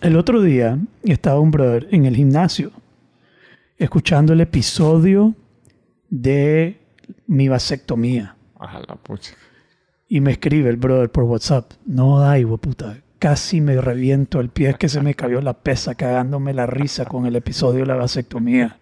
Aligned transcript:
El 0.00 0.16
otro 0.16 0.40
día 0.40 0.78
estaba 1.02 1.40
un 1.40 1.50
brother 1.50 1.86
en 1.90 2.06
el 2.06 2.16
gimnasio 2.16 2.72
escuchando 3.76 4.32
el 4.32 4.40
episodio 4.40 5.34
de 6.08 6.80
mi 7.26 7.48
vasectomía. 7.48 8.34
Ajá, 8.58 8.80
la 8.88 8.94
pucha. 8.94 9.34
Y 10.08 10.22
me 10.22 10.30
escribe 10.30 10.70
el 10.70 10.78
brother 10.78 11.10
por 11.10 11.24
WhatsApp. 11.24 11.72
No 11.84 12.18
da, 12.18 12.36
puta. 12.56 13.02
Casi 13.18 13.60
me 13.60 13.78
reviento 13.78 14.40
el 14.40 14.48
pie. 14.48 14.70
Es 14.70 14.78
que 14.78 14.88
se 14.88 15.02
me 15.02 15.14
cayó 15.14 15.42
la 15.42 15.52
pesa 15.52 15.94
cagándome 15.94 16.54
la 16.54 16.64
risa 16.64 17.04
con 17.04 17.26
el 17.26 17.36
episodio 17.36 17.80
de 17.80 17.86
la 17.86 17.96
vasectomía. 17.96 18.78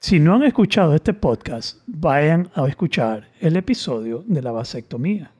Si 0.00 0.20
no 0.20 0.36
han 0.36 0.44
escuchado 0.44 0.94
este 0.94 1.12
podcast, 1.12 1.82
vayan 1.86 2.48
a 2.54 2.66
escuchar 2.66 3.28
el 3.40 3.56
episodio 3.56 4.24
de 4.26 4.40
la 4.40 4.52
vasectomía. 4.52 5.32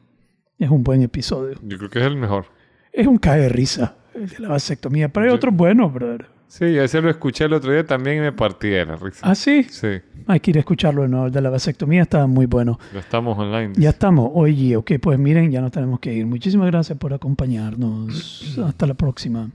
Es 0.59 0.69
un 0.69 0.85
buen 0.85 1.01
episodio. 1.01 1.59
Yo 1.63 1.79
creo 1.79 1.89
que 1.89 2.01
es 2.01 2.07
el 2.07 2.17
mejor. 2.17 2.45
Es 2.93 3.07
un 3.07 3.17
cae 3.17 3.41
de 3.41 3.49
risa 3.49 3.98
el 4.23 4.29
de 4.29 4.39
la 4.41 4.49
vasectomía. 4.49 5.09
Pero 5.09 5.27
hay 5.27 5.33
otros 5.33 5.55
buenos, 5.55 5.93
brother. 5.93 6.27
Sí, 6.47 6.65
ese 6.65 7.03
lo 7.03 7.11
escuché 7.11 7.45
el 7.45 7.53
otro 7.53 7.71
día 7.73 7.85
también 7.85 8.19
y 8.19 8.21
me 8.21 8.33
partí 8.33 8.69
de 8.69 8.85
la 8.87 8.97
risa. 8.97 9.21
¿Ah, 9.23 9.35
sí? 9.35 9.65
Sí, 9.65 10.01
Hay 10.27 10.41
que 10.41 10.51
ir 10.51 10.57
a 10.57 10.61
escucharlo 10.61 11.03
de 11.03 11.09
nuevo. 11.09 11.27
El 11.27 11.33
de 11.33 11.43
la 11.43 11.51
vasectomía 11.51 12.03
estaba 12.03 12.27
muy 12.27 12.47
bueno. 12.47 12.79
ya 12.95 13.01
estamos 13.01 13.37
online. 13.39 13.75
Ya 13.77 13.91
estamos. 13.91 14.31
Oye, 14.33 14.75
ok, 14.77 14.93
pues 15.01 15.19
miren, 15.19 15.51
ya 15.51 15.61
nos 15.61 15.73
tenemos 15.73 16.01
que 16.01 16.15
ir. 16.15 16.27
Muchísimas 16.27 16.67
gracias 16.69 16.97
por 16.99 17.13
acompañarnos. 17.13 18.59
Hasta 18.65 18.87
la 18.87 18.95
próxima. 18.95 19.51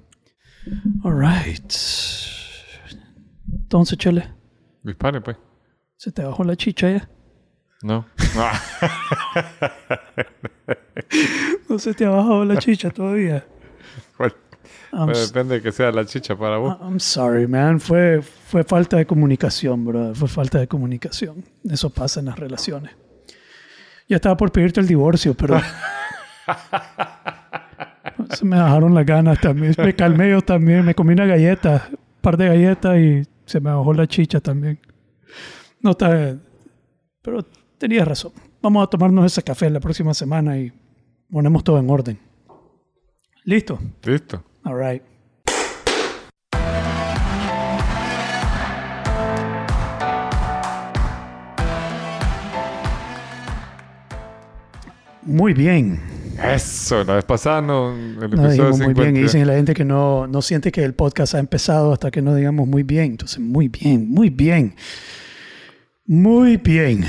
All 1.03 1.19
right. 1.19 1.73
Entonces, 3.51 3.97
Chele, 3.97 4.27
Dispare, 4.83 5.19
pues. 5.21 5.37
¿se 5.97 6.11
te 6.11 6.23
bajó 6.23 6.43
la 6.43 6.55
chicha 6.55 6.91
ya? 6.91 7.09
No. 7.81 8.05
No 11.69 11.79
se 11.79 11.93
te 11.93 12.05
ha 12.05 12.09
bajado 12.09 12.45
la 12.45 12.57
chicha 12.57 12.89
todavía. 12.91 13.45
bueno, 14.17 14.33
I'm, 14.93 15.07
pues 15.07 15.33
depende 15.33 15.55
de 15.55 15.61
que 15.61 15.71
sea 15.71 15.91
la 15.91 16.05
chicha 16.05 16.37
para 16.37 16.57
vos. 16.57 16.77
I'm 16.79 16.99
sorry, 16.99 17.47
man. 17.47 17.79
Fue, 17.79 18.21
fue 18.21 18.63
falta 18.63 18.97
de 18.97 19.07
comunicación, 19.07 19.85
bro. 19.85 20.13
Fue 20.13 20.27
falta 20.27 20.59
de 20.59 20.67
comunicación. 20.67 21.43
Eso 21.67 21.89
pasa 21.89 22.19
en 22.19 22.27
las 22.27 22.37
relaciones. 22.37 22.91
Ya 24.07 24.17
estaba 24.17 24.37
por 24.37 24.51
pedirte 24.51 24.79
el 24.79 24.87
divorcio, 24.87 25.33
pero... 25.33 25.59
se 28.29 28.45
me 28.45 28.57
bajaron 28.57 28.93
las 28.93 29.05
ganas 29.05 29.39
también. 29.41 29.73
Me 29.77 29.95
calmé 29.95 30.29
yo 30.29 30.41
también. 30.41 30.85
Me 30.85 30.93
comí 30.93 31.13
una 31.13 31.25
galleta, 31.25 31.87
un 31.91 32.21
par 32.21 32.37
de 32.37 32.47
galletas 32.47 32.99
y 32.99 33.23
se 33.45 33.59
me 33.59 33.73
bajó 33.73 33.93
la 33.93 34.07
chicha 34.07 34.39
también. 34.39 34.79
No 35.81 35.91
está 35.91 36.13
bien. 36.13 36.41
Pero 37.21 37.43
tenías 37.77 38.07
razón. 38.07 38.33
Vamos 38.61 38.83
a 38.83 38.89
tomarnos 38.89 39.25
ese 39.25 39.41
café 39.41 39.69
la 39.69 39.79
próxima 39.79 40.13
semana 40.13 40.57
y 40.57 40.71
ponemos 41.31 41.63
todo 41.63 41.79
en 41.79 41.89
orden. 41.89 42.19
¿Listo? 43.43 43.79
Listo. 44.03 44.43
All 44.65 44.75
right. 44.75 45.03
Muy 55.21 55.53
bien. 55.53 55.99
Eso, 56.41 57.03
la 57.03 57.15
vez 57.15 57.25
pasada 57.25 57.61
no, 57.61 57.93
el 57.93 58.17
No 58.17 58.25
episodio 58.25 58.69
muy 58.69 58.93
bien. 58.93 58.95
50. 58.95 59.19
Y 59.19 59.21
dicen 59.23 59.47
la 59.47 59.53
gente 59.55 59.73
que 59.73 59.83
no, 59.83 60.27
no 60.27 60.41
siente 60.41 60.71
que 60.71 60.83
el 60.83 60.93
podcast 60.93 61.35
ha 61.35 61.39
empezado 61.39 61.91
hasta 61.91 62.09
que 62.09 62.21
no 62.21 62.33
digamos 62.33 62.67
muy 62.67 62.83
bien. 62.83 63.11
Entonces, 63.11 63.39
muy 63.39 63.67
bien, 63.67 64.09
muy 64.09 64.29
bien. 64.29 64.75
Muy 66.05 66.57
bien. 66.57 67.05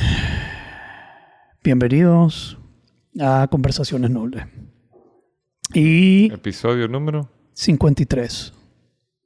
Bienvenidos 1.63 2.59
a 3.21 3.47
Conversaciones 3.49 4.11
Nobles. 4.11 4.45
Y 5.73 6.33
Episodio 6.33 6.89
número. 6.89 7.29
53. 7.55 8.53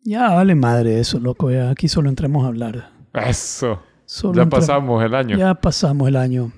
Ya 0.05 0.31
vale 0.31 0.55
madre 0.55 1.01
eso, 1.01 1.19
loco. 1.19 1.51
Ya 1.51 1.71
aquí 1.71 1.89
solo 1.89 2.09
entremos 2.09 2.45
a 2.45 2.48
hablar. 2.48 2.91
Eso. 3.12 3.83
Solo 4.07 4.45
ya 4.45 4.48
pasamos 4.48 5.05
el 5.05 5.15
año. 5.15 5.37
Ya 5.37 5.55
pasamos 5.55 6.09
el 6.09 6.16
año. 6.16 6.53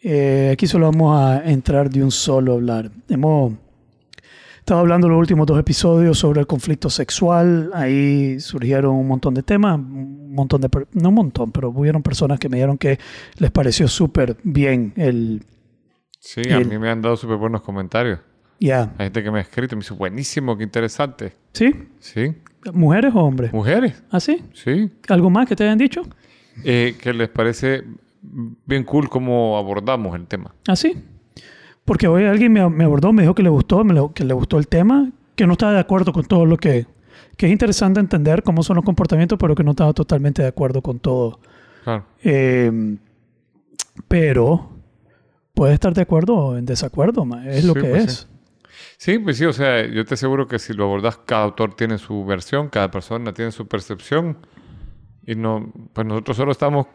Eh, 0.00 0.50
aquí 0.52 0.66
solo 0.66 0.90
vamos 0.90 1.18
a 1.18 1.44
entrar 1.50 1.88
de 1.88 2.04
un 2.04 2.10
solo 2.10 2.52
a 2.52 2.54
hablar. 2.56 2.90
Hemos 3.08 3.54
estado 4.58 4.80
hablando 4.80 5.08
los 5.08 5.18
últimos 5.18 5.46
dos 5.46 5.58
episodios 5.58 6.18
sobre 6.18 6.40
el 6.40 6.46
conflicto 6.46 6.90
sexual. 6.90 7.70
Ahí 7.74 8.38
surgieron 8.38 8.94
un 8.94 9.08
montón 9.08 9.34
de 9.34 9.42
temas, 9.42 9.76
un 9.76 10.34
montón 10.34 10.60
de, 10.60 10.68
no 10.92 11.08
un 11.08 11.14
montón, 11.14 11.50
pero 11.50 11.70
hubieron 11.70 12.02
personas 12.02 12.38
que 12.38 12.48
me 12.48 12.58
dijeron 12.58 12.76
que 12.76 12.98
les 13.38 13.50
pareció 13.50 13.88
súper 13.88 14.36
bien 14.44 14.92
el, 14.96 15.42
Sí, 16.24 16.40
a 16.50 16.58
mí 16.58 16.78
me 16.78 16.88
han 16.88 17.02
dado 17.02 17.18
súper 17.18 17.36
buenos 17.36 17.60
comentarios. 17.60 18.18
Ya, 18.60 18.92
Hay 18.98 19.06
gente 19.06 19.22
que 19.22 19.30
me 19.30 19.38
ha 19.38 19.42
escrito 19.42 19.74
y 19.74 19.76
me 19.76 19.82
dice, 19.82 19.94
buenísimo, 19.94 20.56
qué 20.56 20.64
interesante. 20.64 21.32
¿sí? 21.52 21.72
Sí. 22.00 22.34
¿Mujeres 22.72 23.12
o 23.14 23.20
hombres? 23.20 23.52
Mujeres. 23.52 24.02
¿Ah, 24.10 24.20
sí? 24.20 24.42
Sí. 24.54 24.90
¿Algo 25.08 25.28
más 25.30 25.46
que 25.48 25.54
te 25.56 25.64
hayan 25.64 25.76
dicho? 25.78 26.02
Eh, 26.64 26.96
que 27.00 27.12
les 27.12 27.28
parece 27.28 27.84
bien 28.66 28.84
cool 28.84 29.08
cómo 29.10 29.58
abordamos 29.58 30.14
el 30.16 30.26
tema. 30.26 30.54
¿Ah, 30.68 30.76
sí? 30.76 30.94
Porque 31.84 32.06
hoy 32.08 32.24
alguien 32.24 32.52
me, 32.52 32.66
me 32.70 32.84
abordó, 32.84 33.12
me 33.12 33.22
dijo 33.22 33.34
que 33.34 33.42
le 33.42 33.50
gustó, 33.50 33.84
me 33.84 33.92
lo- 33.92 34.14
que 34.14 34.24
le 34.24 34.32
gustó 34.32 34.58
el 34.58 34.66
tema, 34.68 35.10
que 35.34 35.46
no 35.46 35.52
estaba 35.52 35.72
de 35.72 35.80
acuerdo 35.80 36.12
con 36.12 36.24
todo 36.24 36.46
lo 36.46 36.56
que... 36.56 36.86
Que 37.36 37.46
es 37.46 37.52
interesante 37.52 37.98
entender 38.00 38.42
cómo 38.44 38.62
son 38.62 38.76
los 38.76 38.84
comportamientos, 38.84 39.38
pero 39.38 39.54
que 39.54 39.64
no 39.64 39.72
estaba 39.72 39.92
totalmente 39.92 40.40
de 40.42 40.48
acuerdo 40.48 40.80
con 40.82 41.00
todo. 41.00 41.40
Claro. 41.82 42.04
Eh, 42.22 42.96
pero 44.08 44.70
puede 45.54 45.74
estar 45.74 45.94
de 45.94 46.02
acuerdo 46.02 46.34
o 46.36 46.56
en 46.56 46.64
desacuerdo, 46.66 47.24
ma, 47.24 47.46
es 47.48 47.64
lo 47.64 47.74
Sí, 47.74 47.80
que 47.80 47.88
pues 47.88 48.04
es. 48.04 48.12
sí. 48.14 48.26
Sí, 48.96 49.18
pues 49.18 49.38
sí, 49.38 49.44
o 49.44 49.52
sea, 49.52 49.86
yo 49.86 50.04
te 50.04 50.14
aseguro 50.14 50.46
que 50.46 50.58
si 50.58 50.72
lo 50.72 50.84
abordas, 50.84 51.18
cada 51.24 51.44
autor 51.44 51.74
tiene 51.74 51.98
su 51.98 52.24
versión, 52.24 52.68
cada 52.68 52.90
persona 52.90 53.32
tiene 53.32 53.52
su 53.52 53.66
percepción. 53.66 54.38
Y 55.26 55.34
no, 55.34 55.72
pues 55.92 56.06
nosotros 56.06 56.36
solo 56.36 56.52
estamos 56.52 56.86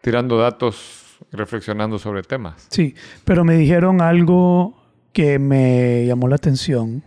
tirando 0.00 0.38
datos 0.38 1.18
y 1.32 1.36
reflexionando 1.36 1.98
sobre 1.98 2.22
temas. 2.22 2.66
Sí, 2.70 2.94
pero 3.24 3.44
me 3.44 3.56
dijeron 3.56 4.00
algo 4.00 4.80
que 5.12 5.38
me 5.38 6.06
llamó 6.06 6.28
la 6.28 6.36
atención. 6.36 7.04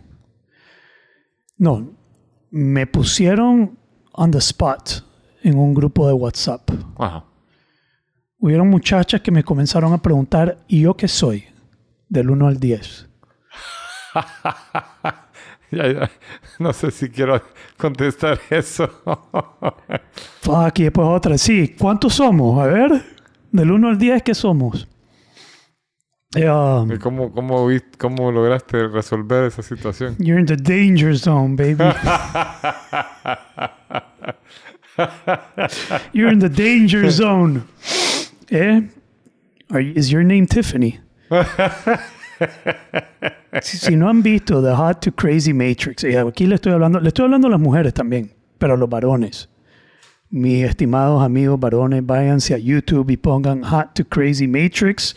No, 1.58 1.92
me 2.52 2.88
pusieron 2.88 3.78
on 4.12 4.32
the 4.32 4.40
spot 4.40 5.04
en 5.44 5.58
un 5.58 5.74
grupo 5.74 6.08
de 6.08 6.14
WhatsApp. 6.14 6.70
Ajá. 6.98 7.26
Hubieron 8.40 8.70
muchachas 8.70 9.22
que 9.22 9.32
me 9.32 9.44
comenzaron 9.44 9.94
a 9.94 10.02
preguntar, 10.02 10.58
¿y 10.68 10.82
yo 10.82 10.96
qué 10.96 11.08
soy? 11.08 11.46
Del 12.10 12.30
1 12.30 12.48
al 12.48 12.60
10. 12.60 13.10
No 16.60 16.72
sé 16.72 16.92
si 16.92 17.10
quiero 17.10 17.42
contestar 17.78 18.40
eso. 18.50 18.88
Fuck, 20.42 20.80
y 20.80 20.84
después 20.84 21.08
otra. 21.08 21.38
Sí, 21.38 21.76
¿cuántos 21.80 22.14
somos? 22.14 22.62
A 22.62 22.68
ver, 22.68 23.04
del 23.52 23.72
1 23.72 23.90
al 23.90 23.98
10, 23.98 24.24
¿qué 24.24 24.36
somos? 24.36 24.88
Eh, 26.36 26.50
um, 26.50 26.92
¿Y 26.92 26.98
¿Cómo, 26.98 27.32
cómo, 27.32 27.68
¿Cómo 27.98 28.32
lograste 28.32 28.88
resolver 28.88 29.46
esa 29.46 29.62
situación? 29.62 30.16
you're 30.20 30.40
in 30.40 30.46
the 30.46 30.58
danger 30.58 31.16
zone, 31.16 31.56
baby. 31.56 31.84
you're 36.14 36.32
in 36.32 36.40
the 36.40 36.50
danger 36.50 37.12
zone. 37.12 37.64
¿Eh? 38.50 38.82
Are 39.72 39.82
is 39.82 40.12
your 40.12 40.24
name 40.24 40.48
Tiffany? 40.48 41.00
si, 43.62 43.78
si 43.78 43.96
no 43.96 44.10
han 44.10 44.22
visto 44.24 44.62
The 44.64 44.72
Hot 44.76 45.00
to 45.02 45.12
Crazy 45.14 45.54
Matrix, 45.54 46.04
eh, 46.04 46.18
aquí 46.20 46.46
le 46.48 46.56
estoy 46.56 46.74
hablando, 46.74 47.00
le 47.00 47.08
estoy 47.10 47.26
hablando 47.26 47.48
a 47.48 47.52
las 47.52 47.60
mujeres 47.60 47.94
también, 47.94 48.32
pero 48.58 48.74
a 48.74 48.78
los 48.78 48.90
varones. 48.90 49.50
Mis 50.30 50.64
estimados 50.64 51.22
amigos 51.24 51.60
varones, 51.60 52.06
váyanse 52.06 52.54
a 52.56 52.58
YouTube 52.58 53.10
y 53.12 53.18
pongan 53.18 53.62
Hot 53.64 53.94
to 53.94 54.04
Crazy 54.06 54.48
Matrix, 54.48 55.16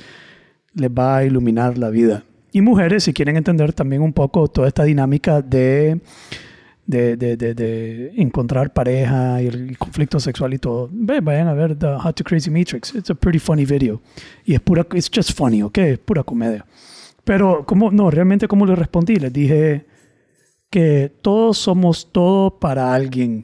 les 0.75 0.91
va 0.91 1.19
a 1.19 1.25
iluminar 1.25 1.79
la 1.79 1.89
vida. 1.89 2.23
Y 2.53 2.61
mujeres, 2.61 3.05
si 3.05 3.13
quieren 3.13 3.37
entender 3.37 3.73
también 3.73 4.03
un 4.03 4.13
poco 4.13 4.49
toda 4.49 4.69
esta 4.69 4.85
dinámica 4.85 5.41
de, 5.43 6.01
de, 6.87 7.17
de, 7.17 7.37
de- 7.37 7.55
de 7.55 8.13
encontrar 8.17 8.73
pareja 8.73 9.41
y 9.43 9.47
el 9.47 9.77
conflicto 9.79 10.21
sexual 10.21 10.55
y 10.55 10.59
todo, 10.59 10.89
vayan 10.93 11.49
a 11.49 11.55
ver 11.55 11.77
The 11.77 11.97
Hot 11.97 12.15
to 12.17 12.25
Crazy 12.25 12.51
Matrix. 12.51 12.95
It's 12.95 13.11
a 13.11 13.15
pretty 13.15 13.39
funny 13.39 13.65
video. 13.65 14.01
Y 14.45 14.55
es 14.55 14.61
pura, 14.61 14.87
it's 14.95 15.11
just 15.15 15.33
funny, 15.33 15.63
¿ok? 15.63 15.79
Es 15.79 15.99
pura 15.99 16.23
comedia. 16.23 16.65
Pero, 17.27 17.65
¿cómo? 17.67 17.91
No, 17.91 18.09
realmente, 18.09 18.47
¿cómo 18.47 18.65
le 18.67 18.77
respondí? 18.77 19.17
Les 19.17 19.33
dije 19.33 19.85
que 20.71 21.13
todos 21.23 21.59
somos 21.59 22.13
todo 22.13 22.61
para 22.61 22.95
alguien 22.95 23.43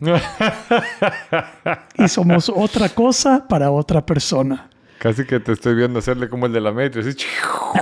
y 1.99 2.07
somos 2.07 2.49
otra 2.49 2.91
cosa 2.91 3.49
para 3.49 3.73
otra 3.73 4.07
persona. 4.07 4.71
Casi 4.99 5.25
que 5.25 5.41
te 5.41 5.51
estoy 5.51 5.75
viendo 5.75 5.99
hacerle 5.99 6.29
como 6.29 6.47
el 6.47 6.53
de 6.53 6.61
la 6.61 6.71
Matrix. 6.71 7.09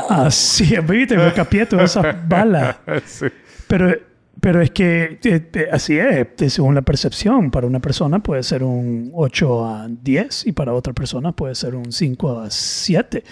así, 0.08 0.64
Así, 0.64 0.76
viste, 0.88 1.18
me 1.18 1.34
capié 1.34 1.66
toda 1.66 1.84
esa 1.84 2.00
bala. 2.28 2.80
Sí. 3.04 3.26
Pero, 3.68 3.94
pero 4.40 4.62
es 4.62 4.70
que 4.70 5.18
eh, 5.22 5.50
eh, 5.52 5.68
así 5.70 5.98
es, 5.98 6.28
eh, 6.38 6.48
según 6.48 6.74
la 6.74 6.80
percepción. 6.80 7.50
Para 7.50 7.66
una 7.66 7.80
persona 7.80 8.20
puede 8.20 8.42
ser 8.42 8.62
un 8.62 9.10
8 9.14 9.66
a 9.66 9.86
10 9.90 10.46
y 10.46 10.52
para 10.52 10.72
otra 10.72 10.94
persona 10.94 11.32
puede 11.32 11.54
ser 11.54 11.74
un 11.74 11.92
5 11.92 12.40
a 12.40 12.50
7. 12.50 13.22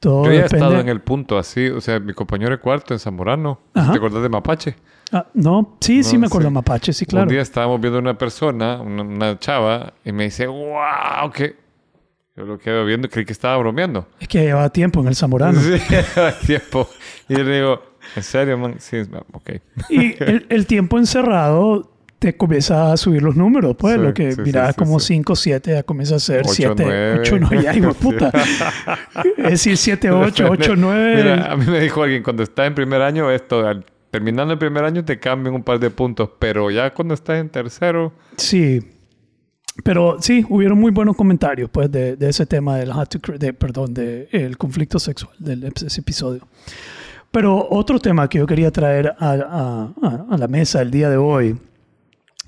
Todo 0.00 0.24
Yo 0.24 0.30
ya 0.32 0.38
he 0.40 0.42
depende. 0.44 0.56
estado 0.64 0.80
en 0.80 0.88
el 0.88 1.00
punto 1.02 1.38
así, 1.38 1.68
o 1.68 1.80
sea, 1.80 2.00
mi 2.00 2.14
compañero 2.14 2.50
de 2.50 2.58
cuarto 2.58 2.94
en 2.94 3.00
Zamorano, 3.00 3.60
Ajá. 3.74 3.92
¿te 3.92 3.98
acuerdas 3.98 4.22
de 4.22 4.28
Mapache? 4.30 4.76
Ah, 5.12 5.26
no, 5.34 5.76
sí, 5.80 6.02
sí 6.02 6.14
No, 6.14 6.20
me 6.20 6.26
acuerdo 6.28 6.48
sí. 6.48 6.54
Mapache, 6.54 6.92
sí, 6.92 7.04
claro. 7.04 7.24
Un 7.24 7.28
día 7.30 7.42
estábamos 7.42 7.80
viendo 7.80 7.98
una 7.98 8.16
persona, 8.16 8.80
una, 8.80 9.02
una 9.02 9.38
chava, 9.38 9.92
y 10.04 10.12
me 10.12 10.24
dice, 10.24 10.46
wow, 10.46 11.30
que... 11.32 11.56
Yo 12.36 12.44
lo 12.46 12.58
quedo 12.58 12.84
viendo 12.86 13.08
creí 13.08 13.26
que 13.26 13.32
estaba 13.32 13.56
bromeando. 13.58 14.06
Es 14.18 14.28
que 14.28 14.40
llevaba 14.42 14.70
tiempo 14.70 15.00
en 15.00 15.08
el 15.08 15.16
Zamorano. 15.16 15.60
Sí, 15.60 15.72
lleva 15.90 16.32
tiempo. 16.38 16.88
Y 17.28 17.36
yo 17.36 17.44
le 17.44 17.56
digo, 17.56 17.82
¿en 18.16 18.22
serio, 18.22 18.56
man? 18.56 18.76
Sí, 18.78 18.98
ok. 19.32 19.50
Y 19.90 20.22
el, 20.22 20.46
el 20.48 20.66
tiempo 20.66 20.96
encerrado 20.96 21.90
te 22.20 22.36
comienza 22.36 22.92
a 22.92 22.96
subir 22.96 23.22
los 23.22 23.34
números, 23.34 23.74
pues 23.76 23.96
Sí, 23.96 24.00
lo 24.00 24.14
que 24.14 24.30
sí, 24.30 24.36
sí, 24.36 24.42
miraba 24.42 24.68
sí, 24.68 24.74
como 24.78 25.00
sí. 25.00 25.14
5, 25.14 25.34
7, 25.34 25.70
ya 25.72 25.82
comienza 25.82 26.14
a 26.14 26.18
ser 26.20 26.40
Ocho, 26.42 26.52
7, 26.52 26.74
nueve. 26.84 27.18
8, 27.20 27.36
9, 27.40 27.62
ya, 27.64 27.74
hijo 27.74 27.88
de 27.88 27.94
puta. 27.94 28.30
Es 29.38 29.50
decir, 29.50 29.76
7, 29.76 30.10
8, 30.12 30.46
8, 30.50 30.74
9. 30.76 31.16
Mira, 31.16 31.50
a 31.52 31.56
mí 31.56 31.64
me 31.66 31.80
dijo 31.80 32.02
alguien, 32.02 32.22
cuando 32.22 32.42
estás 32.44 32.66
en 32.68 32.74
primer 32.76 33.02
año, 33.02 33.30
esto, 33.30 33.66
al- 33.66 33.84
terminando 34.10 34.52
el 34.52 34.58
primer 34.58 34.84
año 34.84 35.04
te 35.04 35.18
cambian 35.18 35.54
un 35.54 35.62
par 35.62 35.78
de 35.80 35.90
puntos, 35.90 36.30
pero 36.38 36.70
ya 36.70 36.92
cuando 36.92 37.14
estás 37.14 37.40
en 37.40 37.48
tercero, 37.48 38.12
Sí. 38.36 38.80
Pero 39.82 40.18
sí, 40.20 40.44
hubieron 40.50 40.78
muy 40.78 40.90
buenos 40.90 41.16
comentarios 41.16 41.70
pues 41.70 41.90
de, 41.90 42.16
de 42.16 42.28
ese 42.28 42.44
tema 42.44 42.76
del 42.76 42.90
how 42.90 43.06
to 43.06 43.18
de, 43.38 43.54
perdón, 43.54 43.94
de 43.94 44.28
el 44.30 44.58
conflicto 44.58 44.98
sexual 44.98 45.32
del 45.38 45.62
ep- 45.64 45.86
ese 45.86 46.00
episodio. 46.02 46.46
Pero 47.30 47.66
otro 47.70 47.98
tema 47.98 48.28
que 48.28 48.38
yo 48.38 48.46
quería 48.46 48.70
traer 48.70 49.14
a, 49.18 49.30
a- 49.30 49.92
a- 50.02 50.26
a 50.34 50.36
la 50.36 50.48
mesa 50.48 50.82
el 50.82 50.90
día 50.90 51.08
de 51.08 51.16
hoy, 51.16 51.56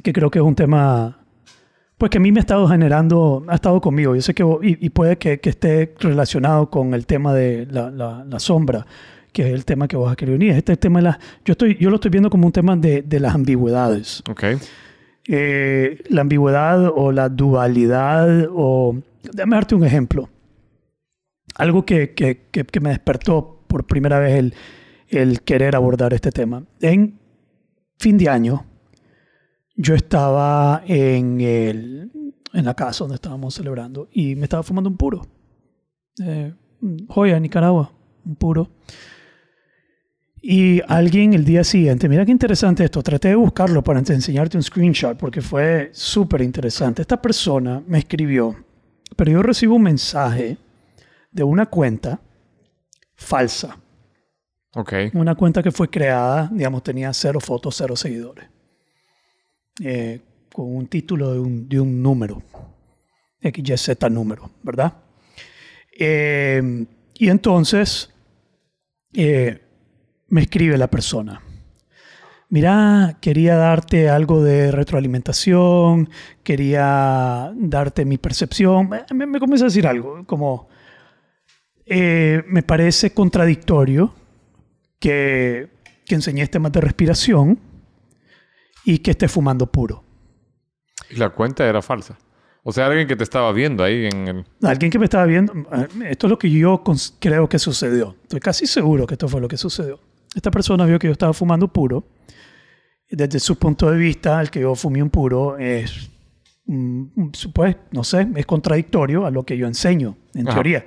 que 0.03 0.13
creo 0.13 0.31
que 0.31 0.39
es 0.39 0.45
un 0.45 0.55
tema 0.55 1.19
pues 1.99 2.11
que 2.11 2.19
a 2.19 2.21
mí 2.21 2.33
me 2.33 2.41
ha 2.41 2.43
estado 2.43 2.67
generando, 2.67 3.45
ha 3.47 3.55
estado 3.55 3.81
conmigo. 3.81 4.17
Yo 4.17 4.23
sé 4.23 4.35
que 4.35 4.43
y, 4.43 4.87
y 4.87 4.91
puede 4.91 5.19
que, 5.19 5.39
que 5.39 5.51
esté 5.51 5.95
relacionado 6.01 6.69
con 6.69 6.95
el 6.95 7.07
tema 7.07 7.33
de 7.33 7.67
la, 7.71 7.91
la- 7.91 8.25
la 8.29 8.41
sombra, 8.41 8.85
que 9.33 9.47
es 9.49 9.55
el 9.55 9.65
tema 9.65 9.87
que 9.87 9.97
vos 9.97 10.11
has 10.11 10.17
querido 10.17 10.35
unir. 10.37 10.51
Este 10.53 10.77
tema 10.77 10.99
de 10.99 11.05
las, 11.05 11.19
yo 11.45 11.53
estoy, 11.53 11.77
yo 11.77 11.91
lo 11.91 11.97
estoy 11.97 12.11
viendo 12.11 12.29
como 12.29 12.47
un 12.47 12.53
tema 12.53 12.75
de, 12.77 13.03
de 13.03 13.21
las 13.21 13.35
ambigüedades 13.37 14.23
ok. 14.29 14.45
eh, 15.29 16.03
la 16.09 16.23
ambigüedad 16.23 16.91
o 16.95 17.13
la 17.13 17.29
dualidad 17.29 18.49
o... 18.53 18.97
Déjame 19.33 19.55
darte 19.55 19.77
un 19.77 19.85
ejemplo. 19.85 20.29
Algo 21.55 21.85
que, 21.85 22.15
que- 22.15 22.47
que- 22.51 22.65
que 22.65 22.81
me 22.81 22.89
despertó 22.91 23.63
por 23.69 23.87
primera 23.87 24.19
vez 24.19 24.35
el, 24.39 24.55
el 25.09 25.43
querer 25.43 25.77
abordar 25.77 26.13
este 26.15 26.33
tema. 26.33 26.65
En 26.81 27.19
fin 27.99 28.19
de 28.19 28.29
año, 28.29 28.65
yo 29.83 29.95
estaba 29.97 30.83
en, 30.87 31.41
el, 31.41 32.11
en 32.53 32.65
la 32.65 32.75
casa 32.75 33.05
donde 33.05 33.17
estábamos 33.17 33.55
celebrando 33.55 34.09
y 34.13 34.37
me 34.37 34.45
estaba 34.45 34.63
fumando 34.63 34.89
un 34.89 34.97
puro. 34.97 35.27
Eh, 36.25 36.55
joya, 37.09 37.41
Nicaragua, 37.41 37.93
un 38.25 38.37
puro. 38.37 38.71
Y 40.41 40.81
alguien 40.89 41.35
el 41.35 41.45
día 41.45 41.63
siguiente, 41.65 42.09
mira 42.09 42.25
qué 42.25 42.33
interesante 42.33 42.85
esto, 42.85 43.03
traté 43.03 43.29
de 43.29 43.35
buscarlo 43.37 43.83
para 43.83 44.01
enseñarte 44.01 44.57
un 44.57 44.63
screenshot 44.63 45.17
porque 45.17 45.41
fue 45.41 45.91
súper 45.93 46.43
interesante. 46.43 47.03
Esta 47.03 47.21
persona 47.21 47.83
me 47.87 47.99
escribió, 47.99 48.57
pero 49.17 49.31
yo 49.31 49.43
recibo 49.43 49.77
un 49.77 49.83
mensaje 49.83 50.59
de 51.31 51.43
una 51.45 51.67
cuenta 51.67 52.21
falsa, 53.15 53.79
Ok. 54.75 54.93
una 55.15 55.35
cuenta 55.37 55.63
que 55.63 55.71
fue 55.71 55.89
creada, 55.89 56.51
digamos, 56.53 56.83
tenía 56.83 57.13
cero 57.13 57.39
fotos, 57.41 57.77
cero 57.77 57.95
seguidores, 57.95 58.47
eh, 59.81 60.21
con 60.53 60.77
un 60.77 60.87
título 60.87 61.33
de 61.33 61.41
un, 61.41 61.69
de 61.69 61.81
un 61.81 62.03
número, 62.03 62.43
XYZ 63.41 64.11
número, 64.11 64.51
¿verdad? 64.63 64.93
Eh, 65.99 66.87
y 67.15 67.29
entonces 67.29 68.13
eh, 69.15 69.61
me 70.29 70.43
escribe 70.43 70.77
la 70.77 70.89
persona. 70.89 71.41
Mira, 72.51 73.17
quería 73.23 73.57
darte 73.57 74.11
algo 74.11 74.43
de 74.43 74.71
retroalimentación, 74.71 76.11
quería 76.43 77.51
darte 77.57 78.05
mi 78.05 78.19
percepción. 78.19 78.91
Me, 78.91 79.27
me 79.27 79.41
comienza 79.41 79.65
a 79.65 79.69
decir 79.69 79.87
algo, 79.87 80.27
como 80.27 80.69
me 81.87 82.63
parece 82.63 83.13
contradictorio 83.13 84.15
que, 84.99 85.69
que 86.05 86.15
enseñes 86.15 86.51
temas 86.51 86.73
de 86.73 86.81
respiración 86.83 87.72
y 88.85 88.99
que 88.99 89.13
estés 89.13 89.31
fumando 89.31 89.67
puro. 89.71 90.03
Y 91.11 91.17
la 91.17 91.31
cuenta 91.31 91.67
era 91.67 91.83
falsa. 91.83 92.19
O 92.65 92.73
sea, 92.73 92.87
alguien 92.87 93.09
que 93.09 93.17
te 93.17 93.25
estaba 93.25 93.51
viendo 93.53 93.83
ahí 93.83 94.07
en 94.07 94.29
el... 94.29 94.45
Alguien 94.63 94.91
que 94.91 94.99
me 94.99 95.05
estaba 95.07 95.25
viendo, 95.27 95.53
eh, 95.53 95.89
esto 96.11 96.27
es 96.27 96.31
lo 96.31 96.39
que 96.39 96.49
yo 96.49 96.83
creo 97.19 97.49
que 97.49 97.59
sucedió. 97.59 98.15
Estoy 98.23 98.39
casi 98.41 98.67
seguro 98.67 99.07
que 99.07 99.15
esto 99.15 99.29
fue 99.29 99.41
lo 99.41 99.49
que 99.49 99.57
sucedió. 99.57 99.99
Esta 100.35 100.51
persona 100.51 100.87
vio 100.87 100.99
que 100.99 101.09
yo 101.09 101.13
estaba 101.13 101.33
fumando 101.33 101.67
puro. 101.69 102.05
Y 103.09 103.17
Desde 103.17 103.41
su 103.41 103.59
punto 103.59 103.91
de 103.91 103.97
vista, 103.99 104.41
el 104.41 104.49
que 104.51 104.61
yo 104.61 104.75
fumé 104.77 105.03
un 105.03 105.11
puro 105.11 105.59
es, 105.59 106.09
pues, 107.53 107.77
no 107.91 108.05
sé, 108.05 108.29
es 108.37 108.47
contradictorio 108.47 109.27
a 109.27 109.31
lo 109.31 109.45
que 109.45 109.57
yo 109.59 109.67
enseño, 109.67 110.17
en 110.35 110.47
Ajá. 110.47 110.55
teoría. 110.55 110.87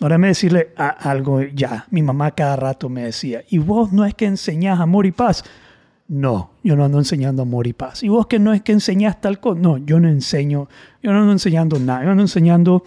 Ahora 0.00 0.18
me 0.18 0.26
decirle 0.28 0.72
a- 0.76 0.88
algo 1.10 1.40
ya. 1.42 1.86
Mi 1.90 2.02
mamá 2.02 2.32
cada 2.32 2.56
rato 2.56 2.88
me 2.88 3.04
decía, 3.04 3.42
¿y 3.48 3.58
vos 3.58 3.92
no 3.92 4.04
es 4.04 4.14
que 4.14 4.26
enseñás 4.26 4.80
amor 4.80 5.06
y 5.06 5.12
paz? 5.12 5.44
No, 6.06 6.52
yo 6.62 6.76
no 6.76 6.84
ando 6.84 6.98
enseñando 6.98 7.42
amor 7.42 7.66
y 7.66 7.72
paz. 7.72 8.02
¿Y 8.02 8.08
vos 8.08 8.26
que 8.26 8.38
no 8.38 8.52
es 8.52 8.62
que 8.62 8.72
enseñás 8.72 9.20
tal 9.20 9.40
cosa? 9.40 9.58
No, 9.60 9.78
yo 9.78 9.98
no 10.00 10.08
enseño, 10.08 10.68
yo 11.02 11.12
no 11.12 11.20
ando 11.20 11.32
enseñando 11.32 11.78
nada. 11.78 12.00
Yo 12.00 12.06
no 12.06 12.10
ando 12.12 12.22
enseñando 12.24 12.84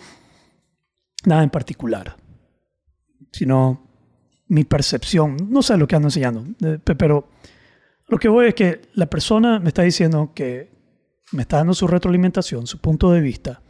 nada 1.25 1.44
en 1.44 1.50
particular, 1.50 2.16
sino 3.31 3.81
mi 4.48 4.64
percepción. 4.64 5.36
No 5.50 5.62
sé 5.62 5.78
lo 5.78 5.88
que 5.88 5.96
ando 5.96 6.08
enseñando, 6.10 6.44
eh, 6.62 6.80
pe- 6.84 6.96
pero 6.96 7.28
lo 8.08 8.18
que 8.19 8.30
voy 8.30 8.48
es 8.48 8.56
que 8.56 8.81
la 8.94 9.08
persona 9.08 9.60
me 9.60 9.69
está 9.69 9.81
diciendo 9.81 10.31
que 10.34 10.72
me 11.34 11.42
está 11.42 11.58
dando 11.58 11.74
su 11.74 11.88
retroalimentación, 11.88 12.68
su 12.68 12.80
punto 12.80 13.12
de 13.12 13.19
vista 13.19 13.62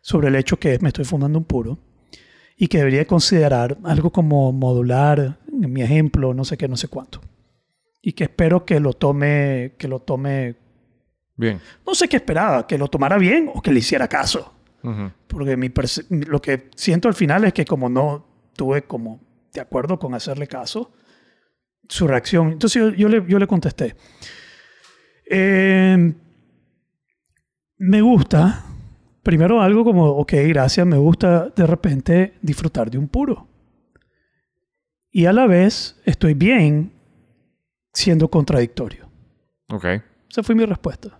sobre 0.00 0.28
el 0.28 0.36
hecho 0.36 0.58
que 0.58 0.78
me 0.80 0.88
estoy 0.88 1.04
fumando 1.04 1.38
un 1.38 1.44
puro 1.44 1.78
y 2.56 2.66
que 2.68 2.78
debería 2.78 3.06
considerar 3.06 3.76
algo 3.84 4.10
como 4.10 4.50
modular, 4.52 5.38
mi 5.52 5.82
ejemplo, 5.82 6.32
no 6.32 6.44
sé 6.44 6.56
qué, 6.56 6.66
no 6.66 6.76
sé 6.76 6.88
cuánto. 6.88 7.20
Y 8.06 8.12
que 8.12 8.22
espero 8.22 8.64
que 8.64 8.78
lo 8.78 8.92
tome, 8.92 9.72
que 9.78 9.88
lo 9.88 9.98
tome, 9.98 10.54
Bien. 11.34 11.60
no 11.84 11.92
sé 11.92 12.06
qué 12.08 12.14
esperaba, 12.18 12.64
que 12.64 12.78
lo 12.78 12.86
tomara 12.86 13.18
bien 13.18 13.50
o 13.52 13.60
que 13.60 13.72
le 13.72 13.80
hiciera 13.80 14.06
caso. 14.06 14.54
Ujú. 14.84 15.10
Porque 15.26 15.56
mi 15.56 15.72
lo 16.28 16.40
que 16.40 16.70
siento 16.76 17.08
al 17.08 17.14
final 17.14 17.42
es 17.44 17.52
que 17.52 17.64
como 17.64 17.88
no 17.88 18.24
tuve 18.54 18.82
como 18.82 19.20
de 19.52 19.60
acuerdo 19.60 19.98
con 19.98 20.14
hacerle 20.14 20.46
caso, 20.46 20.92
su 21.88 22.06
reacción. 22.06 22.52
Entonces 22.52 22.80
yo, 22.80 22.90
yo 22.90 23.08
le, 23.08 23.24
yo 23.26 23.40
le 23.40 23.46
contesté. 23.48 23.96
eh, 25.28 26.14
me 27.78 28.00
gusta, 28.02 28.64
primero 29.24 29.60
algo 29.60 29.82
como, 29.82 30.06
ok, 30.10 30.32
gracias, 30.46 30.86
me 30.86 30.96
gusta 30.96 31.48
de 31.48 31.66
repente 31.66 32.34
disfrutar 32.40 32.88
de 32.88 32.98
un 32.98 33.08
puro. 33.08 33.48
Y 35.10 35.26
a 35.26 35.32
la 35.32 35.48
vez 35.48 36.00
estoy 36.04 36.34
bien 36.34 36.92
siendo 37.96 38.28
contradictorio. 38.28 39.08
Ok. 39.70 39.86
Esa 40.30 40.42
fue 40.42 40.54
mi 40.54 40.66
respuesta. 40.66 41.18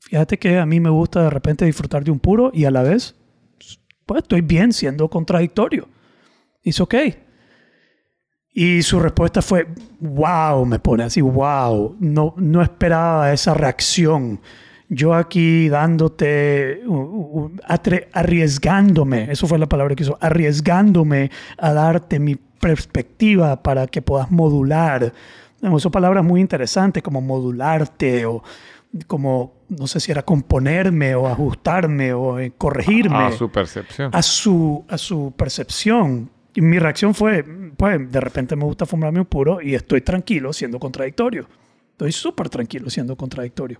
Fíjate 0.00 0.38
que 0.38 0.58
a 0.58 0.64
mí 0.64 0.80
me 0.80 0.88
gusta 0.88 1.24
de 1.24 1.30
repente 1.30 1.66
disfrutar 1.66 2.04
de 2.04 2.10
un 2.10 2.18
puro 2.18 2.50
y 2.54 2.64
a 2.64 2.70
la 2.70 2.82
vez, 2.82 3.14
pues 4.06 4.22
estoy 4.22 4.40
bien 4.40 4.72
siendo 4.72 5.08
contradictorio. 5.08 5.88
It's 6.62 6.80
ok. 6.80 6.94
Y 8.54 8.80
su 8.82 8.98
respuesta 8.98 9.42
fue, 9.42 9.66
wow, 10.00 10.64
me 10.64 10.78
pone 10.78 11.04
así, 11.04 11.20
wow, 11.20 11.96
no, 12.00 12.32
no 12.38 12.62
esperaba 12.62 13.30
esa 13.30 13.52
reacción. 13.52 14.40
Yo 14.88 15.12
aquí 15.12 15.68
dándote, 15.68 16.80
uh, 16.86 16.94
uh, 16.94 17.56
arriesgándome, 18.12 19.30
eso 19.30 19.46
fue 19.46 19.58
la 19.58 19.68
palabra 19.68 19.94
que 19.94 20.04
usó, 20.04 20.16
arriesgándome 20.20 21.30
a 21.58 21.74
darte 21.74 22.18
mi 22.18 22.36
perspectiva 22.36 23.62
para 23.62 23.86
que 23.86 24.00
puedas 24.00 24.30
modular. 24.30 25.12
Bueno, 25.60 25.78
Son 25.78 25.90
palabras 25.92 26.24
muy 26.24 26.40
interesantes 26.40 27.02
como 27.02 27.20
modularte 27.20 28.26
o 28.26 28.42
como, 29.06 29.54
no 29.68 29.86
sé 29.86 30.00
si 30.00 30.10
era 30.10 30.22
componerme 30.22 31.14
o 31.14 31.26
ajustarme 31.26 32.12
o 32.12 32.38
eh, 32.38 32.52
corregirme 32.56 33.16
A 33.16 33.32
su 33.32 33.50
percepción. 33.50 34.10
a 34.14 34.22
su, 34.22 34.84
a 34.88 34.96
su 34.98 35.32
percepción. 35.36 36.30
Y 36.54 36.60
mi 36.62 36.78
reacción 36.78 37.14
fue, 37.14 37.44
pues 37.76 38.10
de 38.10 38.20
repente 38.20 38.56
me 38.56 38.64
gusta 38.64 38.86
fumarme 38.86 39.20
un 39.20 39.26
puro 39.26 39.60
y 39.60 39.74
estoy 39.74 40.00
tranquilo 40.00 40.52
siendo 40.52 40.78
contradictorio. 40.78 41.46
Estoy 41.92 42.12
súper 42.12 42.48
tranquilo 42.48 42.88
siendo 42.88 43.16
contradictorio. 43.16 43.78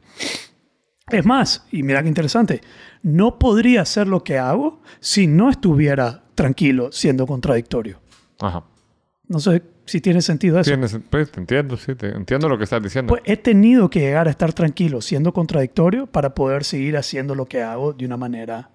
Es 1.11 1.25
más, 1.25 1.67
y 1.71 1.83
mira 1.83 2.03
qué 2.03 2.09
interesante, 2.09 2.61
no 3.03 3.39
podría 3.39 3.83
hacer 3.83 4.09
lo 4.09 4.25
que 4.25 4.39
hago 4.39 4.81
si 5.01 5.27
no 5.27 5.51
estuviera 5.51 6.25
tranquilo 6.35 6.91
siendo 6.91 7.27
contradictorio. 7.27 8.01
Ajá. 8.41 8.65
No 9.29 9.39
sé 9.39 9.63
si 9.87 10.01
tiene 10.01 10.21
sentido 10.21 10.61
eso. 10.61 10.71
Tienes, 10.71 10.99
pues, 11.09 11.31
te 11.31 11.41
entiendo, 11.41 11.77
sí, 11.77 11.95
te 11.95 12.09
entiendo 12.09 12.49
lo 12.49 12.59
que 12.59 12.65
estás 12.65 12.83
diciendo. 12.83 13.09
Pues 13.11 13.23
he 13.25 13.37
tenido 13.37 13.89
que 13.89 14.01
llegar 14.01 14.27
a 14.29 14.31
estar 14.31 14.53
tranquilo 14.53 15.01
siendo 15.01 15.33
contradictorio 15.33 16.07
para 16.07 16.35
poder 16.35 16.65
seguir 16.65 16.97
haciendo 16.97 17.35
lo 17.35 17.47
que 17.47 17.63
hago 17.63 17.93
de 17.93 18.05
una 18.05 18.17
manera 18.17 18.71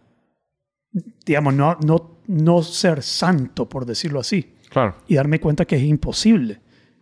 digamos, 1.26 1.54
no, 1.54 1.78
no, 1.86 2.20
no 2.28 2.64
ser 2.64 3.02
santo, 3.02 3.70
por 3.70 3.86
decirlo 3.86 4.20
así, 4.20 4.56
Claro. 4.70 4.96
y 5.08 5.16
darme 5.16 5.40
cuenta 5.40 5.66
que 5.66 5.76
es 5.78 5.84
imposible, 5.84 6.60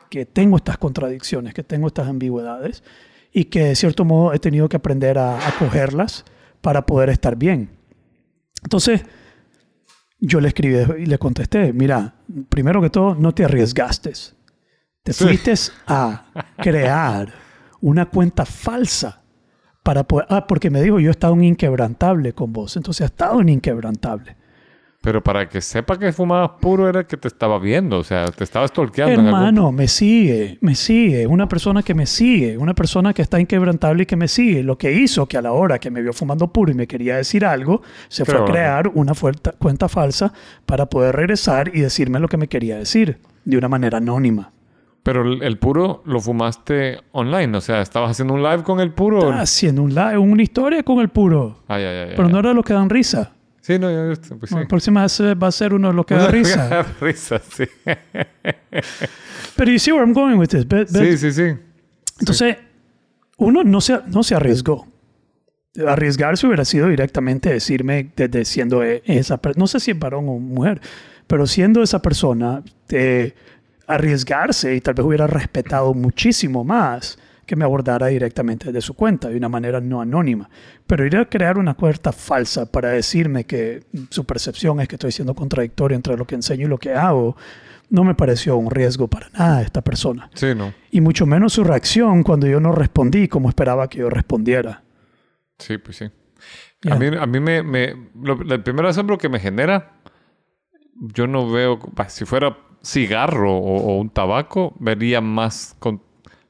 que 0.10 0.26
tengo 0.26 0.58
estas 0.58 0.78
contradicciones, 0.78 1.54
que 1.54 1.64
tengo 1.64 1.88
estas 1.88 2.08
ambigüedades, 2.08 2.84
y 3.32 3.46
que 3.46 3.64
de 3.66 3.76
cierto 3.76 4.06
modo 4.06 4.34
he 4.34 4.40
tenido 4.40 4.68
que 4.70 4.78
aprender 4.78 5.18
a, 5.20 5.38
a 5.48 5.52
cogerlas 5.58 6.26
para 6.62 6.86
poder 6.86 7.10
estar 7.10 7.36
bien. 7.36 7.70
Entonces, 8.64 9.02
yo 10.20 10.42
le 10.42 10.50
escribí 10.50 10.78
y 11.02 11.06
le 11.06 11.18
contesté, 11.18 11.72
mira, 11.74 12.16
primero 12.50 12.82
que 12.82 12.90
todo, 12.90 13.16
no 13.16 13.34
te 13.34 13.46
arriesgaste. 13.46 14.14
Te 15.04 15.14
Sí. 15.14 15.24
fuiste 15.24 15.54
a 15.88 16.26
crear 16.58 17.30
una 17.82 18.06
cuenta 18.08 18.46
falsa 18.46 19.22
para 19.84 20.04
poder... 20.04 20.28
Ah, 20.30 20.46
porque 20.46 20.70
me 20.70 20.82
dijo, 20.82 21.00
yo 21.00 21.10
he 21.10 21.12
estado 21.12 21.34
en 21.34 21.44
inquebrantable 21.46 22.34
con 22.34 22.52
vos. 22.54 22.76
Entonces, 22.78 23.02
ha 23.02 23.06
estado 23.06 23.42
en 23.42 23.50
inquebrantable. 23.50 24.36
Pero 25.02 25.24
para 25.24 25.48
que 25.48 25.62
sepa 25.62 25.98
que 25.98 26.12
fumabas 26.12 26.52
puro 26.60 26.90
era 26.90 27.06
que 27.08 27.16
te 27.16 27.30
estaba 27.30 27.58
viendo, 27.58 28.00
o 28.00 28.04
sea, 28.04 28.26
te 28.26 28.44
estaba 28.44 28.68
stalkeando. 28.68 29.14
en 29.14 29.20
algún- 29.28 29.40
Hermano, 29.40 29.72
me 29.72 29.88
sigue, 29.88 30.58
me 30.60 30.76
sigue. 30.76 31.26
Una 31.26 31.48
persona 31.48 31.82
que 31.84 31.94
me 31.94 32.06
sigue, 32.06 32.58
una 32.58 32.74
persona 32.74 33.14
que 33.14 33.22
está 33.22 33.40
inquebrantable 33.40 34.04
y 34.04 34.06
que 34.06 34.18
me 34.18 34.28
sigue. 34.28 34.62
Lo 34.62 34.78
que 34.78 34.92
hizo 34.92 35.26
que 35.26 35.38
a 35.38 35.42
la 35.42 35.54
hora 35.54 35.80
que 35.80 35.90
me 35.90 36.02
vio 36.02 36.12
fumando 36.12 36.52
puro 36.52 36.72
y 36.74 36.76
me 36.76 36.86
quería 36.86 37.16
decir 37.16 37.46
algo, 37.46 37.82
se 38.10 38.26
fue 38.26 38.36
a 38.36 38.46
crear 38.52 38.92
una 38.94 39.14
fuerta- 39.14 39.54
cuenta 39.58 39.88
falsa 39.88 40.34
para 40.66 40.88
poder 40.88 41.16
regresar 41.16 41.72
y 41.74 41.80
decirme 41.80 42.20
lo 42.20 42.28
que 42.28 42.36
me 42.36 42.48
quería 42.50 42.78
decir 42.78 43.20
de 43.46 43.58
una 43.58 43.70
manera 43.70 44.00
anónima. 44.00 44.52
Pero 45.02 45.24
el, 45.24 45.58
puro 45.60 46.04
lo 46.06 46.20
fumaste 46.20 46.98
online, 47.14 47.56
o 47.58 47.62
sea, 47.62 47.82
estabas 47.82 48.12
haciendo 48.12 48.34
un 48.34 48.44
live 48.44 48.64
con 48.64 48.82
el 48.82 48.92
puro. 48.92 49.20
Estaba 49.20 49.40
haciendo 49.42 49.82
un 49.82 49.96
live, 49.96 50.18
una 50.18 50.44
historia 50.44 50.84
con 50.84 51.00
el 51.00 51.08
puro. 51.08 51.60
Ay, 51.70 51.84
ay, 51.86 51.98
ay. 52.10 52.14
Pero 52.18 52.28
no 52.28 52.38
era 52.40 52.54
lo 52.54 52.64
que 52.64 52.74
dan 52.74 52.90
risa. 52.90 53.32
Sí, 53.62 53.78
no, 53.78 53.92
yo, 53.92 54.14
pues 54.40 54.50
sí. 54.50 54.56
La 54.56 54.68
próxima 54.68 55.06
eh, 55.06 55.34
va 55.36 55.48
a 55.48 55.52
ser 55.52 55.74
uno 55.74 55.90
de 55.90 55.94
los 55.94 56.06
que 56.06 56.16
da 56.16 56.28
risa. 56.32 56.86
risa, 57.02 57.40
sí. 57.40 57.66
Pero 59.56 59.72
you 59.72 59.80
see 59.80 59.92
where 59.92 60.04
I'm 60.04 60.14
going 60.14 60.38
with 60.38 60.48
this. 60.50 60.68
Ve- 60.68 60.86
ve- 60.90 61.18
sí, 61.18 61.32
sí, 61.32 61.32
sí. 61.32 61.58
Entonces, 62.20 62.58
uno 63.38 63.64
no 63.64 63.82
se, 63.82 64.00
no 64.08 64.24
se 64.24 64.36
arriesgó. 64.36 64.88
Arriesgarse 65.88 66.48
hubiera 66.48 66.66
sido 66.66 66.88
directamente 66.88 67.50
decirme 67.54 68.10
desde 68.16 68.44
siendo 68.46 68.84
e- 68.84 69.02
esa 69.06 69.38
persona, 69.38 69.62
no 69.62 69.68
sé 69.68 69.80
si 69.80 69.92
es 69.92 70.00
varón 70.00 70.28
o 70.28 70.40
mujer, 70.40 70.82
pero 71.28 71.46
siendo 71.46 71.82
esa 71.84 72.02
persona, 72.02 72.64
eh, 72.90 73.34
arriesgarse 73.88 74.76
y 74.76 74.82
tal 74.82 74.96
vez 74.96 75.06
hubiera 75.06 75.28
respetado 75.28 75.94
muchísimo 75.94 76.64
más 76.64 77.18
que 77.50 77.56
me 77.56 77.66
abordara 77.66 78.08
directamente 78.08 78.68
desde 78.68 78.82
su 78.82 78.94
cuenta, 78.94 79.28
de 79.28 79.36
una 79.36 79.50
manera 79.50 79.82
no 79.82 80.00
anónima. 80.02 80.48
Pero 80.86 81.04
ir 81.06 81.18
a 81.18 81.26
crear 81.26 81.58
una 81.58 81.74
cuenta 81.74 82.12
falsa 82.12 82.72
para 82.72 82.90
decirme 82.90 83.44
que 83.46 83.84
su 84.12 84.24
percepción 84.24 84.80
es 84.80 84.88
que 84.88 84.96
estoy 84.96 85.12
siendo 85.12 85.34
contradictorio 85.34 85.96
entre 85.96 86.16
lo 86.16 86.26
que 86.26 86.36
enseño 86.36 86.68
y 86.68 86.70
lo 86.70 86.78
que 86.78 86.94
hago, 86.94 87.36
no 87.90 88.04
me 88.04 88.14
pareció 88.14 88.56
un 88.56 88.70
riesgo 88.70 89.08
para 89.08 89.30
nada 89.30 89.58
de 89.58 89.64
esta 89.64 89.82
persona 89.82 90.30
Sí, 90.36 90.54
no. 90.56 90.72
y 90.92 91.02
mucho 91.02 91.26
menos 91.26 91.54
su 91.54 91.64
reacción 91.64 92.22
cuando 92.22 92.46
yo 92.46 92.60
no 92.60 92.72
respondí 92.72 93.28
como 93.28 93.50
esperaba 93.50 93.88
que 93.90 93.98
yo 93.98 94.12
respondiera. 94.12 94.84
Sí, 95.58 95.80
pues 95.80 95.98
sí. 95.98 96.06
Ya. 96.84 96.94
A 96.94 97.00
mí, 97.00 97.08
a 97.20 97.26
mí 97.26 97.40
me, 97.40 97.64
me 97.64 97.96
lo- 98.22 98.40
el 98.44 98.62
primer 98.62 98.86
asombro 98.86 99.18
que 99.18 99.28
me 99.28 99.40
genera, 99.40 99.94
yo 101.00 101.26
no 101.26 101.50
veo, 101.50 101.80
si 102.10 102.26
fuera 102.26 102.58
cigarro 102.84 103.58
o, 103.58 103.78
o 103.94 104.00
un 104.00 104.10
tabaco, 104.12 104.76
vería 104.80 105.20
más 105.20 105.76
con... 105.80 106.02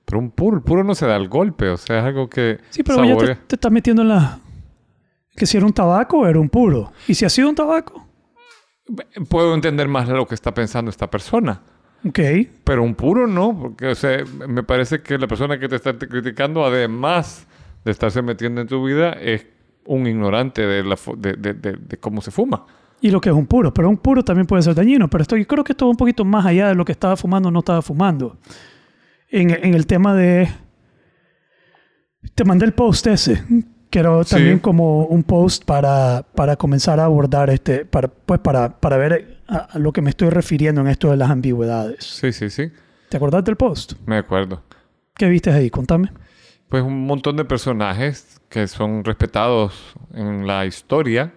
Pero 0.10 0.18
un 0.20 0.32
puro, 0.32 0.58
el 0.58 0.64
puro 0.64 0.84
no 0.84 0.96
se 0.96 1.06
da 1.06 1.16
el 1.18 1.28
golpe, 1.30 1.70
o 1.70 1.78
sea, 1.78 2.00
es 2.00 2.06
algo 2.06 2.28
que 2.28 2.58
Sí, 2.72 2.82
pero 2.82 3.06
ya 3.06 3.16
te, 3.16 3.36
te 3.36 3.56
estás 3.56 3.72
metiendo 3.72 4.02
en 4.02 4.08
la... 4.08 4.40
Que 5.36 5.46
si 5.46 5.56
era 5.58 5.68
un 5.68 5.72
tabaco 5.74 6.26
era 6.28 6.40
un 6.40 6.50
puro. 6.50 6.92
¿Y 7.08 7.14
si 7.14 7.26
ha 7.26 7.30
sido 7.30 7.48
un 7.48 7.54
tabaco? 7.56 8.08
Puedo 9.30 9.54
entender 9.54 9.88
más 9.88 10.10
lo 10.10 10.26
que 10.26 10.34
está 10.36 10.52
pensando 10.54 10.90
esta 10.90 11.10
persona. 11.12 11.62
Ok. 12.06 12.20
Pero 12.64 12.82
un 12.84 12.96
puro 12.96 13.28
no, 13.28 13.56
porque 13.58 13.88
o 13.90 13.96
sea, 13.96 14.24
me 14.48 14.64
parece 14.64 15.02
que 15.02 15.18
la 15.20 15.28
persona 15.28 15.60
que 15.60 15.70
te 15.70 15.76
está 15.76 15.96
criticando, 15.98 16.66
además 16.66 17.46
de 17.86 17.92
estarse 17.92 18.22
metiendo 18.24 18.62
en 18.62 18.68
tu 18.68 18.84
vida, 18.84 19.12
es 19.14 19.46
un 19.86 20.08
ignorante 20.08 20.66
de, 20.66 20.84
la, 20.84 20.96
de- 21.18 21.36
de- 21.36 21.54
de 21.54 21.98
cómo 21.98 22.22
se 22.22 22.32
fuma. 22.32 22.66
Y 23.02 23.12
lo 23.12 23.22
que 23.22 23.30
es 23.30 23.36
un 23.36 23.46
puro. 23.46 23.74
Pero 23.74 23.90
un 23.90 23.98
puro 23.98 24.24
también 24.24 24.48
puede 24.48 24.64
ser 24.64 24.76
dañino. 24.76 25.08
Pero 25.08 25.22
esto, 25.22 25.38
yo 25.38 25.48
creo 25.48 25.64
que 25.64 25.72
esto 25.74 25.86
va 25.86 25.92
un 25.92 25.98
poquito 25.98 26.26
más 26.26 26.46
allá 26.46 26.68
de 26.68 26.76
lo 26.76 26.84
que 26.84 26.92
estaba 26.92 27.16
fumando 27.16 27.48
o 27.50 27.52
no 27.52 27.60
estaba 27.60 27.82
fumando. 27.82 28.38
En, 29.32 29.50
en 29.52 29.74
el 29.74 29.86
tema 29.86 30.16
de... 30.16 30.50
Te 32.36 32.44
mandé 32.44 32.66
el 32.66 32.74
post 32.74 33.08
ese, 33.08 33.44
que 33.90 34.00
era 34.00 34.24
Sí. 34.24 34.36
también 34.36 34.60
como 34.60 35.06
un 35.06 35.24
post 35.24 35.64
para, 35.66 36.26
para 36.36 36.56
comenzar 36.56 37.00
a 37.00 37.06
abordar 37.06 37.50
este, 37.50 37.86
para, 37.86 38.08
pues 38.08 38.40
para, 38.40 38.80
para 38.80 38.98
ver 38.98 39.42
a, 39.48 39.58
a 39.58 39.80
lo 39.80 39.92
que 39.94 40.02
me 40.02 40.10
estoy 40.10 40.30
refiriendo 40.30 40.82
en 40.82 40.88
esto 40.88 41.10
de 41.12 41.18
las 41.18 41.30
ambigüedades. 41.30 42.04
Sí, 42.04 42.32
sí, 42.32 42.50
sí, 42.50 42.72
¿Te 43.10 43.18
acordás 43.18 43.44
del 43.44 43.56
post? 43.56 43.94
me 44.06 44.18
acuerdo. 44.18 44.64
¿Qué 45.16 45.28
viste 45.28 45.52
ahí? 45.52 45.70
Contame. 45.70 46.12
Pues 46.70 46.84
un 46.84 47.06
montón 47.08 47.36
de 47.38 47.46
personajes 47.46 48.40
que 48.50 48.68
son 48.68 49.04
respetados 49.04 49.74
en 50.14 50.46
la 50.46 50.66
historia 50.66 51.34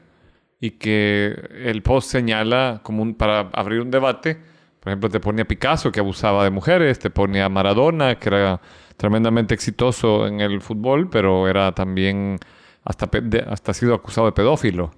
y 0.61 0.73
que 0.73 1.35
el 1.65 1.83
post 1.83 2.11
señala 2.11 2.81
como 2.83 3.03
un, 3.03 3.15
para 3.15 3.41
abrir 3.53 3.81
un 3.81 3.91
debate. 3.91 4.39
Por 4.83 4.91
ejemplo, 4.91 5.09
te 5.09 5.21
ponía 5.21 5.45
Picasso 5.47 5.93
que 5.93 6.01
abusaba 6.01 6.43
de 6.45 6.51
mujeres, 6.51 6.99
te 6.99 7.09
ponía 7.11 7.49
Maradona 7.49 8.17
que 8.17 8.29
era 8.29 8.61
tremendamente 8.97 9.55
exitoso 9.55 10.27
en 10.27 10.41
el 10.41 10.61
fútbol, 10.61 11.09
pero 11.09 11.47
era 11.49 11.73
también 11.73 12.39
hasta, 12.85 13.09
hasta 13.49 13.71
ha 13.71 13.75
sido 13.75 13.95
acusado 13.95 14.27
de 14.27 14.33
pedófilo. 14.33 14.91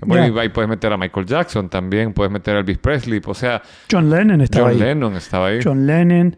Bueno, 0.00 0.26
Ya. 0.26 0.32
y 0.34 0.38
ahí 0.40 0.48
puedes 0.50 0.68
meter 0.68 0.92
a 0.92 0.98
Michael 0.98 1.24
Jackson 1.24 1.68
también, 1.70 2.12
puedes 2.12 2.30
meter 2.30 2.56
a 2.56 2.58
Elvis 2.60 2.78
Presley, 2.78 3.22
o 3.24 3.32
sea, 3.34 3.62
John 3.90 4.10
Lennon 4.10 4.40
estaba 4.42 4.66
John 4.68 4.74
ahí. 4.74 4.88
Lennon 4.88 5.16
estaba 5.16 5.46
ahí. 5.48 5.60
John 5.64 5.86
Lennon. 5.86 6.36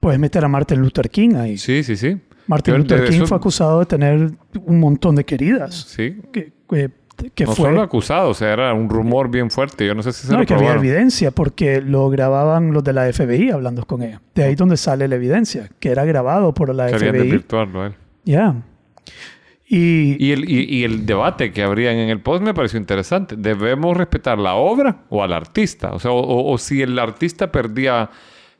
Puedes 0.00 0.18
meter 0.20 0.44
a 0.44 0.48
Martin 0.48 0.80
Luther 0.80 1.10
King 1.10 1.34
ahí. 1.34 1.58
Sí, 1.58 1.82
sí, 1.82 1.96
sí. 1.96 2.16
Martin 2.46 2.74
Yo 2.74 2.78
Luther 2.78 3.04
King 3.08 3.16
eso- 3.16 3.26
fue 3.26 3.36
acusado 3.36 3.80
de 3.80 3.86
tener 3.86 4.30
un 4.64 4.80
montón 4.80 5.16
de 5.16 5.24
queridas. 5.24 5.74
Sí, 5.74 6.22
Que, 6.32 6.52
que, 6.70 6.90
que 7.34 7.44
no 7.44 7.54
fue... 7.54 7.70
solo 7.70 7.82
acusado, 7.82 8.30
o 8.30 8.34
sea, 8.34 8.52
era 8.52 8.72
un 8.74 8.88
rumor 8.88 9.30
bien 9.30 9.50
fuerte. 9.50 9.86
Yo 9.86 9.94
no 9.94 10.02
sé 10.02 10.12
si 10.12 10.26
se 10.26 10.32
No, 10.32 10.42
lo 10.42 10.54
había 10.56 10.74
evidencia 10.74 11.30
porque 11.30 11.80
lo 11.80 12.08
grababan 12.10 12.72
los 12.72 12.84
de 12.84 12.92
la 12.92 13.12
FBI 13.12 13.50
hablando 13.50 13.84
con 13.84 14.02
ella. 14.02 14.20
De 14.34 14.44
ahí 14.44 14.54
donde 14.54 14.76
sale 14.76 15.08
la 15.08 15.16
evidencia, 15.16 15.68
que 15.80 15.90
era 15.90 16.04
grabado 16.04 16.54
por 16.54 16.74
la 16.74 16.86
Querían 16.90 17.10
FBI. 17.14 17.22
desvirtuarlo 17.22 17.86
él. 17.86 17.94
Ya. 18.24 18.54
Y, 19.70 20.16
Y 20.24 20.32
el, 20.32 20.50
y, 20.50 20.64
y 20.78 20.84
el 20.84 21.04
debate 21.04 21.52
que 21.52 21.62
habrían 21.62 21.96
en 21.96 22.08
el 22.08 22.20
post 22.22 22.42
me 22.42 22.54
pareció 22.54 22.78
interesante. 22.78 23.36
¿Debemos 23.36 23.96
respetar 23.96 24.38
la 24.38 24.54
obra 24.54 25.02
o 25.10 25.22
al 25.22 25.32
artista? 25.32 25.92
O 25.92 25.98
sea, 25.98 26.10
o, 26.10 26.18
o- 26.20 26.52
o 26.52 26.58
si 26.58 26.80
el 26.80 26.98
artista 26.98 27.52
perdía 27.52 28.08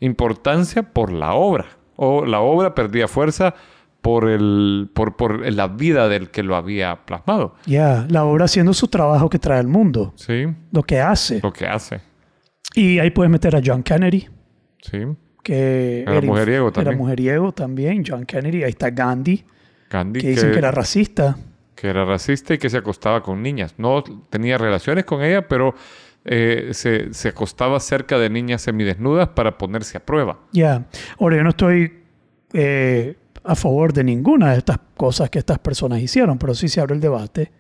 importancia 0.01 0.83
por 0.83 1.11
la 1.13 1.33
obra. 1.35 1.67
O 1.97 2.27
la 2.27 2.41
obra 2.41 2.75
perdía 2.75 3.09
fuerza 3.09 3.55
por, 4.03 4.29
el, 4.29 4.91
por, 4.95 5.17
por 5.17 5.51
la 5.53 5.67
vida 5.69 6.09
del 6.09 6.31
que 6.31 6.43
lo 6.43 6.57
había 6.57 7.05
plasmado. 7.05 7.55
ya, 7.67 8.07
la 8.09 8.25
obra 8.25 8.45
haciendo 8.47 8.73
su 8.75 8.89
trabajo 8.89 9.29
que 9.29 9.39
trae 9.39 9.59
al 9.59 9.69
mundo, 9.69 10.13
Sí, 10.17 10.47
lo 10.73 10.83
que 10.83 11.01
hace. 11.01 11.41
lo 11.43 11.53
que 11.53 11.67
hace. 11.67 12.01
Y 12.75 12.99
ahí 12.99 13.11
puedes 13.11 13.31
meter 13.31 13.57
a 13.57 13.61
John 13.65 13.83
Kennedy, 13.83 14.29
Sí. 14.83 14.99
que 15.43 16.03
Era 16.03 16.21
mujeriego 16.21 16.67
Era 16.69 16.75
también. 16.75 16.99
mujeriego 16.99 17.53
también, 17.53 18.05
John 18.07 18.25
Kennedy. 18.25 18.63
Ahí 18.63 18.71
está 18.71 18.91
Gandhi, 18.91 19.45
Gandhi, 19.91 20.21
que 20.21 20.29
dicen 20.29 20.53
que 20.53 20.59
era 20.59 20.71
racista. 20.71 21.37
que 21.75 21.89
era 21.89 22.05
racista 22.05 22.55
y 22.55 22.59
que 22.59 22.69
se 22.71 22.77
acostaba 22.79 23.23
con 23.23 23.43
niñas. 23.43 23.75
No 23.79 24.03
tenía 24.31 24.59
relaciones 24.59 25.05
con 25.05 25.23
ella, 25.23 25.47
pero 25.49 25.75
eh, 26.25 26.71
se, 26.73 27.15
se 27.15 27.29
acostaba 27.29 27.79
cerca 27.81 28.19
de 28.19 28.29
niñas 28.31 28.63
semidesnudas 28.63 29.29
para 29.29 29.57
ponerse 29.59 29.97
a 29.97 30.05
prueba. 30.05 30.39
Ya. 30.53 30.87
Ahora, 31.21 31.37
yo 31.37 31.43
no 31.45 31.51
estoy 31.51 32.03
eh, 32.53 33.17
a 33.49 33.55
favor 33.55 33.93
de 33.93 34.05
ninguna 34.05 34.53
de 34.53 34.59
estas 34.59 34.79
cosas 34.97 35.31
que 35.31 35.39
estas 35.39 35.59
personas 35.59 36.01
hicieron, 36.01 36.39
pero 36.39 36.55
sí 36.55 36.69
se 36.69 36.81
abre 36.81 36.95
el 36.95 37.01
debate 37.01 37.51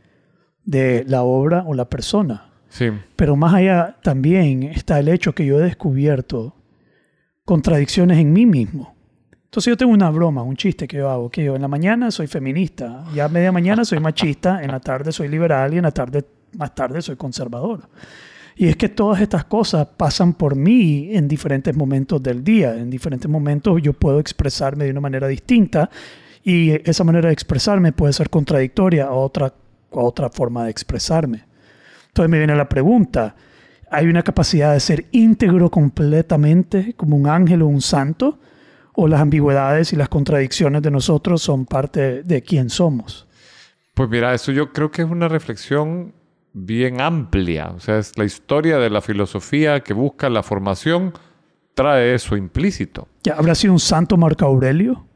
de 0.64 1.04
la 1.08 1.22
obra 1.22 1.64
o 1.66 1.72
la 1.72 1.88
persona. 1.88 2.50
Sí, 2.68 2.90
Pero 3.16 3.34
más 3.34 3.54
allá 3.54 3.96
también 4.02 4.64
está 4.64 4.98
el 4.98 5.08
hecho 5.08 5.34
que 5.34 5.46
yo 5.46 5.58
he 5.58 5.62
descubierto 5.62 6.54
contradicciones 7.46 8.18
en 8.18 8.34
mí 8.34 8.44
mismo. 8.44 8.94
Entonces 9.44 9.70
yo 9.70 9.76
tengo 9.78 9.92
una 9.92 10.10
broma, 10.10 10.42
un 10.42 10.54
chiste 10.54 10.86
que 10.86 10.98
yo 10.98 11.08
hago, 11.08 11.30
que 11.30 11.42
yo 11.42 11.56
en 11.56 11.62
la 11.62 11.68
mañana 11.68 12.10
soy 12.10 12.26
feminista, 12.26 13.06
ya 13.14 13.24
a 13.24 13.28
media 13.30 13.50
mañana 13.50 13.86
soy 13.86 14.00
machista, 14.00 14.62
en 14.62 14.70
la 14.70 14.80
tarde 14.80 15.10
soy 15.10 15.28
liberal 15.28 15.72
y 15.72 15.78
en 15.78 15.84
la 15.84 15.90
tarde 15.90 16.26
más 16.58 16.74
tarde 16.74 17.00
soy 17.00 17.16
conservador. 17.16 17.88
Y 18.60 18.66
es 18.66 18.76
que 18.76 18.88
todas 18.88 19.20
estas 19.20 19.44
cosas 19.44 19.86
pasan 19.96 20.34
por 20.34 20.56
mí 20.56 21.10
en 21.12 21.28
diferentes 21.28 21.76
momentos 21.76 22.20
del 22.20 22.42
día. 22.42 22.74
En 22.74 22.90
diferentes 22.90 23.30
momentos 23.30 23.80
yo 23.80 23.92
puedo 23.92 24.18
expresarme 24.18 24.84
de 24.84 24.90
una 24.90 25.00
manera 25.00 25.28
distinta 25.28 25.88
y 26.42 26.72
esa 26.90 27.04
manera 27.04 27.28
de 27.28 27.34
expresarme 27.34 27.92
puede 27.92 28.12
ser 28.12 28.28
contradictoria 28.30 29.04
a 29.04 29.12
otra, 29.12 29.46
a 29.46 30.00
otra 30.00 30.28
forma 30.28 30.64
de 30.64 30.72
expresarme. 30.72 31.44
Entonces 32.08 32.28
me 32.28 32.38
viene 32.38 32.56
la 32.56 32.68
pregunta, 32.68 33.36
¿hay 33.92 34.08
una 34.08 34.24
capacidad 34.24 34.72
de 34.72 34.80
ser 34.80 35.06
íntegro 35.12 35.70
completamente 35.70 36.94
como 36.94 37.16
un 37.16 37.28
ángel 37.28 37.62
o 37.62 37.68
un 37.68 37.80
santo? 37.80 38.40
¿O 38.94 39.06
las 39.06 39.20
ambigüedades 39.20 39.92
y 39.92 39.96
las 39.96 40.08
contradicciones 40.08 40.82
de 40.82 40.90
nosotros 40.90 41.40
son 41.40 41.64
parte 41.64 42.24
de 42.24 42.42
quién 42.42 42.70
somos? 42.70 43.28
pues 43.98 44.08
mira, 44.08 44.32
eso 44.32 44.52
yo 44.52 44.72
creo 44.72 44.92
que 44.92 45.02
es 45.02 45.10
una 45.10 45.26
reflexión 45.26 46.12
bien 46.66 47.00
amplia. 47.00 47.68
O 47.76 47.80
sea, 47.80 47.98
es 47.98 48.16
la 48.18 48.24
historia 48.24 48.78
de 48.78 48.90
la 48.90 49.00
filosofía 49.00 49.80
que 49.80 49.94
busca 49.94 50.28
la 50.28 50.42
formación, 50.42 51.12
trae 51.74 52.14
eso 52.14 52.36
implícito. 52.36 53.08
¿Ya 53.22 53.34
habrá 53.34 53.54
sido 53.54 53.72
un 53.72 53.80
santo 53.80 54.16
Marco 54.16 54.44
Aurelio? 54.44 55.06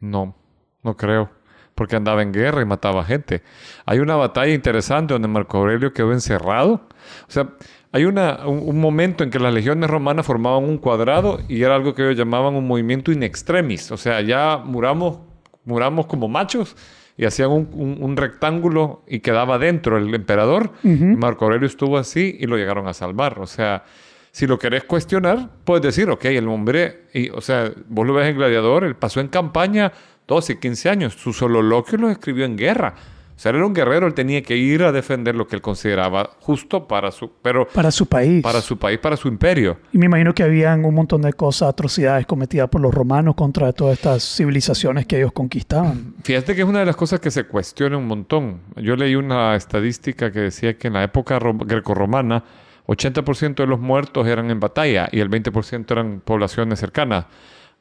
No, 0.00 0.36
no 0.82 0.96
creo. 0.96 1.30
Porque 1.74 1.96
andaba 1.96 2.20
en 2.22 2.32
guerra 2.32 2.60
y 2.60 2.66
mataba 2.66 3.02
gente. 3.04 3.42
Hay 3.86 3.98
una 3.98 4.14
batalla 4.16 4.52
interesante 4.52 5.14
donde 5.14 5.28
Marco 5.28 5.58
Aurelio 5.58 5.92
quedó 5.94 6.12
encerrado. 6.12 6.86
O 7.26 7.30
sea, 7.30 7.48
hay 7.92 8.04
una, 8.04 8.46
un, 8.46 8.68
un 8.68 8.78
momento 8.78 9.24
en 9.24 9.30
que 9.30 9.38
las 9.38 9.54
legiones 9.54 9.88
romanas 9.88 10.26
formaban 10.26 10.64
un 10.64 10.76
cuadrado 10.76 11.40
y 11.48 11.62
era 11.62 11.74
algo 11.74 11.94
que 11.94 12.02
ellos 12.02 12.18
llamaban 12.18 12.54
un 12.54 12.66
movimiento 12.66 13.10
in 13.10 13.22
extremis. 13.22 13.90
O 13.90 13.96
sea, 13.96 14.20
ya 14.20 14.58
muramos, 14.58 15.20
muramos 15.64 16.06
como 16.06 16.28
machos 16.28 16.76
y 17.16 17.24
hacían 17.24 17.50
un, 17.50 17.68
un- 17.72 17.98
un 18.00 18.16
rectángulo 18.16 19.02
y 19.06 19.20
quedaba 19.20 19.58
dentro 19.58 19.98
el 19.98 20.14
emperador. 20.14 20.72
Marco 21.18 21.44
Aurelio 21.44 21.66
estuvo 21.66 21.98
así 21.98 22.36
y 22.40 22.46
lo 22.46 22.56
llegaron 22.56 22.86
a 22.88 22.94
salvar. 22.94 23.38
O 23.38 23.46
sea, 23.46 23.84
si 24.30 24.46
lo 24.46 24.58
querés 24.58 24.84
cuestionar, 24.84 25.50
puedes 25.64 25.82
decir, 25.82 26.08
ok, 26.10 26.24
el 26.26 26.48
hombre, 26.48 27.02
y, 27.12 27.28
o 27.30 27.40
sea, 27.40 27.70
vos 27.88 28.06
lo 28.06 28.14
ves 28.14 28.28
en 28.28 28.36
Gladiador, 28.36 28.84
él 28.84 28.96
pasó 28.96 29.20
en 29.20 29.28
campaña 29.28 29.92
12, 30.26 30.58
15 30.58 30.88
años, 30.88 31.12
su 31.14 31.32
sololoquio 31.34 31.98
lo 31.98 32.08
escribió 32.08 32.44
en 32.46 32.56
guerra. 32.56 32.94
Sea, 33.42 33.50
era 33.50 33.66
un 33.66 33.74
guerrero, 33.74 34.06
él 34.06 34.14
tenía 34.14 34.40
que 34.40 34.56
ir 34.56 34.84
a 34.84 34.92
defender 34.92 35.34
lo 35.34 35.48
que 35.48 35.56
él 35.56 35.62
consideraba 35.62 36.30
justo 36.38 36.86
para 36.86 37.10
su, 37.10 37.28
pero 37.42 37.66
Para 37.66 37.90
su 37.90 38.06
país. 38.06 38.40
para 38.40 38.60
su 38.60 38.78
país, 38.78 39.00
para 39.00 39.16
su 39.16 39.26
imperio. 39.26 39.78
Y 39.92 39.98
me 39.98 40.06
imagino 40.06 40.32
que 40.32 40.44
habían 40.44 40.84
un 40.84 40.94
montón 40.94 41.22
de 41.22 41.32
cosas, 41.32 41.68
atrocidades 41.70 42.24
cometidas 42.24 42.68
por 42.68 42.80
los 42.80 42.94
romanos 42.94 43.34
contra 43.34 43.72
todas 43.72 43.94
estas 43.94 44.22
civilizaciones 44.22 45.06
que 45.06 45.16
ellos 45.16 45.32
conquistaban. 45.32 46.14
Fíjate 46.22 46.54
que 46.54 46.62
es 46.62 46.68
una 46.68 46.78
de 46.78 46.86
las 46.86 46.94
cosas 46.94 47.18
que 47.18 47.32
se 47.32 47.42
cuestiona 47.42 47.96
un 47.96 48.06
montón. 48.06 48.60
Yo 48.76 48.94
leí 48.94 49.16
una 49.16 49.56
estadística 49.56 50.30
que 50.30 50.38
decía 50.38 50.78
que 50.78 50.86
en 50.86 50.94
la 50.94 51.02
época 51.02 51.40
ro- 51.40 51.54
grecorromana, 51.58 52.44
80% 52.86 53.56
de 53.56 53.66
los 53.66 53.80
muertos 53.80 54.24
eran 54.28 54.52
en 54.52 54.60
batalla 54.60 55.08
y 55.10 55.18
el 55.18 55.28
20% 55.28 55.90
eran 55.90 56.20
poblaciones 56.24 56.78
cercanas. 56.78 57.24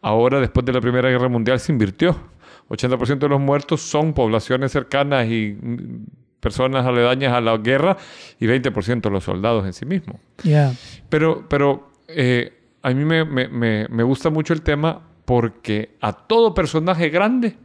Ahora, 0.02 0.40
después 0.40 0.66
de 0.66 0.74
la 0.74 0.82
Primera 0.82 1.08
Guerra 1.10 1.30
Mundial, 1.30 1.60
se 1.60 1.72
invirtió. 1.72 2.16
80% 2.72 3.20
de 3.20 3.30
los 3.30 3.40
muertos 3.40 3.82
son 3.82 4.14
poblaciones 4.14 4.72
cercanas 4.72 5.28
y 5.28 5.58
mm, 5.62 6.06
personas 6.40 6.86
aledañas 6.86 7.34
a 7.34 7.42
la 7.42 7.58
guerra 7.58 7.98
y 8.40 8.48
20% 8.48 9.10
los 9.12 9.24
soldados 9.24 9.66
en 9.66 9.74
sí 9.74 9.86
mismos. 9.86 10.20
Yeah. 10.44 10.74
Pero, 11.10 11.46
pero 11.48 11.92
eh, 12.08 12.52
a 12.82 12.90
mí 12.92 13.06
me, 13.06 13.26
me- 13.26 13.48
me- 13.48 13.88
me 13.90 14.04
gusta 14.04 14.30
mucho 14.30 14.54
el 14.54 14.62
tema 14.62 15.02
porque 15.26 15.98
a 16.02 16.14
todo 16.14 16.54
personaje 16.54 17.10
grande 17.10 17.58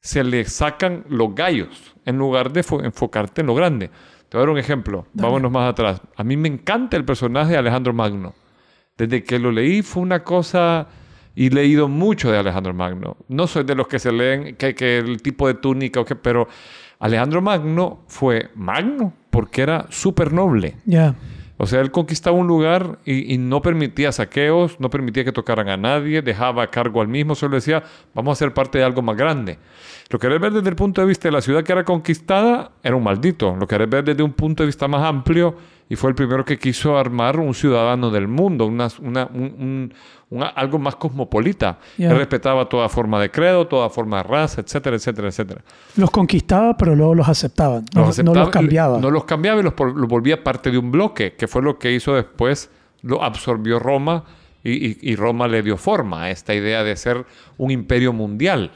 se 0.00 0.24
le 0.24 0.44
sacan 0.44 1.04
los 1.08 1.34
gallos 1.34 1.94
en 2.04 2.16
lugar 2.18 2.52
de 2.52 2.62
fo- 2.64 2.84
enfocarte 2.84 3.40
en 3.42 3.46
lo 3.46 3.54
grande. 3.54 3.88
Te 4.28 4.36
voy 4.36 4.38
a 4.38 4.46
dar 4.46 4.50
un 4.50 4.58
ejemplo. 4.58 5.06
Vámonos 5.12 5.50
más 5.50 5.70
atrás. 5.70 6.00
A 6.16 6.22
mí 6.24 6.36
me 6.36 6.48
encanta 6.48 6.96
el 6.96 7.04
personaje 7.04 7.52
de 7.52 7.58
Alejandro 7.58 7.92
Magno. 7.92 8.34
Desde 8.96 9.24
que 9.24 9.38
lo 9.38 9.50
leí 9.52 9.82
fue 9.82 10.02
una 10.02 10.22
cosa... 10.22 10.86
Y 11.40 11.46
he 11.46 11.50
leído 11.50 11.88
mucho 11.88 12.30
de 12.30 12.36
Alejandro 12.36 12.74
Magno. 12.74 13.16
No 13.28 13.46
soy 13.46 13.64
de 13.64 13.74
los 13.74 13.88
que 13.88 13.98
se 13.98 14.12
leen 14.12 14.56
que, 14.56 14.74
que 14.74 14.98
el 14.98 15.22
tipo 15.22 15.48
de 15.48 15.54
túnica 15.54 15.98
o 15.98 16.04
qué, 16.04 16.14
pero 16.14 16.46
Alejandro 16.98 17.40
Magno 17.40 18.00
fue 18.08 18.50
magno 18.54 19.14
porque 19.30 19.62
era 19.62 19.86
súper 19.88 20.34
noble. 20.34 20.76
Yeah. 20.84 21.14
O 21.56 21.64
sea, 21.66 21.80
él 21.80 21.90
conquistaba 21.90 22.36
un 22.36 22.46
lugar 22.46 22.98
y, 23.06 23.32
y 23.32 23.38
no 23.38 23.62
permitía 23.62 24.12
saqueos, 24.12 24.78
no 24.80 24.90
permitía 24.90 25.24
que 25.24 25.32
tocaran 25.32 25.70
a 25.70 25.78
nadie, 25.78 26.20
dejaba 26.20 26.66
cargo 26.66 27.00
al 27.00 27.08
mismo, 27.08 27.34
solo 27.34 27.54
decía, 27.54 27.84
vamos 28.14 28.36
a 28.36 28.44
ser 28.44 28.52
parte 28.52 28.76
de 28.76 28.84
algo 28.84 29.00
más 29.00 29.16
grande. 29.16 29.56
Lo 30.10 30.18
que 30.18 30.26
querés 30.26 30.42
ver 30.42 30.52
desde 30.52 30.68
el 30.68 30.76
punto 30.76 31.00
de 31.00 31.06
vista 31.06 31.28
de 31.28 31.32
la 31.32 31.40
ciudad 31.40 31.64
que 31.64 31.72
era 31.72 31.84
conquistada, 31.84 32.72
era 32.82 32.96
un 32.96 33.02
maldito. 33.02 33.56
Lo 33.56 33.60
que 33.60 33.76
querés 33.76 33.88
ver 33.88 34.04
desde 34.04 34.22
un 34.22 34.34
punto 34.34 34.62
de 34.62 34.66
vista 34.66 34.88
más 34.88 35.02
amplio, 35.08 35.56
y 35.90 35.96
fue 35.96 36.08
el 36.08 36.14
primero 36.14 36.44
que 36.44 36.56
quiso 36.58 36.96
armar 36.96 37.38
un 37.38 37.52
ciudadano 37.52 38.10
del 38.10 38.28
mundo, 38.28 38.64
una, 38.64 38.88
una- 39.02 39.26
un- 39.26 39.42
un- 39.58 39.94
una- 40.30 40.46
algo 40.46 40.78
más 40.78 40.94
cosmopolita. 40.96 41.78
Él 41.98 42.16
respetaba 42.16 42.66
toda 42.68 42.88
forma 42.88 43.20
de 43.20 43.30
credo, 43.30 43.66
toda 43.66 43.90
forma 43.90 44.18
de 44.18 44.22
raza, 44.22 44.60
etcétera, 44.62 44.94
etcétera, 44.96 45.28
etcétera. 45.28 45.60
Los 45.96 46.10
conquistaba, 46.10 46.76
pero 46.76 46.94
luego 46.94 47.14
los 47.16 47.28
aceptaban. 47.28 47.84
No 47.94 48.06
Los 48.06 48.18
no 48.20 48.32
los 48.32 48.36
aceptaba- 48.44 48.50
cambiaba. 48.50 48.98
No 49.00 49.10
los 49.10 49.24
cambiaba 49.24 49.60
y 49.60 49.64
los, 49.64 49.74
volvía 49.76 50.42
parte 50.44 50.70
de 50.70 50.78
un 50.78 50.90
bloque, 50.92 51.34
que 51.34 51.48
fue 51.48 51.60
lo 51.60 51.78
que 51.78 51.92
hizo 51.92 52.14
después, 52.14 52.70
lo 53.02 53.22
absorbió 53.24 53.78
Roma 53.80 54.22
y, 54.62 54.72
y- 54.92 54.98
y 55.02 55.16
Roma 55.16 55.48
le 55.48 55.62
dio 55.62 55.76
forma 55.76 56.22
a 56.22 56.30
esta 56.30 56.54
idea 56.54 56.84
de 56.84 56.94
ser 56.96 57.26
un 57.58 57.70
imperio 57.72 58.12
mundial, 58.12 58.70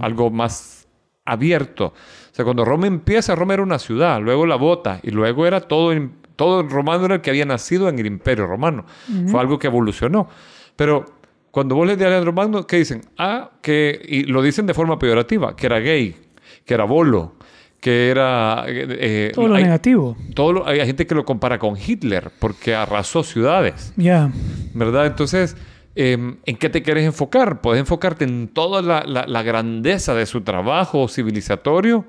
algo 0.00 0.30
más 0.30 0.86
abierto. 1.24 1.86
O 1.86 2.34
sea, 2.34 2.44
cuando 2.44 2.64
Roma 2.64 2.86
empieza, 2.86 3.34
Roma 3.34 3.54
era 3.54 3.62
una 3.62 3.78
ciudad, 3.78 4.20
luego 4.20 4.46
la 4.46 4.56
bota 4.56 5.00
y 5.02 5.10
luego 5.10 5.46
era 5.46 5.60
todo, 5.62 5.92
el- 5.92 6.10
todo 6.40 6.60
el 6.62 6.70
romano 6.70 7.04
era 7.04 7.16
el 7.16 7.20
que 7.20 7.28
había 7.28 7.44
nacido 7.44 7.90
en 7.90 7.98
el 7.98 8.06
imperio 8.06 8.46
romano. 8.46 8.86
Fue 9.26 9.38
algo 9.38 9.58
que 9.58 9.66
evolucionó. 9.66 10.26
Pero 10.74 11.04
cuando 11.50 11.74
vos 11.74 11.86
lees 11.86 11.98
de 11.98 12.06
Alejandro 12.06 12.32
Magno, 12.32 12.66
¿qué 12.66 12.78
dicen? 12.78 13.02
Ah, 13.18 13.50
que, 13.60 14.00
y 14.08 14.24
lo 14.24 14.40
dicen 14.40 14.64
de 14.64 14.72
forma 14.72 14.98
peyorativa, 14.98 15.54
que 15.54 15.66
era 15.66 15.80
gay, 15.80 16.16
que 16.64 16.72
era 16.72 16.84
bolo, 16.84 17.34
que 17.78 18.08
era... 18.08 18.64
eh, 18.68 18.86
eh, 18.88 19.32
Todo 19.34 19.48
lo 19.48 19.56
hay, 19.56 19.64
negativo. 19.64 20.16
todo 20.34 20.52
lo- 20.54 20.66
hay 20.66 20.80
gente 20.86 21.06
que 21.06 21.14
lo 21.14 21.26
compara 21.26 21.58
con 21.58 21.76
Hitler, 21.76 22.30
porque 22.38 22.74
arrasó 22.74 23.22
ciudades. 23.22 23.92
Ya. 23.96 24.30
¿verdad? 24.72 25.04
Entonces, 25.06 25.56
eh, 25.96 26.36
¿en 26.46 26.56
qué 26.56 26.70
te 26.70 26.82
quieres 26.82 27.04
enfocar? 27.04 27.60
Puedes 27.60 27.80
enfocarte 27.80 28.24
en 28.24 28.48
toda 28.48 28.80
la, 28.80 29.02
la- 29.06 29.26
la 29.26 29.42
grandeza 29.42 30.14
de 30.14 30.24
su 30.24 30.40
trabajo 30.40 31.06
civilizatorio 31.08 32.06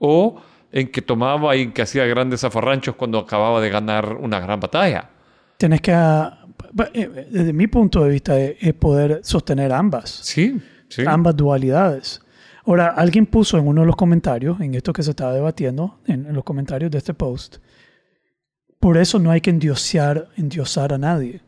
o 0.00 0.40
en 0.70 0.88
que 0.88 1.02
tomaba 1.02 1.56
y 1.56 1.62
en 1.62 1.72
que 1.72 1.82
hacía 1.82 2.04
grandes 2.06 2.40
zafarranchos 2.40 2.94
cuando 2.94 3.18
acababa 3.18 3.60
de 3.60 3.70
ganar 3.70 4.14
una 4.14 4.40
gran 4.40 4.60
batalla. 4.60 5.10
Tienes 5.56 5.80
que, 5.80 5.92
eh, 5.92 7.26
desde 7.30 7.52
mi 7.52 7.66
punto 7.66 8.04
de 8.04 8.10
vista, 8.10 8.38
es, 8.38 8.56
es 8.60 8.74
poder 8.74 9.20
sostener 9.22 9.72
ambas. 9.72 10.10
Sí, 10.10 10.60
sí. 10.88 11.02
ambas 11.06 11.36
dualidades. 11.36 12.20
Ahora, 12.64 12.88
alguien 12.88 13.26
puso 13.26 13.58
en 13.58 13.66
uno 13.66 13.80
de 13.80 13.86
los 13.86 13.96
comentarios, 13.96 14.60
en 14.60 14.74
esto 14.74 14.92
que 14.92 15.02
se 15.02 15.10
estaba 15.10 15.32
debatiendo, 15.32 16.00
en, 16.06 16.26
en 16.26 16.34
los 16.34 16.44
comentarios 16.44 16.90
de 16.90 16.98
este 16.98 17.14
post, 17.14 17.56
por 18.78 18.98
eso 18.98 19.18
no 19.18 19.30
hay 19.30 19.40
que 19.40 19.50
endiosar, 19.50 20.28
endiosar 20.36 20.92
a 20.92 20.98
nadie. 20.98 21.40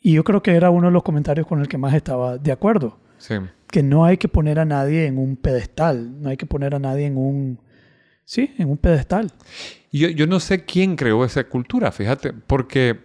Y 0.00 0.12
yo 0.12 0.22
creo 0.22 0.42
que 0.42 0.54
era 0.54 0.70
uno 0.70 0.86
de 0.86 0.92
los 0.92 1.02
comentarios 1.02 1.46
con 1.46 1.60
el 1.60 1.66
que 1.66 1.78
más 1.78 1.94
estaba 1.94 2.38
de 2.38 2.52
acuerdo. 2.52 2.98
sí. 3.18 3.34
Que 3.68 3.82
no 3.82 4.04
hay 4.04 4.16
que 4.16 4.28
poner 4.28 4.60
a 4.60 4.64
nadie 4.64 5.06
en 5.06 5.18
un 5.18 5.34
pedestal, 5.36 6.22
no 6.22 6.28
hay 6.28 6.36
que 6.36 6.46
poner 6.46 6.76
a 6.76 6.78
nadie 6.78 7.04
en 7.06 7.16
un, 7.16 7.58
sí, 8.26 8.54
en 8.58 8.68
un 8.68 8.76
pedestal. 8.76 9.32
Yo, 9.90 10.08
yo 10.08 10.26
no 10.26 10.40
sé 10.40 10.66
quién 10.66 10.96
creó 10.96 11.24
esa 11.24 11.44
cultura, 11.44 11.90
fíjate, 11.90 12.34
porque 12.34 13.00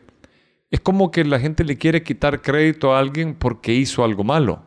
es 0.70 0.80
como 0.82 1.10
que 1.12 1.24
la 1.24 1.40
gente 1.40 1.64
le 1.64 1.78
quiere 1.78 2.04
quitar 2.04 2.42
crédito 2.42 2.94
a 2.94 3.00
alguien 3.00 3.36
porque 3.36 3.74
hizo 3.74 4.04
algo 4.04 4.24
malo. 4.26 4.64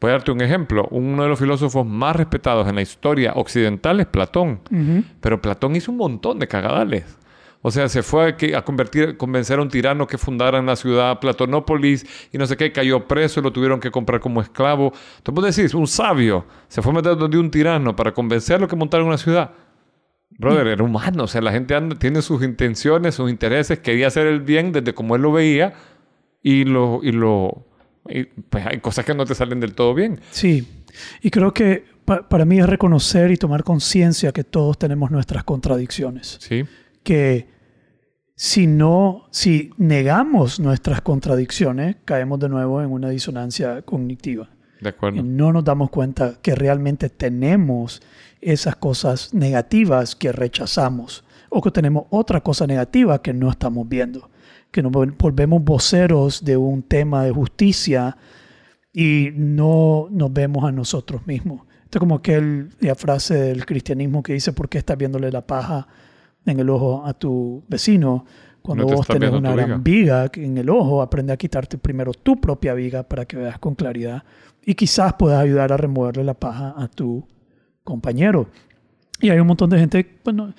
Voy 0.00 0.08
a 0.10 0.14
darte 0.14 0.30
un 0.32 0.40
ejemplo. 0.40 0.88
Uno 0.90 1.22
de 1.22 1.28
los 1.28 1.38
filósofos 1.38 1.84
más 1.86 2.16
respetados 2.16 2.66
en 2.68 2.74
la 2.76 2.82
historia 2.82 3.32
occidental 3.36 4.00
es 4.00 4.06
Platón. 4.06 4.60
Pero 5.20 5.40
Platón 5.42 5.76
hizo 5.76 5.92
un 5.92 5.98
montón 5.98 6.38
de 6.38 6.48
cagadales. 6.48 7.04
O 7.60 7.72
sea, 7.72 7.88
se 7.88 8.04
fue 8.04 8.28
a, 8.28 8.36
que- 8.36 8.54
a 8.54 8.62
convertir, 8.64 9.16
convencer 9.16 9.58
a 9.58 9.62
un 9.62 9.68
tirano 9.68 10.06
que 10.06 10.16
fundara 10.16 10.62
la 10.62 10.76
ciudad 10.76 11.18
Platonópolis 11.18 12.06
y 12.32 12.38
no 12.38 12.46
sé 12.46 12.56
qué, 12.56 12.70
cayó 12.70 13.08
preso 13.08 13.40
y 13.40 13.42
lo 13.42 13.52
tuvieron 13.52 13.80
que 13.80 13.90
comprar 13.90 14.20
como 14.20 14.40
esclavo. 14.40 14.92
Entonces 15.18 15.34
vos 15.34 15.56
decís, 15.56 15.74
un 15.74 15.88
sabio 15.88 16.46
se 16.68 16.80
fue 16.82 16.92
a 16.92 16.94
meter 16.94 17.16
donde 17.16 17.36
un 17.36 17.50
tirano 17.50 17.96
para 17.96 18.14
convencerlo 18.14 18.68
que 18.68 18.76
montara 18.76 19.02
una 19.02 19.18
ciudad. 19.18 19.50
Brother, 20.30 20.66
era 20.68 20.84
humano. 20.84 21.24
O 21.24 21.26
sea, 21.26 21.40
la 21.40 21.52
gente 21.52 21.74
anda- 21.74 21.98
tiene 21.98 22.22
sus 22.22 22.42
intenciones, 22.42 23.14
sus 23.16 23.30
intereses, 23.30 23.78
quería 23.80 24.06
hacer 24.08 24.26
el 24.26 24.40
bien 24.40 24.72
desde 24.72 24.94
como 24.94 25.16
él 25.16 25.22
lo 25.22 25.32
veía 25.32 25.74
y 26.42 26.64
lo... 26.64 27.00
Y 27.02 27.12
lo 27.12 27.64
y, 28.10 28.24
pues 28.24 28.64
hay 28.66 28.78
cosas 28.78 29.04
que 29.04 29.14
no 29.14 29.26
te 29.26 29.34
salen 29.34 29.60
del 29.60 29.74
todo 29.74 29.92
bien. 29.94 30.20
Sí, 30.30 30.66
y 31.20 31.28
creo 31.30 31.52
que 31.52 31.84
pa- 32.06 32.26
para 32.26 32.46
mí 32.46 32.58
es 32.58 32.66
reconocer 32.66 33.30
y 33.30 33.36
tomar 33.36 33.64
conciencia 33.64 34.32
que 34.32 34.44
todos 34.44 34.78
tenemos 34.78 35.10
nuestras 35.10 35.44
contradicciones. 35.44 36.38
Sí, 36.40 36.64
que 37.02 37.48
si 38.34 38.66
no, 38.66 39.26
si 39.30 39.70
negamos 39.76 40.58
nuestras 40.58 41.02
contradicciones, 41.02 41.96
caemos 42.06 42.38
de 42.40 42.48
nuevo 42.48 42.80
en 42.80 42.90
una 42.92 43.10
disonancia 43.10 43.82
cognitiva. 43.82 44.48
De 44.80 44.88
Y 44.88 44.88
acuerdo. 44.88 45.22
no 45.22 45.52
nos 45.52 45.64
damos 45.64 45.90
cuenta 45.90 46.34
que 46.42 46.54
realmente 46.54 47.08
tenemos 47.08 48.00
esas 48.40 48.76
cosas 48.76 49.34
negativas 49.34 50.14
que 50.14 50.32
rechazamos 50.32 51.24
o 51.50 51.60
que 51.62 51.70
tenemos 51.70 52.04
otra 52.10 52.40
cosa 52.42 52.66
negativa 52.66 53.20
que 53.22 53.32
no 53.34 53.50
estamos 53.50 53.88
viendo, 53.88 54.30
que 54.70 54.82
nos 54.82 54.92
vol- 54.92 55.14
volvemos 55.18 55.64
voceros 55.64 56.44
de 56.44 56.56
un 56.56 56.82
tema 56.82 57.24
de 57.24 57.30
justicia 57.32 58.16
y 58.92 59.30
no 59.34 60.08
nos 60.10 60.32
vemos 60.32 60.64
a 60.64 60.72
nosotros 60.72 61.26
mismos. 61.26 61.62
Esto 61.84 61.98
es 61.98 62.00
como 62.00 62.16
aquel, 62.16 62.70
la 62.80 62.94
frase 62.94 63.34
del 63.34 63.64
cristianismo 63.64 64.22
que 64.22 64.34
dice, 64.34 64.52
¿por 64.52 64.68
qué 64.68 64.78
estás 64.78 64.98
viéndole 64.98 65.30
la 65.32 65.46
paja 65.46 65.86
en 66.44 66.60
el 66.60 66.68
ojo 66.70 67.04
a 67.06 67.14
tu 67.14 67.64
vecino? 67.68 68.24
Cuando 68.60 68.84
No 68.84 68.90
te 68.90 68.94
vos 68.96 69.06
tenés 69.06 69.30
una 69.30 69.54
gran 69.54 69.82
viga 69.82 70.30
en 70.34 70.58
el 70.58 70.68
ojo, 70.68 71.00
aprende 71.00 71.32
a 71.32 71.36
quitarte 71.38 71.78
primero 71.78 72.12
tu 72.12 72.38
propia 72.38 72.74
viga 72.74 73.02
para 73.04 73.24
que 73.24 73.38
veas 73.38 73.58
con 73.58 73.74
claridad 73.74 74.24
y 74.68 74.74
quizás 74.74 75.14
puedas 75.14 75.40
ayudar 75.40 75.72
a 75.72 75.78
removerle 75.78 76.22
la 76.24 76.34
paja 76.34 76.74
a 76.76 76.88
tu 76.88 77.26
compañero. 77.82 78.50
Y 79.18 79.30
hay 79.30 79.38
un 79.38 79.46
montón 79.46 79.70
de 79.70 79.78
gente, 79.78 80.18
bueno, 80.22 80.52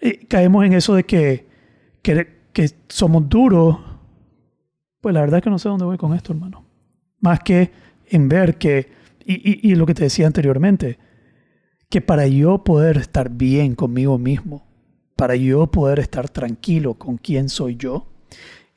eh, 0.00 0.28
caemos 0.28 0.64
en 0.64 0.74
eso 0.74 0.94
de 0.94 1.02
que, 1.02 1.44
que, 2.00 2.44
que 2.52 2.70
somos 2.88 3.28
duros. 3.28 3.76
Pues 5.00 5.12
la 5.12 5.22
verdad 5.22 5.38
es 5.38 5.42
que 5.42 5.50
no 5.50 5.58
sé 5.58 5.68
dónde 5.68 5.84
voy 5.86 5.98
con 5.98 6.14
esto, 6.14 6.32
hermano. 6.32 6.64
Más 7.18 7.40
que 7.40 7.72
en 8.06 8.28
ver 8.28 8.58
que, 8.58 8.92
y, 9.26 9.34
y, 9.34 9.72
y 9.72 9.74
lo 9.74 9.86
que 9.86 9.94
te 9.94 10.04
decía 10.04 10.28
anteriormente, 10.28 10.96
que 11.90 12.00
para 12.00 12.28
yo 12.28 12.62
poder 12.62 12.96
estar 12.98 13.28
bien 13.28 13.74
conmigo 13.74 14.18
mismo, 14.18 14.68
para 15.16 15.34
yo 15.34 15.66
poder 15.66 15.98
estar 15.98 16.28
tranquilo 16.28 16.94
con 16.94 17.16
quién 17.16 17.48
soy 17.48 17.74
yo, 17.74 18.06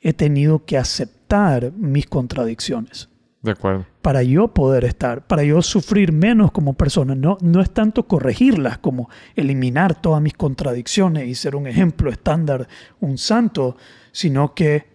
he 0.00 0.12
tenido 0.12 0.64
que 0.64 0.76
aceptar 0.76 1.70
mis 1.70 2.06
contradicciones. 2.06 3.11
De 3.42 3.52
acuerdo. 3.52 3.86
Para 4.02 4.22
yo 4.22 4.48
poder 4.48 4.84
estar, 4.84 5.26
para 5.26 5.42
yo 5.42 5.60
sufrir 5.62 6.12
menos 6.12 6.52
como 6.52 6.74
persona. 6.74 7.16
No, 7.16 7.38
no 7.40 7.60
es 7.60 7.72
tanto 7.72 8.06
corregirlas 8.06 8.78
como 8.78 9.10
eliminar 9.34 10.00
todas 10.00 10.22
mis 10.22 10.34
contradicciones 10.34 11.26
y 11.26 11.34
ser 11.34 11.56
un 11.56 11.66
ejemplo 11.66 12.10
estándar, 12.10 12.68
un 13.00 13.18
santo, 13.18 13.76
sino 14.12 14.54
que 14.54 14.86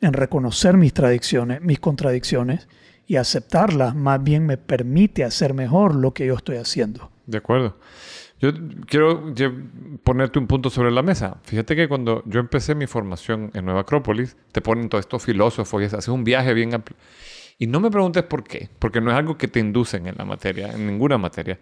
en 0.00 0.12
reconocer 0.12 0.76
mis 0.76 0.92
tradiciones, 0.92 1.62
mis 1.62 1.78
contradicciones 1.78 2.68
y 3.06 3.16
aceptarlas, 3.16 3.94
más 3.94 4.22
bien 4.22 4.46
me 4.46 4.56
permite 4.56 5.22
hacer 5.22 5.54
mejor 5.54 5.94
lo 5.94 6.12
que 6.12 6.26
yo 6.26 6.34
estoy 6.34 6.56
haciendo. 6.56 7.10
De 7.26 7.38
acuerdo. 7.38 7.78
Yo 8.38 8.50
quiero 8.86 9.32
ponerte 10.04 10.38
un 10.38 10.46
punto 10.46 10.68
sobre 10.68 10.90
la 10.90 11.02
mesa. 11.02 11.38
Fíjate 11.44 11.74
que 11.74 11.88
cuando 11.88 12.22
yo 12.26 12.40
empecé 12.40 12.74
mi 12.74 12.86
formación 12.86 13.50
en 13.54 13.64
Nueva 13.64 13.80
Acrópolis, 13.80 14.36
te 14.52 14.60
ponen 14.60 14.90
todos 14.90 15.04
estos 15.04 15.24
filósofos 15.24 15.80
y 15.80 15.86
haces 15.86 16.08
un 16.08 16.22
viaje 16.22 16.52
bien 16.52 16.74
amplio. 16.74 16.96
Y 17.58 17.66
no 17.66 17.80
me 17.80 17.90
preguntes 17.90 18.22
por 18.24 18.44
qué, 18.44 18.68
porque 18.78 19.00
no 19.00 19.10
es 19.10 19.16
algo 19.16 19.38
que 19.38 19.48
te 19.48 19.60
inducen 19.60 20.06
en 20.06 20.16
la 20.18 20.24
materia, 20.24 20.72
en 20.72 20.86
ninguna 20.86 21.16
materia. 21.18 21.58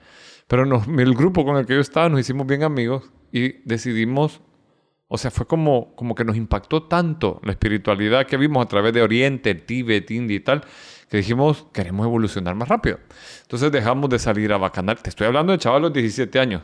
Pero 0.49 0.67
nos- 0.67 0.87
el 0.89 1.15
grupo 1.15 1.45
con 1.45 1.57
el 1.57 1.67
que 1.67 1.75
yo 1.75 1.81
estaba 1.81 2.09
nos 2.09 2.21
hicimos 2.21 2.47
bien 2.47 2.63
amigos 2.65 3.11
y 3.33 3.61
decidimos, 3.69 4.41
o 5.09 5.19
sea, 5.19 5.31
fue 5.31 5.47
como, 5.47 5.95
como 5.95 6.15
que 6.15 6.25
nos 6.25 6.37
impactó 6.37 6.83
tanto 6.85 7.41
la 7.45 7.53
espiritualidad 7.53 8.27
que 8.27 8.37
vimos 8.37 8.65
a 8.65 8.69
través 8.69 8.93
de 8.93 9.03
Oriente, 9.03 9.55
Tíbet, 9.55 10.11
India 10.11 10.37
y 10.37 10.41
tal, 10.41 10.65
que 11.09 11.19
dijimos, 11.19 11.67
queremos 11.73 12.05
evolucionar 12.07 12.57
más 12.57 12.69
rápido. 12.69 12.99
Entonces 13.43 13.71
dejamos 13.71 14.11
de 14.11 14.19
salir 14.19 14.53
a 14.53 14.57
bacanar. 14.59 15.01
Te 15.01 15.11
estoy 15.11 15.29
hablando 15.29 15.53
de 15.53 15.59
chavalos 15.59 15.93
de 15.93 16.01
17 16.01 16.41
años. 16.41 16.63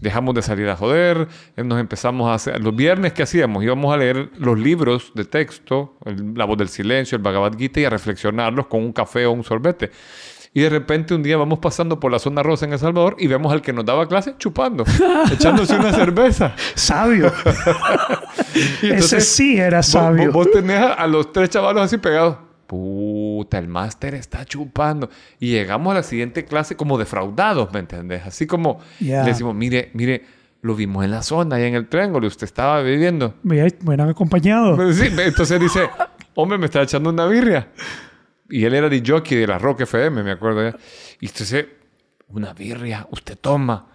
Dejamos 0.00 0.34
de 0.34 0.42
salir 0.42 0.68
a 0.68 0.76
joder, 0.76 1.26
eh, 1.56 1.64
nos 1.64 1.80
empezamos 1.80 2.28
a 2.28 2.34
hacer... 2.34 2.60
Los 2.62 2.76
viernes 2.76 3.12
que 3.14 3.22
hacíamos, 3.22 3.64
íbamos 3.64 3.92
a 3.94 3.96
leer 3.96 4.30
los 4.38 4.58
libros 4.58 5.12
de 5.14 5.24
texto, 5.24 5.96
el- 6.04 6.34
La 6.34 6.44
voz 6.44 6.58
del 6.58 6.68
silencio, 6.68 7.16
el 7.16 7.22
Bhagavad 7.22 7.56
Gita, 7.56 7.80
y 7.80 7.84
a 7.86 7.90
reflexionarlos 7.90 8.66
con 8.66 8.82
un 8.82 8.92
café 8.92 9.24
o 9.26 9.32
un 9.32 9.42
sorbete. 9.42 9.90
Y 10.52 10.60
de 10.62 10.70
repente 10.70 11.12
un 11.14 11.22
día 11.22 11.36
vamos 11.36 11.58
pasando 11.58 12.00
por 12.00 12.10
la 12.10 12.18
zona 12.18 12.42
rosa 12.42 12.64
en 12.64 12.72
El 12.72 12.78
Salvador 12.78 13.16
y 13.18 13.26
vemos 13.26 13.52
al 13.52 13.60
que 13.60 13.74
nos 13.74 13.84
daba 13.84 14.08
clase 14.08 14.34
chupando, 14.38 14.84
echándose 15.32 15.76
una 15.76 15.92
cerveza. 15.92 16.54
Sabio. 16.74 17.30
Y 18.82 18.90
Ese 18.90 19.20
sí 19.20 19.58
era 19.58 19.82
sabio. 19.82 20.32
Vos, 20.32 20.46
vos 20.46 20.50
tenés 20.50 20.78
a, 20.78 20.94
a 20.94 21.06
los 21.06 21.30
tres 21.32 21.50
chavalos 21.50 21.82
así 21.82 21.98
pegados. 21.98 22.36
Puta, 22.66 23.58
el 23.58 23.68
máster 23.68 24.14
está 24.14 24.44
chupando. 24.44 25.08
Y 25.40 25.50
llegamos 25.50 25.92
a 25.92 25.94
la 25.96 26.02
siguiente 26.02 26.44
clase 26.44 26.76
como 26.76 26.98
defraudados, 26.98 27.72
¿me 27.72 27.80
entendés? 27.80 28.26
Así 28.26 28.46
como 28.46 28.80
Ya. 29.00 29.22
le 29.22 29.30
decimos, 29.30 29.54
mire, 29.54 29.90
mire, 29.94 30.24
lo 30.62 30.74
vimos 30.74 31.04
en 31.04 31.12
la 31.12 31.22
zona, 31.22 31.56
ahí 31.56 31.64
en 31.64 31.74
el 31.74 31.88
triángulo, 31.88 32.26
usted 32.26 32.44
estaba 32.44 32.82
viviendo. 32.82 33.34
Me 33.42 33.64
hubieran 33.84 34.08
acompañado. 34.08 34.74
Pues 34.76 34.96
sí, 34.96 35.08
entonces 35.18 35.60
dice, 35.60 35.88
hombre, 36.34 36.58
me 36.58 36.66
está 36.66 36.82
echando 36.82 37.10
una 37.10 37.26
birria. 37.26 37.68
Y 38.48 38.64
él 38.64 38.74
era 38.74 38.88
de 38.88 39.02
jockey 39.06 39.38
de 39.38 39.46
la 39.46 39.58
Rock 39.58 39.82
FM, 39.82 40.22
me 40.22 40.32
acuerdo 40.32 40.70
ya. 40.70 40.76
Y 41.20 41.26
entonces, 41.26 41.66
una 42.28 42.52
birria, 42.52 43.06
usted 43.10 43.36
toma. 43.38 43.86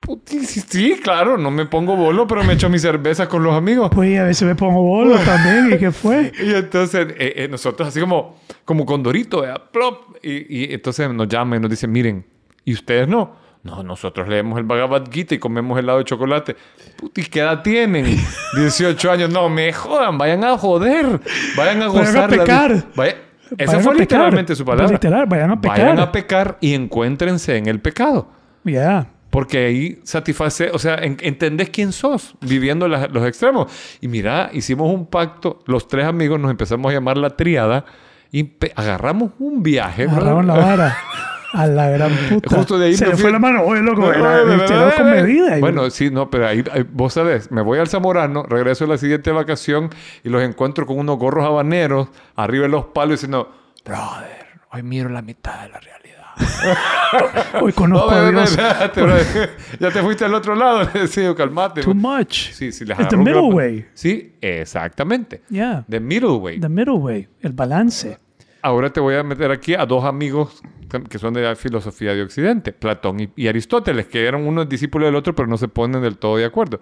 Puti, 0.00 0.40
sí, 0.46 0.98
claro, 1.02 1.36
no 1.36 1.50
me 1.50 1.66
pongo 1.66 1.94
bolo, 1.94 2.26
pero 2.26 2.42
me 2.42 2.54
echo 2.54 2.70
mi 2.70 2.78
cerveza 2.78 3.28
con 3.28 3.42
los 3.42 3.54
amigos. 3.54 3.90
Pues 3.94 4.18
a 4.18 4.24
veces 4.24 4.48
me 4.48 4.54
pongo 4.54 4.82
bolo 4.82 5.16
también. 5.18 5.72
¿Y 5.74 5.78
qué 5.78 5.92
fue? 5.92 6.32
Y 6.42 6.54
entonces 6.54 7.06
eh, 7.18 7.34
eh, 7.36 7.48
nosotros 7.48 7.86
así 7.88 8.00
como, 8.00 8.36
como 8.64 8.86
condorito, 8.86 9.42
¿verdad? 9.42 9.62
Plop. 9.70 10.16
Y, 10.22 10.62
y 10.70 10.72
entonces 10.74 11.12
nos 11.12 11.28
llama 11.28 11.56
y 11.56 11.60
nos 11.60 11.70
dice, 11.70 11.86
miren, 11.86 12.24
¿y 12.64 12.72
ustedes 12.72 13.06
no? 13.08 13.36
No, 13.62 13.82
nosotros 13.82 14.26
leemos 14.26 14.58
el 14.58 14.64
Bhagavad 14.64 15.04
Gita 15.12 15.34
y 15.34 15.38
comemos 15.38 15.78
helado 15.78 15.98
de 15.98 16.04
chocolate. 16.04 16.56
Puti, 16.96 17.24
¿qué 17.24 17.40
edad 17.40 17.60
tienen? 17.62 18.06
18 18.56 19.10
años. 19.12 19.30
No, 19.30 19.50
me 19.50 19.70
jodan, 19.70 20.16
vayan 20.16 20.42
a 20.44 20.56
joder. 20.56 21.20
Vayan 21.58 21.82
a 21.82 21.82
Vayan 21.82 21.82
a 21.82 21.86
gozar. 21.88 22.14
la 22.14 22.26
vida. 22.26 22.42
pecar. 22.44 22.84
Vaya- 22.96 23.16
Esa 23.58 23.72
Vayan 23.72 23.82
fue 23.82 23.92
a 23.92 23.96
pecar. 23.96 23.98
literalmente 23.98 24.56
su 24.56 24.64
palabra. 24.64 24.92
Literal, 24.92 25.26
vayan 25.26 25.50
a 25.50 25.60
pecar. 25.60 25.78
Vayan 25.78 26.00
a 26.00 26.10
pecar 26.10 26.56
y 26.62 26.72
encuéntrense 26.72 27.58
en 27.58 27.66
el 27.66 27.80
pecado. 27.80 28.28
Ya. 28.64 29.06
Porque 29.30 29.66
ahí 29.66 30.00
satisface, 30.02 30.70
o 30.72 30.78
sea, 30.78 30.96
en- 30.96 31.16
entendés 31.20 31.70
quién 31.70 31.92
sos 31.92 32.34
viviendo 32.40 32.88
la- 32.88 33.06
los 33.06 33.24
extremos. 33.26 33.70
Y 34.00 34.08
mira, 34.08 34.50
hicimos 34.52 34.92
un 34.92 35.06
pacto, 35.06 35.60
los 35.66 35.86
tres 35.88 36.06
amigos 36.06 36.40
nos 36.40 36.50
empezamos 36.50 36.90
a 36.90 36.94
llamar 36.94 37.16
la 37.16 37.30
triada 37.30 37.84
y 38.32 38.50
agarramos 38.74 39.30
un 39.38 39.62
viaje. 39.62 40.04
Agarraron 40.04 40.46
la 40.46 40.54
vara. 40.54 40.96
A 41.52 41.66
la 41.66 41.88
gran 41.90 42.12
puta. 42.28 42.54
Justo 42.54 42.78
de 42.78 42.86
ahí 42.86 42.94
Se 42.94 43.06
me 43.06 43.12
fui- 43.14 43.22
fue 43.22 43.32
la 43.32 43.40
mano. 43.40 43.62
Oye, 43.62 43.82
loco. 43.82 44.02
No, 44.02 44.12
Era, 44.12 44.94
con 44.96 45.04
no. 45.06 45.10
medida. 45.16 45.58
y- 45.58 45.60
Bueno, 45.60 45.90
sí, 45.90 46.08
no, 46.08 46.30
pero 46.30 46.46
ahí, 46.46 46.62
ahí- 46.72 46.84
vos 46.88 47.12
sabés, 47.14 47.50
me 47.50 47.60
voy 47.60 47.80
al 47.80 47.88
Zamorano, 47.88 48.44
regreso 48.44 48.84
a 48.84 48.86
la 48.86 48.98
siguiente 48.98 49.32
vacación 49.32 49.90
y 50.22 50.28
los 50.28 50.44
encuentro 50.44 50.86
con 50.86 50.96
unos 51.00 51.18
gorros 51.18 51.44
habaneros 51.44 52.06
arriba 52.36 52.62
de 52.64 52.68
los 52.68 52.84
palos 52.86 53.14
diciendo, 53.14 53.52
brother, 53.84 54.46
hoy 54.70 54.84
miro 54.84 55.08
la 55.08 55.22
mitad 55.22 55.62
de 55.62 55.70
la 55.70 55.80
realidad. 55.80 55.99
Hoy 57.60 57.72
conozco 57.72 58.10
No, 58.10 58.16
a 58.16 58.30
Dios. 58.30 58.50
espérate, 58.50 59.50
ya 59.78 59.90
te 59.90 60.02
fuiste 60.02 60.24
al 60.24 60.34
otro 60.34 60.54
lado. 60.54 60.88
Le 60.94 61.00
decía, 61.02 61.34
calmate. 61.34 61.82
Too 61.82 61.94
much. 61.94 62.50
Sí, 62.52 62.72
sí, 62.72 62.84
les 62.84 62.98
It's 62.98 63.08
the 63.08 63.16
middle 63.16 63.52
way. 63.52 63.86
Sí, 63.94 64.34
exactamente. 64.40 65.42
Yeah. 65.50 65.84
The 65.88 66.00
middle 66.00 66.36
way. 66.38 66.60
The 66.60 66.68
middle 66.68 66.94
way. 66.94 67.28
El 67.40 67.52
balance. 67.52 68.18
Ahora 68.62 68.90
te 68.90 69.00
voy 69.00 69.14
a 69.14 69.22
meter 69.22 69.50
aquí 69.50 69.74
a 69.74 69.86
dos 69.86 70.04
amigos 70.04 70.62
que 71.08 71.18
son 71.18 71.32
de 71.34 71.42
la 71.42 71.54
filosofía 71.56 72.14
de 72.14 72.22
Occidente, 72.22 72.72
Platón 72.72 73.20
y, 73.20 73.30
y 73.36 73.46
Aristóteles, 73.48 74.06
que 74.06 74.26
eran 74.26 74.44
unos 74.46 74.68
discípulos 74.68 75.06
del 75.06 75.14
otro, 75.14 75.34
pero 75.34 75.46
no 75.48 75.56
se 75.56 75.68
ponen 75.68 76.02
del 76.02 76.18
todo 76.18 76.36
de 76.36 76.44
acuerdo. 76.44 76.80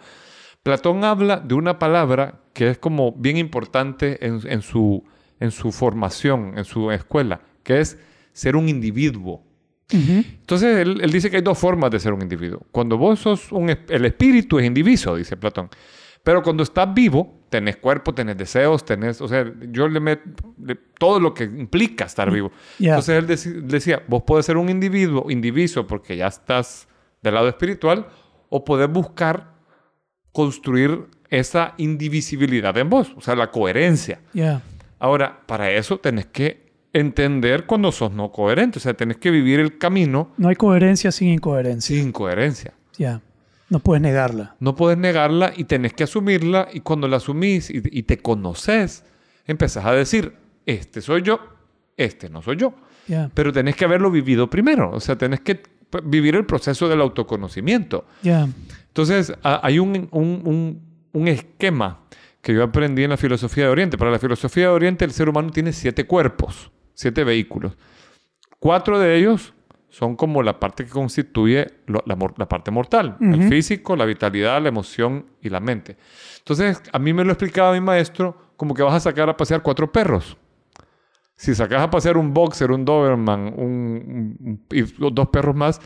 Platón 0.62 1.04
habla 1.04 1.36
de 1.36 1.54
una 1.54 1.78
palabra 1.78 2.40
que 2.54 2.70
es 2.70 2.78
como 2.78 3.12
bien 3.12 3.36
importante 3.36 4.26
en, 4.26 4.40
en 4.48 4.62
su, 4.62 5.04
en 5.40 5.50
su 5.50 5.72
formación, 5.72 6.54
en 6.56 6.64
su 6.64 6.90
escuela, 6.90 7.40
que 7.62 7.80
es 7.80 7.98
ser 8.32 8.56
un 8.56 8.68
individuo. 8.68 9.44
Ujú. 9.92 10.24
Entonces, 10.40 10.78
él, 10.78 11.00
él 11.00 11.10
dice 11.10 11.30
que 11.30 11.36
hay 11.36 11.42
dos 11.42 11.58
formas 11.58 11.90
de 11.90 11.98
ser 11.98 12.12
un 12.12 12.22
individuo. 12.22 12.62
Cuando 12.72 12.98
vos 12.98 13.20
sos 13.20 13.50
un... 13.52 13.70
El 13.70 14.04
espíritu 14.04 14.58
es 14.58 14.66
indiviso, 14.66 15.16
dice 15.16 15.36
Platón. 15.36 15.70
Pero 16.22 16.42
cuando 16.42 16.62
estás 16.62 16.92
vivo, 16.92 17.40
tenés 17.48 17.76
cuerpo, 17.78 18.12
tenés 18.12 18.36
deseos, 18.36 18.84
tenés... 18.84 19.20
O 19.20 19.28
sea, 19.28 19.50
yo 19.70 19.88
le 19.88 20.00
meto 20.00 20.22
todo 20.98 21.20
lo 21.20 21.32
que 21.32 21.44
implica 21.44 22.04
estar 22.04 22.30
vivo. 22.30 22.52
Ya. 22.78 22.96
Entonces, 22.96 23.46
él 23.46 23.66
decía, 23.66 24.02
vos 24.08 24.22
podés 24.24 24.46
ser 24.46 24.56
un 24.56 24.68
individuo, 24.68 25.30
indiviso, 25.30 25.86
porque 25.86 26.16
ya 26.16 26.26
estás 26.26 26.86
del 27.22 27.34
lado 27.34 27.48
espiritual, 27.48 28.08
o 28.50 28.64
podés 28.64 28.90
buscar 28.90 29.54
construir 30.32 31.06
esa 31.30 31.74
indivisibilidad 31.78 32.76
en 32.78 32.88
vos, 32.88 33.12
o 33.16 33.20
sea, 33.20 33.34
la 33.34 33.50
coherencia. 33.50 34.20
Yeah. 34.32 34.62
Ahora, 34.98 35.42
para 35.46 35.70
eso 35.70 35.98
tenés 35.98 36.26
que 36.26 36.67
entender 36.92 37.66
cuando 37.66 37.92
sos 37.92 38.12
no 38.12 38.32
coherente, 38.32 38.78
o 38.78 38.80
sea, 38.80 38.94
tenés 38.94 39.18
que 39.18 39.30
vivir 39.30 39.60
el 39.60 39.78
camino 39.78 40.30
No 40.36 40.48
hay 40.48 40.56
coherencia 40.56 41.12
sin 41.12 41.28
incoherencia. 41.28 41.96
sin 41.96 42.12
coherencia. 42.12 42.72
Ya. 42.96 43.20
No 43.70 43.80
puedes 43.80 44.00
negarla. 44.02 44.56
No 44.60 44.74
puedes 44.74 44.98
negarla 44.98 45.52
y 45.54 45.64
tenés 45.64 45.92
que 45.92 46.04
asumirla 46.04 46.68
y 46.72 46.80
cuando 46.80 47.06
la 47.06 47.18
asumís 47.18 47.68
y, 47.70 47.82
y 47.84 48.02
te 48.04 48.18
conoces, 48.18 49.04
empezás 49.46 49.84
a 49.84 49.92
decir, 49.92 50.32
este 50.64 51.00
soy 51.02 51.22
yo, 51.22 51.38
este 51.96 52.30
no 52.30 52.40
soy 52.42 52.56
yo. 52.56 52.74
Ya. 53.06 53.30
Pero 53.34 53.52
tenés 53.52 53.76
que 53.76 53.84
haberlo 53.84 54.10
vivido 54.10 54.48
primero, 54.48 54.90
o 54.90 55.00
sea, 55.00 55.16
tenés 55.16 55.40
que 55.40 55.62
vivir 56.04 56.34
el 56.36 56.44
proceso 56.46 56.88
del 56.88 57.00
autoconocimiento. 57.02 58.06
Ya. 58.22 58.48
Entonces, 58.88 59.32
a- 59.42 59.60
hay 59.66 59.78
un, 59.78 60.08
un- 60.12 60.42
un- 60.44 60.82
un 61.12 61.28
esquema 61.28 62.00
que 62.42 62.54
yo 62.54 62.62
aprendí 62.62 63.04
en 63.04 63.10
la 63.10 63.16
filosofía 63.16 63.64
de 63.64 63.70
Oriente. 63.70 63.98
Para 63.98 64.10
la 64.10 64.18
filosofía 64.18 64.64
de 64.64 64.68
Oriente, 64.70 65.04
el 65.04 65.12
ser 65.12 65.28
humano 65.28 65.50
tiene 65.50 65.72
siete 65.72 66.06
cuerpos, 66.06 66.70
siete 66.98 67.22
vehículos. 67.22 67.76
Cuatro 68.58 68.98
de 68.98 69.16
ellos 69.16 69.54
son 69.88 70.16
como 70.16 70.42
la 70.42 70.58
parte 70.58 70.84
que 70.84 70.90
constituye 70.90 71.66
lo- 71.86 72.02
la, 72.06 72.16
la 72.36 72.48
parte 72.48 72.70
mortal, 72.72 73.16
el 73.20 73.38
Ujú. 73.40 73.48
físico, 73.48 73.94
la 73.94 74.04
vitalidad, 74.04 74.60
la 74.60 74.68
emoción 74.68 75.26
y 75.40 75.48
la 75.48 75.60
mente. 75.60 75.96
Entonces, 76.38 76.82
a 76.92 76.98
mí 76.98 77.12
me 77.12 77.24
lo 77.24 77.30
explicaba 77.32 77.72
mi 77.72 77.80
maestro 77.80 78.36
como 78.56 78.74
que 78.74 78.82
vas 78.82 78.94
a 78.94 79.00
sacar 79.00 79.28
a 79.30 79.36
pasear 79.36 79.62
cuatro 79.62 79.90
perros. 79.92 80.36
Si 81.36 81.54
sacas 81.54 81.82
a 81.82 81.88
pasear 81.90 82.16
un 82.16 82.34
boxer, 82.34 82.72
un 82.72 82.84
Doberman, 82.84 83.54
un, 83.56 84.36
un- 84.40 84.66
y 84.72 84.82
dos 84.82 85.28
perros 85.28 85.54
más, 85.54 85.80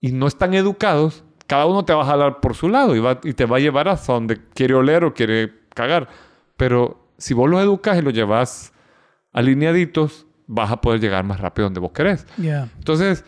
y 0.00 0.10
no 0.10 0.26
están 0.26 0.54
educados, 0.54 1.22
cada 1.46 1.66
uno 1.66 1.84
te 1.84 1.92
va 1.94 2.02
a 2.02 2.06
jalar 2.06 2.40
por 2.40 2.54
su 2.56 2.68
lado 2.68 2.96
y, 2.96 2.98
va- 2.98 3.20
y 3.22 3.32
te 3.34 3.46
va 3.46 3.58
a 3.58 3.60
llevar 3.60 3.88
hasta 3.88 4.12
donde 4.12 4.40
quiere 4.54 4.74
oler 4.74 5.04
o 5.04 5.14
quiere 5.14 5.52
cagar. 5.72 6.08
Pero 6.56 7.06
si 7.16 7.32
vos 7.32 7.48
los 7.48 7.60
educas 7.62 7.96
y 7.96 8.02
los 8.02 8.12
llevas 8.12 8.72
alineaditos, 9.32 10.26
vas 10.52 10.70
a 10.70 10.80
poder 10.80 11.00
llegar 11.00 11.24
más 11.24 11.40
rápido 11.40 11.66
donde 11.66 11.80
vos 11.80 11.92
querés. 11.92 12.26
Ya. 12.36 12.68
Entonces, 12.76 13.24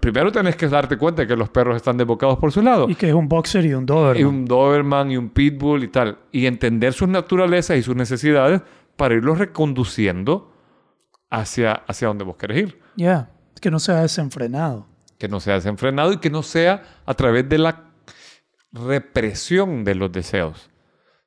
primero 0.00 0.32
tenés 0.32 0.56
que 0.56 0.68
darte 0.68 0.98
cuenta 0.98 1.22
de 1.22 1.28
que 1.28 1.36
los 1.36 1.48
perros 1.48 1.76
están 1.76 1.96
desbocados 1.96 2.38
por 2.38 2.50
su 2.50 2.62
lado. 2.62 2.88
Y 2.88 2.96
que 2.96 3.08
es 3.08 3.14
un 3.14 3.28
boxer 3.28 3.64
y 3.64 3.74
un 3.74 3.86
doberman. 3.86 4.20
Y 4.20 4.24
un 4.24 4.44
Doberman 4.44 5.10
y 5.12 5.16
un 5.16 5.30
Pitbull 5.30 5.84
y 5.84 5.88
tal. 5.88 6.18
Y 6.32 6.46
entender 6.46 6.92
sus 6.92 7.08
naturalezas 7.08 7.78
y 7.78 7.82
sus 7.82 7.94
necesidades 7.94 8.60
para 8.96 9.14
irlos 9.14 9.38
reconduciendo 9.38 10.52
hacia, 11.30 11.72
hacia 11.72 12.08
donde 12.08 12.24
vos 12.24 12.36
querés 12.36 12.58
ir. 12.58 12.80
Ya, 12.96 13.30
que 13.60 13.70
no 13.70 13.78
sea 13.78 14.02
desenfrenado. 14.02 14.86
Que 15.18 15.28
no 15.28 15.38
sea 15.38 15.54
desenfrenado 15.54 16.12
y 16.12 16.18
que 16.18 16.30
no 16.30 16.42
sea 16.42 16.82
a 17.06 17.14
través 17.14 17.48
de 17.48 17.58
la 17.58 17.84
represión 18.72 19.84
de 19.84 19.94
los 19.94 20.12
deseos, 20.12 20.67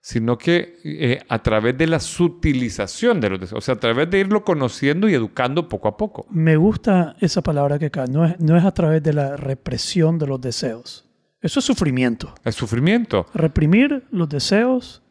sino 0.03 0.37
que 0.37 0.79
eh, 0.83 1.19
a 1.29 1.43
través 1.43 1.77
de 1.77 1.85
la 1.87 1.99
sutilización 1.99 3.21
de 3.21 3.29
los 3.29 3.39
deseos, 3.39 3.59
o 3.59 3.61
sea, 3.61 3.75
a 3.75 3.79
través 3.79 4.09
de 4.09 4.19
irlo 4.19 4.43
conociendo 4.43 5.07
y 5.07 5.13
educando 5.13 5.69
poco 5.69 5.87
a 5.87 5.95
poco. 5.95 6.25
Me 6.31 6.55
gusta 6.57 7.15
esa 7.19 7.41
palabra 7.43 7.77
que 7.77 7.85
acá, 7.85 8.07
no 8.07 8.25
es, 8.25 8.39
no 8.39 8.57
es 8.57 8.65
a 8.65 8.73
través 8.73 9.03
de 9.03 9.13
la 9.13 9.37
represión 9.37 10.17
de 10.17 10.27
los 10.27 10.41
deseos. 10.41 11.07
Eso 11.39 11.59
es 11.59 11.65
sufrimiento. 11.65 12.33
Es 12.43 12.55
sufrimiento. 12.55 13.25
Reprimir 13.33 14.05
los 14.11 14.27
deseos 14.27 15.03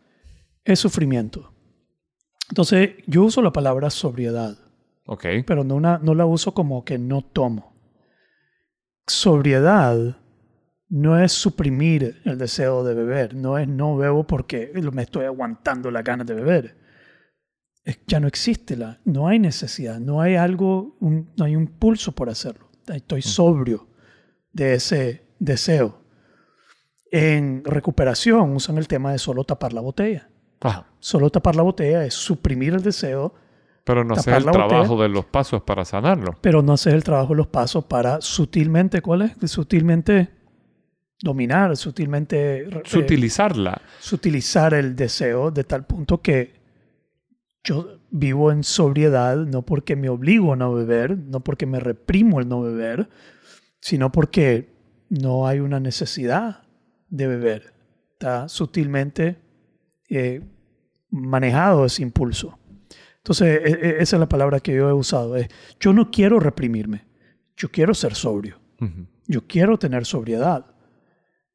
es 0.65 0.79
sufrimiento. 0.79 1.53
Entonces, 2.49 2.91
yo 3.07 3.23
uso 3.23 3.43
la 3.43 3.53
palabra 3.53 3.91
sobriedad, 3.91 4.59
Ok. 5.07 5.25
pero 5.47 5.63
no, 5.63 5.77
una, 5.77 5.99
no 6.03 6.15
la 6.15 6.27
uso 6.27 6.53
como 6.53 6.85
que 6.85 6.99
no 6.99 7.23
tomo. 7.23 7.73
Sobriedad 9.07 10.17
no 10.91 11.19
es 11.19 11.33
suprimir 11.33 12.21
el 12.25 12.37
deseo 12.37 12.85
de 12.85 12.95
beber, 12.95 13.35
no 13.35 13.57
es 13.59 13.67
no 13.69 13.97
bebo 13.97 14.27
porque 14.27 14.73
me 14.93 15.03
estoy 15.03 15.25
aguantando 15.25 15.91
las 15.91 16.05
ganas 16.05 16.27
de 16.27 16.35
beber. 16.35 16.77
Es- 17.85 18.01
ya 18.07 18.21
no 18.21 18.27
existe 18.29 18.77
la, 18.77 19.01
no 19.05 19.27
hay 19.29 19.39
necesidad, 19.39 19.99
no 20.01 20.21
hay 20.21 20.35
algo, 20.37 20.97
un- 21.01 21.31
no 21.37 21.45
hay 21.47 21.57
un 21.57 21.63
impulso 21.63 22.13
por 22.13 22.29
hacerlo. 22.29 22.69
Estoy 22.89 23.23
sobrio 23.23 23.87
de 24.53 24.75
ese 24.75 25.25
deseo. 25.39 26.03
En 27.13 27.63
recuperación 27.65 28.53
usan 28.55 28.79
el 28.79 28.87
tema 28.87 29.13
de 29.13 29.19
solo 29.19 29.45
tapar 29.45 29.73
la 29.73 29.81
botella. 29.81 30.29
Ajá. 30.61 30.87
Solo 30.99 31.31
tapar 31.31 31.57
la 31.57 31.63
botella 31.63 32.05
es 32.05 32.15
suprimir 32.15 32.75
el 32.75 32.83
deseo, 32.83 33.35
Pero 33.85 34.05
no 34.05 34.15
hacer 34.15 34.35
el 34.35 34.45
la 34.45 34.53
botella. 34.53 34.69
trabajo 34.69 35.01
de 35.03 35.09
los 35.09 35.25
pasos 35.25 35.63
para 35.63 35.85
sanarlo. 35.85 36.35
pero 36.41 36.63
no 36.63 36.73
hacer 36.75 36.95
el 36.95 37.03
trabajo 37.05 37.33
de 37.33 37.39
los 37.39 37.47
pasos 37.47 37.85
para 37.87 38.21
sutilmente, 38.21 39.01
¿cuál 39.03 39.23
es? 39.23 39.51
Sutilmente 39.51 40.31
dominar, 41.23 41.77
sutilmente 41.77 42.63
eh, 42.63 42.83
Sutilizarla. 42.85 43.81
sutilizar 43.99 44.75
el 44.75 44.97
deseo 44.97 45.51
de 45.51 45.65
tal 45.65 45.85
punto 45.85 46.21
que 46.23 46.55
yo 47.63 47.99
vivo 48.11 48.51
en 48.51 48.65
sobriedad 48.65 49.37
no 49.37 49.63
porque 49.63 49.97
me 49.97 50.09
obligo 50.09 50.53
a 50.55 50.57
no 50.57 50.73
beber, 50.73 51.17
no 51.19 51.41
porque 51.41 51.67
me 51.67 51.79
reprimo 51.79 52.41
el 52.41 52.49
no 52.49 52.63
beber, 52.63 53.09
sino 53.81 54.11
porque 54.11 54.71
no 55.11 55.47
hay 55.47 55.61
una 55.61 55.79
necesidad 55.81 56.63
de 57.09 57.27
beber. 57.27 57.75
Está 58.13 58.49
sutilmente 58.49 59.37
eh, 60.09 60.41
manejado 61.11 61.85
ese 61.85 62.03
impulso. 62.03 62.59
Entonces, 63.19 63.61
e- 63.63 63.89
e- 63.89 64.03
esa 64.03 64.17
es 64.17 64.21
la 64.21 64.29
palabra 64.29 64.61
que 64.61 64.75
yo 64.75 64.89
he 64.89 64.93
usado. 64.95 65.37
Es, 65.37 65.49
yo 65.79 65.93
no 65.93 66.11
quiero 66.11 66.41
reprimirme, 66.41 67.05
yo 67.57 67.71
quiero 67.71 67.93
ser 67.93 68.15
sobrio. 68.15 68.59
Ujú. 68.81 69.07
Yo 69.27 69.47
quiero 69.47 69.79
tener 69.79 70.07
sobriedad. 70.07 70.65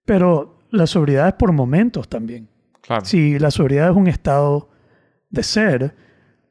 Pero 0.05 0.59
la 0.71 0.87
sobriedad 0.87 1.27
es 1.27 1.33
por 1.33 1.51
momentos 1.51 2.07
también. 2.07 2.47
Claro. 2.81 3.05
Si 3.05 3.39
la 3.39 3.51
sobriedad 3.51 3.89
es 3.89 3.95
un 3.95 4.07
estado 4.07 4.69
de 5.29 5.43
ser, 5.43 5.95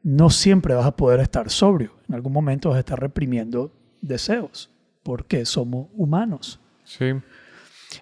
no 0.03 0.31
siempre 0.31 0.75
vas 0.75 0.87
a 0.87 0.97
poder 0.97 1.21
estar 1.21 1.49
sobrio. 1.51 1.93
En 2.09 2.14
algún 2.14 2.33
momento 2.33 2.69
vas 2.69 2.77
a 2.77 2.81
estar 2.81 3.01
reprimiendo 3.01 3.73
deseos, 4.01 4.71
porque 5.03 5.45
somos 5.47 5.88
humanos. 5.95 6.61
Sí. 6.85 7.12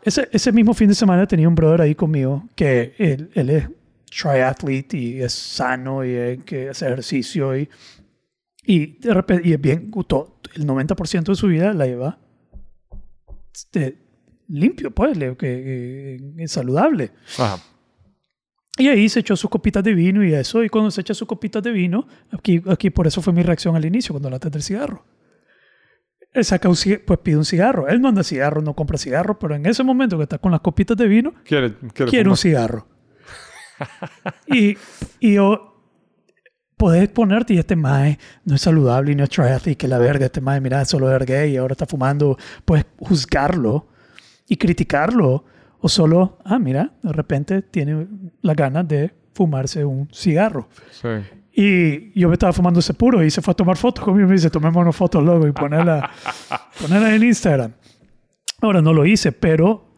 Ese, 0.02 0.28
ese 0.32 0.52
mismo 0.52 0.74
fin 0.74 0.88
de 0.88 0.94
semana 0.94 1.26
tenía 1.26 1.48
un 1.48 1.54
brother 1.54 1.82
ahí 1.82 1.94
conmigo 1.94 2.48
que 2.56 2.94
él, 2.98 3.30
él 3.34 3.50
es 3.50 3.68
triathlete 4.10 4.96
y 4.96 5.22
es 5.22 5.32
sano 5.32 6.04
y 6.04 6.10
es 6.10 6.44
que 6.44 6.70
hace 6.70 6.86
ejercicio 6.86 7.56
y, 7.56 7.68
y 8.64 8.98
de 8.98 9.14
repente, 9.14 9.48
y 9.48 9.52
es 9.52 9.60
bien, 9.60 9.90
el 10.54 10.66
90% 10.66 11.24
de 11.24 11.34
su 11.34 11.46
vida 11.46 11.72
la 11.72 11.86
lleva 11.86 12.18
este, 13.54 14.01
limpio, 14.48 14.90
pues, 14.90 15.16
le- 15.16 15.36
que, 15.36 16.20
que- 16.36 16.48
saludable. 16.48 17.10
Ajá. 17.38 17.62
Y 18.78 18.88
ahí 18.88 19.08
se 19.08 19.20
echó 19.20 19.36
sus 19.36 19.50
copitas 19.50 19.84
de 19.84 19.92
vino 19.94 20.24
y 20.24 20.32
eso, 20.32 20.64
y 20.64 20.68
cuando 20.70 20.90
se 20.90 21.02
echa 21.02 21.12
sus 21.14 21.28
copitas 21.28 21.62
de 21.62 21.70
vino, 21.70 22.06
aquí, 22.30 22.62
aquí 22.68 22.88
por 22.90 23.06
eso 23.06 23.20
fue 23.20 23.32
mi 23.32 23.42
reacción 23.42 23.76
al 23.76 23.84
inicio, 23.84 24.12
cuando 24.14 24.28
hablaste 24.28 24.48
del 24.50 24.62
cigarro. 24.62 25.04
Él 26.32 26.44
saca 26.46 26.68
un 26.70 26.76
cigarro, 26.76 27.02
pues 27.06 27.18
pide 27.20 27.36
un 27.36 27.44
cigarro. 27.44 27.86
Él 27.88 28.00
no 28.00 28.08
anda 28.08 28.24
cigarro, 28.24 28.62
no 28.62 28.74
compra 28.74 28.96
cigarro, 28.96 29.38
pero 29.38 29.54
en 29.54 29.66
ese 29.66 29.82
momento 29.84 30.16
que 30.16 30.22
está 30.22 30.38
con 30.38 30.50
las 30.52 30.60
copitas 30.62 30.96
de 30.96 31.06
vino, 31.06 31.34
Quiere, 31.44 31.74
quiere 31.92 32.10
quiere 32.10 32.28
un 32.30 32.36
cigarro. 32.38 32.86
y, 34.46 34.76
y 35.20 35.34
yo, 35.34 35.68
podés 36.78 37.08
ponerte 37.10 37.52
y 37.54 37.58
este 37.58 37.76
mae 37.76 38.18
no 38.46 38.54
es 38.54 38.62
saludable 38.62 39.12
y 39.12 39.14
no 39.14 39.24
es 39.24 39.30
triathlete, 39.30 39.76
que 39.76 39.86
la 39.88 39.98
verga, 39.98 40.26
este 40.26 40.40
mae, 40.40 40.60
mira, 40.62 40.82
solo 40.86 41.14
es 41.14 41.26
gay 41.26 41.52
y 41.52 41.56
ahora 41.58 41.72
está 41.72 41.84
fumando. 41.86 42.38
Puedes 42.64 42.86
juzgarlo 42.98 43.88
y 44.52 44.56
criticarlo. 44.56 45.44
O 45.80 45.88
solo, 45.88 46.38
ah, 46.44 46.58
mira, 46.58 46.92
de 47.02 47.12
repente 47.12 47.62
tiene 47.62 48.06
la 48.42 48.54
gana 48.54 48.84
de 48.84 49.12
fumarse 49.34 49.84
un 49.84 50.08
cigarro. 50.12 50.68
Sí. 50.90 51.08
Y 51.54 52.18
yo 52.20 52.28
me 52.28 52.34
estaba 52.34 52.52
fumando 52.52 52.78
ese 52.80 52.94
puro 52.94 53.22
y 53.24 53.30
se 53.30 53.42
fue 53.42 53.52
a 53.52 53.54
tomar 53.56 53.76
fotos 53.76 54.04
conmigo 54.04 54.26
y 54.26 54.28
me 54.28 54.34
dice, 54.36 54.48
tomémonos 54.50 54.94
fotos 54.94 55.22
luego 55.24 55.46
y 55.46 55.52
ponerla, 55.52 56.08
ponerla 56.80 57.14
en 57.14 57.22
Instagram. 57.24 57.72
Ahora 58.60 58.80
no 58.80 58.92
lo 58.92 59.04
hice, 59.04 59.32
pero, 59.32 59.96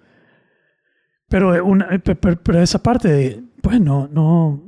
pero, 1.28 1.64
una, 1.64 1.88
pe- 2.02 2.14
pe- 2.14 2.36
pero 2.36 2.60
esa 2.62 2.82
parte, 2.82 3.08
de, 3.08 3.42
pues 3.60 3.78
no, 3.80 4.08
no, 4.08 4.66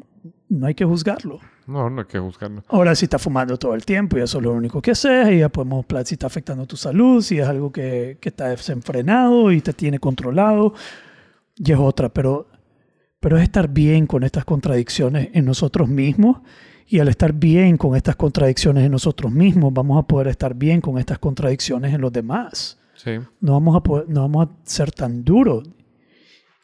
no 0.51 0.67
hay 0.67 0.75
que 0.75 0.85
juzgarlo. 0.85 1.39
No, 1.67 1.91
no 1.91 2.03
hay 2.03 2.07
que 2.07 2.19
buscarlo. 2.19 2.63
Ahora 2.69 2.95
si 2.95 3.07
está 3.07 3.19
fumando 3.19 3.59
todo 3.59 3.75
el 3.75 3.85
tiempo 3.85 4.17
y 4.19 4.21
eso 4.23 4.39
es 4.39 4.45
lo 4.45 4.53
único 4.53 4.81
que 4.81 4.93
haces 4.93 5.31
y 5.33 5.39
ya 5.39 5.49
podemos 5.49 5.85
hablar 5.85 6.07
si 6.07 6.15
está 6.15 6.27
afectando 6.29 6.65
tu 6.67 6.77
salud, 6.77 7.23
si 7.23 7.39
es 7.39 7.47
algo 7.47 7.73
que, 7.73 8.19
que 8.21 8.29
está 8.29 8.49
desenfrenado 8.51 9.51
y 9.51 9.61
te 9.61 9.73
tiene 9.73 9.99
controlado, 9.99 10.75
y 11.57 11.73
es 11.73 11.79
otra, 11.79 12.09
pero, 12.09 12.49
pero 13.19 13.37
es 13.37 13.43
estar 13.43 13.69
bien 13.69 14.07
con 14.07 14.23
estas 14.23 14.45
contradicciones 14.45 15.31
en 15.33 15.45
nosotros 15.45 15.89
mismos 15.89 16.39
y 16.87 17.01
al 17.01 17.09
estar 17.09 17.33
bien 17.33 17.77
con 17.77 17.97
estas 17.97 18.15
contradicciones 18.15 18.85
en 18.85 18.93
nosotros 18.93 19.33
mismos 19.33 19.73
vamos 19.75 19.99
a 19.99 20.07
poder 20.07 20.29
estar 20.29 20.55
bien 20.55 20.81
con 20.81 20.99
estas 20.99 21.19
contradicciones 21.19 21.93
en 21.93 22.01
los 22.01 22.13
demás. 22.13 22.79
Sí. 22.95 23.11
No 23.41 23.53
vamos 23.55 23.75
a, 23.77 23.81
poder- 23.83 24.09
no 24.09 24.21
vamos 24.21 24.47
a 24.47 24.51
ser 24.63 24.93
tan 24.93 25.25
duros 25.25 25.69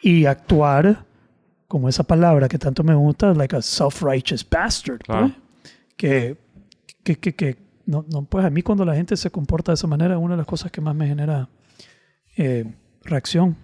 y 0.01 0.27
actuar 0.27 1.05
como 1.73 1.89
esa 1.89 2.03
palabra 2.03 2.51
que 2.51 2.59
tanto 2.59 2.85
me 2.85 2.95
gusta, 2.95 3.33
like 3.33 3.57
a 3.57 3.63
self-righteous 3.63 4.47
bastard. 4.47 4.99
Claro. 4.99 5.29
pues. 5.29 5.73
Que, 5.97 6.37
que, 7.03 7.17
que, 7.17 7.35
que 7.35 7.57
no, 7.87 8.05
no, 8.13 8.27
pues 8.27 8.45
a 8.45 8.51
mí 8.51 8.61
cuando 8.61 8.85
la 8.85 8.95
gente 8.95 9.17
se 9.17 9.31
comporta 9.31 9.73
de 9.73 9.77
esa 9.77 9.87
manera, 9.87 10.19
una 10.19 10.35
de 10.35 10.37
las 10.37 10.47
cosas 10.47 10.71
que 10.71 10.83
más 10.83 10.95
me 10.95 11.07
genera 11.07 11.49
eh, 12.37 12.71
reacción. 13.05 13.57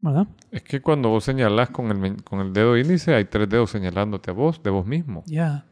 ¿Verdad? 0.00 0.28
Es 0.52 0.62
que 0.62 0.80
cuando 0.80 1.08
vos 1.08 1.24
señalás 1.24 1.70
con 1.70 1.90
el, 1.90 2.22
con 2.22 2.38
el 2.38 2.52
dedo 2.52 2.76
índice, 2.76 3.12
hay 3.12 3.24
tres 3.24 3.48
dedos 3.48 3.72
señalándote 3.72 4.30
a 4.30 4.34
vos, 4.34 4.62
de 4.62 4.70
vos 4.70 4.86
mismo. 4.86 5.24
Ya. 5.26 5.66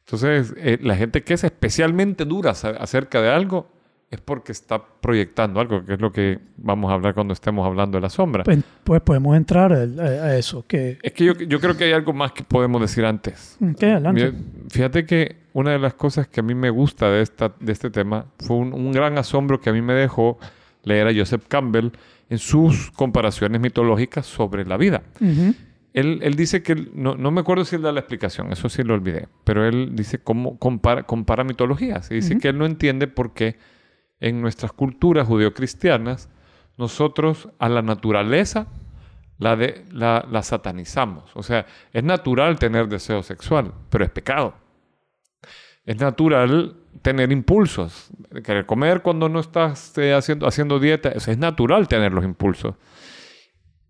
Entonces, 0.00 0.54
eh, 0.56 0.76
la 0.82 0.96
gente 0.96 1.22
que 1.22 1.34
es 1.34 1.44
especialmente 1.44 2.24
dura 2.24 2.50
acerca 2.50 3.22
de 3.22 3.30
algo 3.30 3.70
es 4.12 4.20
porque 4.20 4.52
está 4.52 4.78
proyectando 5.00 5.58
algo, 5.58 5.84
que 5.86 5.94
es 5.94 6.00
lo 6.00 6.12
que 6.12 6.38
vamos 6.58 6.90
a 6.90 6.94
hablar 6.94 7.14
cuando 7.14 7.32
estemos 7.32 7.66
hablando 7.66 7.96
de 7.96 8.02
la 8.02 8.10
sombra. 8.10 8.44
Pues, 8.44 8.58
pues 8.84 9.00
podemos 9.00 9.34
entrar 9.34 9.72
a, 9.72 10.36
eso. 10.36 10.66
Que, 10.68 10.98
Es 11.02 11.12
que 11.12 11.24
yo, 11.24 11.32
yo 11.32 11.58
creo 11.60 11.78
que 11.78 11.84
hay 11.84 11.92
algo 11.92 12.12
más 12.12 12.32
que 12.32 12.44
podemos 12.44 12.78
decir 12.82 13.06
antes. 13.06 13.56
¿Qué? 13.78 13.86
Adelante. 13.86 14.32
Mira, 14.32 14.44
fíjate 14.68 15.06
que 15.06 15.36
una 15.54 15.70
de 15.70 15.78
las 15.78 15.94
cosas 15.94 16.28
que 16.28 16.40
a 16.40 16.42
mí 16.42 16.54
me 16.54 16.68
gusta 16.68 17.10
de, 17.10 17.22
esta, 17.22 17.54
de 17.58 17.72
este 17.72 17.88
tema 17.88 18.26
fue 18.38 18.56
un, 18.56 18.74
un 18.74 18.92
gran 18.92 19.16
asombro 19.16 19.58
que 19.60 19.70
a 19.70 19.72
mí 19.72 19.80
me 19.80 19.94
dejó 19.94 20.38
leer 20.84 21.06
a 21.06 21.14
Joseph 21.14 21.44
Campbell 21.48 21.92
en 22.28 22.38
sus 22.38 22.90
comparaciones 22.90 23.62
mitológicas 23.62 24.26
sobre 24.26 24.66
la 24.66 24.76
vida. 24.76 25.02
Él, 25.94 26.20
él 26.22 26.34
dice 26.34 26.62
que, 26.62 26.74
no, 26.94 27.14
no 27.14 27.30
me 27.30 27.40
acuerdo 27.40 27.64
si 27.64 27.76
él 27.76 27.82
da 27.82 27.92
la 27.92 28.00
explicación, 28.00 28.52
eso 28.52 28.68
sí 28.68 28.82
lo 28.82 28.94
olvidé, 28.94 29.28
pero 29.44 29.66
él 29.66 29.90
dice 29.94 30.18
cómo 30.18 30.58
compara, 30.58 31.02
compara 31.02 31.44
mitologías. 31.44 32.10
Y 32.10 32.16
dice 32.16 32.38
que 32.38 32.48
él 32.48 32.58
no 32.58 32.66
entiende 32.66 33.06
por 33.06 33.34
qué 33.34 33.56
en 34.22 34.40
nuestras 34.40 34.72
culturas 34.72 35.26
judeocristianas 35.26 36.30
nosotros 36.78 37.48
a 37.58 37.68
la 37.68 37.82
naturaleza 37.82 38.68
la, 39.38 39.56
la, 40.30 40.42
satanizamos. 40.42 41.32
O 41.34 41.42
sea, 41.42 41.66
es 41.92 42.04
natural 42.04 42.56
tener 42.56 42.88
deseo 42.88 43.24
sexual, 43.24 43.74
pero 43.90 44.04
es 44.04 44.10
pecado. 44.10 44.54
Es 45.84 45.98
natural 45.98 46.76
tener 47.02 47.32
impulsos, 47.32 48.10
querer 48.44 48.64
comer 48.64 49.02
cuando 49.02 49.28
no 49.28 49.40
estás 49.40 49.98
eh, 49.98 50.14
haciendo, 50.14 50.46
haciendo 50.46 50.78
dieta. 50.78 51.08
Es 51.08 51.36
natural 51.36 51.88
tener 51.88 52.12
los 52.12 52.24
impulsos. 52.24 52.76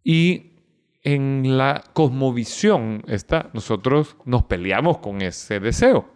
Y 0.03 0.53
en 1.03 1.59
la 1.59 1.85
cosmovisión 1.93 3.03
está, 3.07 3.51
nosotros 3.53 4.17
nos 4.25 4.45
peleamos 4.45 4.99
con 4.99 5.21
ese 5.21 5.61
deseo, 5.61 6.09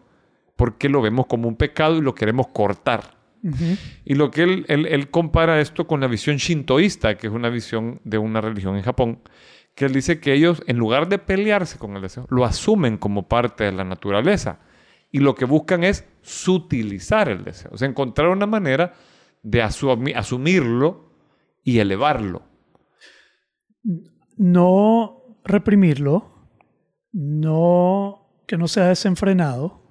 porque 0.57 0.89
lo 0.89 1.03
vemos 1.03 1.27
como 1.27 1.49
un 1.49 1.57
pecado 1.57 1.97
y 1.97 2.01
lo 2.01 2.15
queremos 2.15 2.47
cortar. 2.49 3.16
Y 4.05 4.15
lo 4.15 4.31
que 4.31 4.43
él, 4.43 4.65
él, 4.69 4.87
él 4.87 5.11
compara 5.11 5.61
esto 5.61 5.87
con 5.87 6.01
la 6.01 6.09
visión 6.09 6.37
shintoísta, 6.37 7.17
que 7.17 7.29
es 7.29 7.33
una 7.33 7.49
visión 7.49 8.01
de 8.05 8.19
una 8.19 8.41
religión 8.41 8.77
en 8.77 8.83
Japón, 8.83 9.21
que 9.75 9.85
él 9.85 9.93
dice 9.93 10.21
que 10.21 10.33
ellos, 10.33 10.63
en 10.67 10.79
lugar 10.79 11.09
de 11.09 11.19
pelearse 11.19 11.79
con 11.79 11.95
el 11.95 12.03
deseo, 12.03 12.27
lo 12.31 12.45
asumen 12.45 12.97
como 12.97 13.29
parte 13.29 13.65
de 13.65 13.73
la 13.73 13.85
naturaleza. 13.85 14.59
Y 15.13 15.21
lo 15.21 15.35
que 15.35 15.45
buscan 15.45 15.85
es 15.85 16.05
sutilizar 16.23 17.29
el 17.29 17.45
deseo, 17.45 17.71
o 17.73 17.79
sea, 17.79 17.89
encontrar 17.89 18.29
una 18.29 18.47
manera 18.47 18.95
de 19.43 19.63
asumirlo 19.63 21.11
y 21.63 21.79
elevarlo. 21.79 22.43
No 24.37 25.39
reprimirlo, 25.45 26.33
no 27.13 28.43
que 28.47 28.57
no 28.57 28.69
sea 28.69 28.87
desenfrenado, 28.87 29.86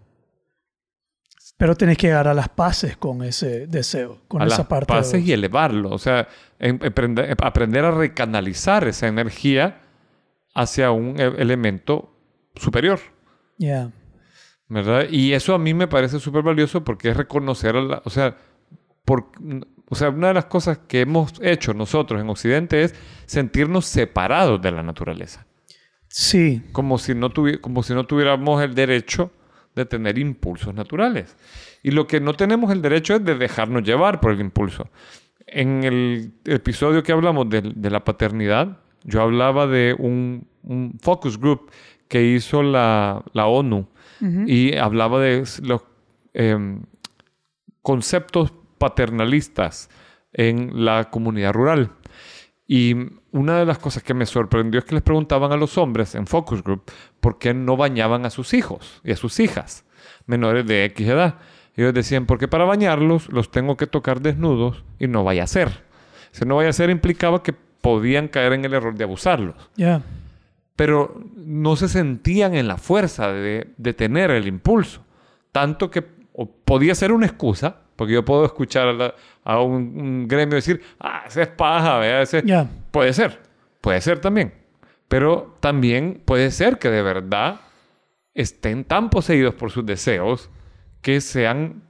pero 1.57 1.75
tenés 1.75 1.97
que 1.97 2.07
llegar 2.07 2.27
a 2.27 2.33
las 2.33 2.49
paces 2.49 2.97
con 2.97 3.23
ese 3.23 3.67
deseo, 3.67 4.19
con 4.27 4.41
a 4.41 4.45
esa 4.45 4.57
las 4.59 4.67
parte. 4.67 4.87
paces 4.87 5.23
y 5.25 5.31
elevarlo, 5.31 5.89
o 5.91 5.97
sea, 5.97 6.27
em- 6.59 6.79
aprender, 6.85 7.35
aprender 7.41 7.85
a 7.85 7.91
recanalizar 7.91 8.87
esa 8.87 9.07
energía 9.07 9.81
hacia 10.53 10.91
un 10.91 11.19
e- 11.19 11.41
elemento 11.41 12.13
superior. 12.55 12.99
Ya. 13.57 13.91
¿Verdad? 14.67 15.05
Y 15.09 15.33
eso 15.33 15.53
a 15.53 15.59
mí 15.59 15.73
me 15.73 15.87
parece 15.87 16.19
súper 16.19 16.41
valioso 16.41 16.83
porque 16.83 17.09
es 17.09 17.17
reconocer, 17.17 17.75
a 17.75 17.81
la- 17.81 18.01
o 18.03 18.09
sea, 18.09 18.35
por, 19.05 19.27
o 19.87 19.95
sea, 19.95 20.09
una 20.09 20.29
de 20.29 20.33
las 20.33 20.45
cosas 20.45 20.79
que 20.87 21.01
hemos 21.01 21.33
hecho 21.41 21.73
nosotros 21.73 22.19
en 22.19 22.29
Occidente 22.29 22.81
es 22.83 22.95
sentirnos 23.27 23.85
separados 23.85 24.61
de 24.61 24.71
la 24.71 24.81
naturaleza. 24.83 25.45
Sí, 26.07 26.63
Como 26.71 26.97
si 26.97 27.13
no, 27.13 27.29
tuvi- 27.29 27.59
como 27.61 27.83
si 27.83 27.93
no 27.93 28.05
tuviéramos 28.05 28.61
el 28.63 28.73
derecho 28.73 29.31
de 29.75 29.85
tener 29.85 30.17
impulsos 30.17 30.73
naturales. 30.73 31.35
Y 31.83 31.91
lo 31.91 32.07
que 32.07 32.19
no 32.19 32.33
tenemos 32.33 32.71
el 32.71 32.81
derecho 32.81 33.15
es 33.15 33.25
de 33.25 33.35
dejarnos 33.35 33.83
llevar 33.83 34.19
por 34.19 34.31
el 34.31 34.39
impulso. 34.39 34.89
En 35.47 35.83
el 35.83 36.31
episodio 36.45 37.03
que 37.03 37.11
hablamos 37.11 37.49
de, 37.49 37.61
de 37.61 37.89
la 37.89 38.03
paternidad, 38.03 38.79
yo 39.03 39.21
hablaba 39.21 39.67
de 39.67 39.95
un, 39.97 40.47
un 40.63 40.97
focus 41.01 41.39
group 41.39 41.69
que 42.07 42.23
hizo 42.23 42.63
la, 42.63 43.23
la 43.33 43.47
ONU 43.47 43.87
y 44.47 44.75
hablaba 44.77 45.19
de 45.19 45.43
los 45.61 45.81
em, 46.33 46.81
conceptos 47.81 48.53
paternalistas 48.77 49.89
en 50.33 50.85
la 50.85 51.09
comunidad 51.11 51.53
rural. 51.53 51.91
Y 52.67 52.95
una 53.31 53.59
de 53.59 53.65
las 53.65 53.77
cosas 53.77 54.01
que 54.01 54.13
me 54.13 54.25
sorprendió 54.25 54.79
es 54.79 54.85
que 54.85 54.95
les 54.95 55.03
preguntaban 55.03 55.51
a 55.51 55.57
los 55.57 55.77
hombres 55.77 56.15
en 56.15 56.25
focus 56.25 56.63
group 56.63 56.91
por 57.19 57.37
qué 57.37 57.53
no 57.53 57.77
bañaban 57.77 58.25
a 58.25 58.29
sus 58.29 58.53
hijos 58.53 59.01
y 59.03 59.11
a 59.11 59.17
sus 59.17 59.39
hijas 59.39 59.85
menores 60.25 60.65
de 60.65 60.85
X 60.85 61.07
edad. 61.07 61.35
Ellos 61.75 61.93
decían, 61.93 62.25
porque 62.25 62.47
para 62.47 62.65
bañarlos 62.65 63.29
los 63.29 63.51
tengo 63.51 63.77
que 63.77 63.85
tocar 63.85 64.21
desnudos 64.21 64.83
y 64.97 65.07
no 65.07 65.23
vaya 65.23 65.43
a 65.43 65.47
ser. 65.47 65.83
Si 66.31 66.45
no 66.45 66.55
vaya 66.55 66.69
a 66.69 66.73
ser 66.73 66.89
implicaba 66.89 67.43
que 67.43 67.53
podían 67.53 68.29
caer 68.29 68.53
en 68.53 68.65
el 68.65 68.73
error 68.73 68.95
de 68.95 69.03
abusarlos. 69.03 69.55
ya. 69.75 70.01
Pero 70.75 71.21
no 71.37 71.77
se 71.77 71.87
sentían 71.87 72.53
en 72.53 72.67
la 72.67 72.75
fuerza 72.75 73.31
de, 73.31 73.73
de 73.77 73.93
tener 73.93 74.29
el 74.31 74.45
impulso. 74.45 75.05
Tanto 75.53 75.89
que 75.89 76.03
o 76.33 76.51
podía 76.51 76.93
ser 76.95 77.13
una 77.13 77.27
excusa, 77.27 77.77
porque 77.95 78.13
yo 78.13 78.25
puedo 78.25 78.45
escuchar 78.45 78.87
a, 78.87 78.93
la- 78.93 79.15
a 79.43 79.61
un, 79.61 79.75
un 79.99 80.27
gremio 80.27 80.55
decir, 80.55 80.81
ah, 80.99 81.23
ese 81.27 81.43
es 81.43 81.47
paja, 81.49 81.97
vea, 81.99 82.21
ese... 82.21 82.43
Puede 82.91 83.13
ser, 83.13 83.39
puede 83.81 84.01
ser 84.01 84.19
también. 84.19 84.53
Pero 85.07 85.55
también 85.59 86.21
puede 86.25 86.49
ser 86.51 86.79
que 86.79 86.89
de 86.89 87.01
verdad 87.01 87.61
estén 88.33 88.83
tan 88.83 89.09
poseídos 89.09 89.53
por 89.55 89.71
sus 89.71 89.85
deseos 89.85 90.49
que 91.01 91.21
sean 91.21 91.83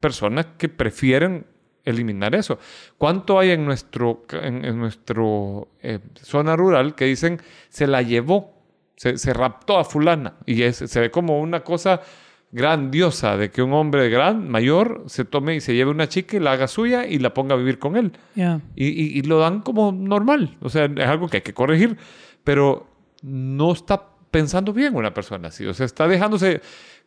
personas 0.00 0.46
que 0.58 0.68
prefieren 0.68 1.46
eliminar 1.84 2.34
eso. 2.34 2.58
¿Cuánto 2.98 3.38
hay 3.38 3.50
en 3.52 3.64
nuestro 3.64 4.24
en, 4.32 4.64
en 4.64 4.78
nuestro 4.78 5.68
eh, 5.80 6.00
zona 6.14 6.54
rural 6.54 6.94
que 6.94 7.06
dicen 7.06 7.40
se 7.70 7.86
la 7.86 8.02
llevó, 8.02 8.62
se, 8.96 9.16
se 9.16 9.32
raptó 9.32 9.78
a 9.78 9.84
fulana 9.84 10.34
y 10.44 10.62
es- 10.62 10.76
se 10.76 11.00
ve 11.00 11.10
como 11.10 11.40
una 11.40 11.60
cosa 11.64 12.02
grandiosa 12.50 13.36
de 13.36 13.50
que 13.50 13.62
un 13.62 13.72
hombre 13.74 14.08
gran, 14.08 14.48
mayor, 14.48 15.04
se 15.06 15.24
tome 15.24 15.54
y 15.56 15.60
se 15.60 15.74
lleve 15.74 15.90
una 15.90 16.08
chica 16.08 16.36
y 16.36 16.40
la 16.40 16.52
haga 16.52 16.66
suya 16.68 17.06
y 17.06 17.18
la 17.18 17.34
ponga 17.34 17.54
a 17.54 17.58
vivir 17.58 17.78
con 17.78 17.96
él? 17.96 18.12
Ya. 18.34 18.60
Y, 18.74 18.86
y- 18.88 19.18
y 19.18 19.22
lo 19.22 19.38
dan 19.38 19.60
como 19.60 19.92
normal. 19.92 20.56
O 20.60 20.68
sea, 20.68 20.86
es 20.86 21.06
algo 21.06 21.28
que 21.28 21.38
hay 21.38 21.42
que 21.42 21.52
corregir, 21.54 21.96
pero 22.44 22.86
no 23.22 23.72
está 23.72 24.02
pensando 24.30 24.72
bien 24.72 24.94
una 24.96 25.12
persona 25.12 25.48
así. 25.48 25.66
O 25.66 25.74
sea, 25.74 25.86
está 25.86 26.08
dejándose... 26.08 26.60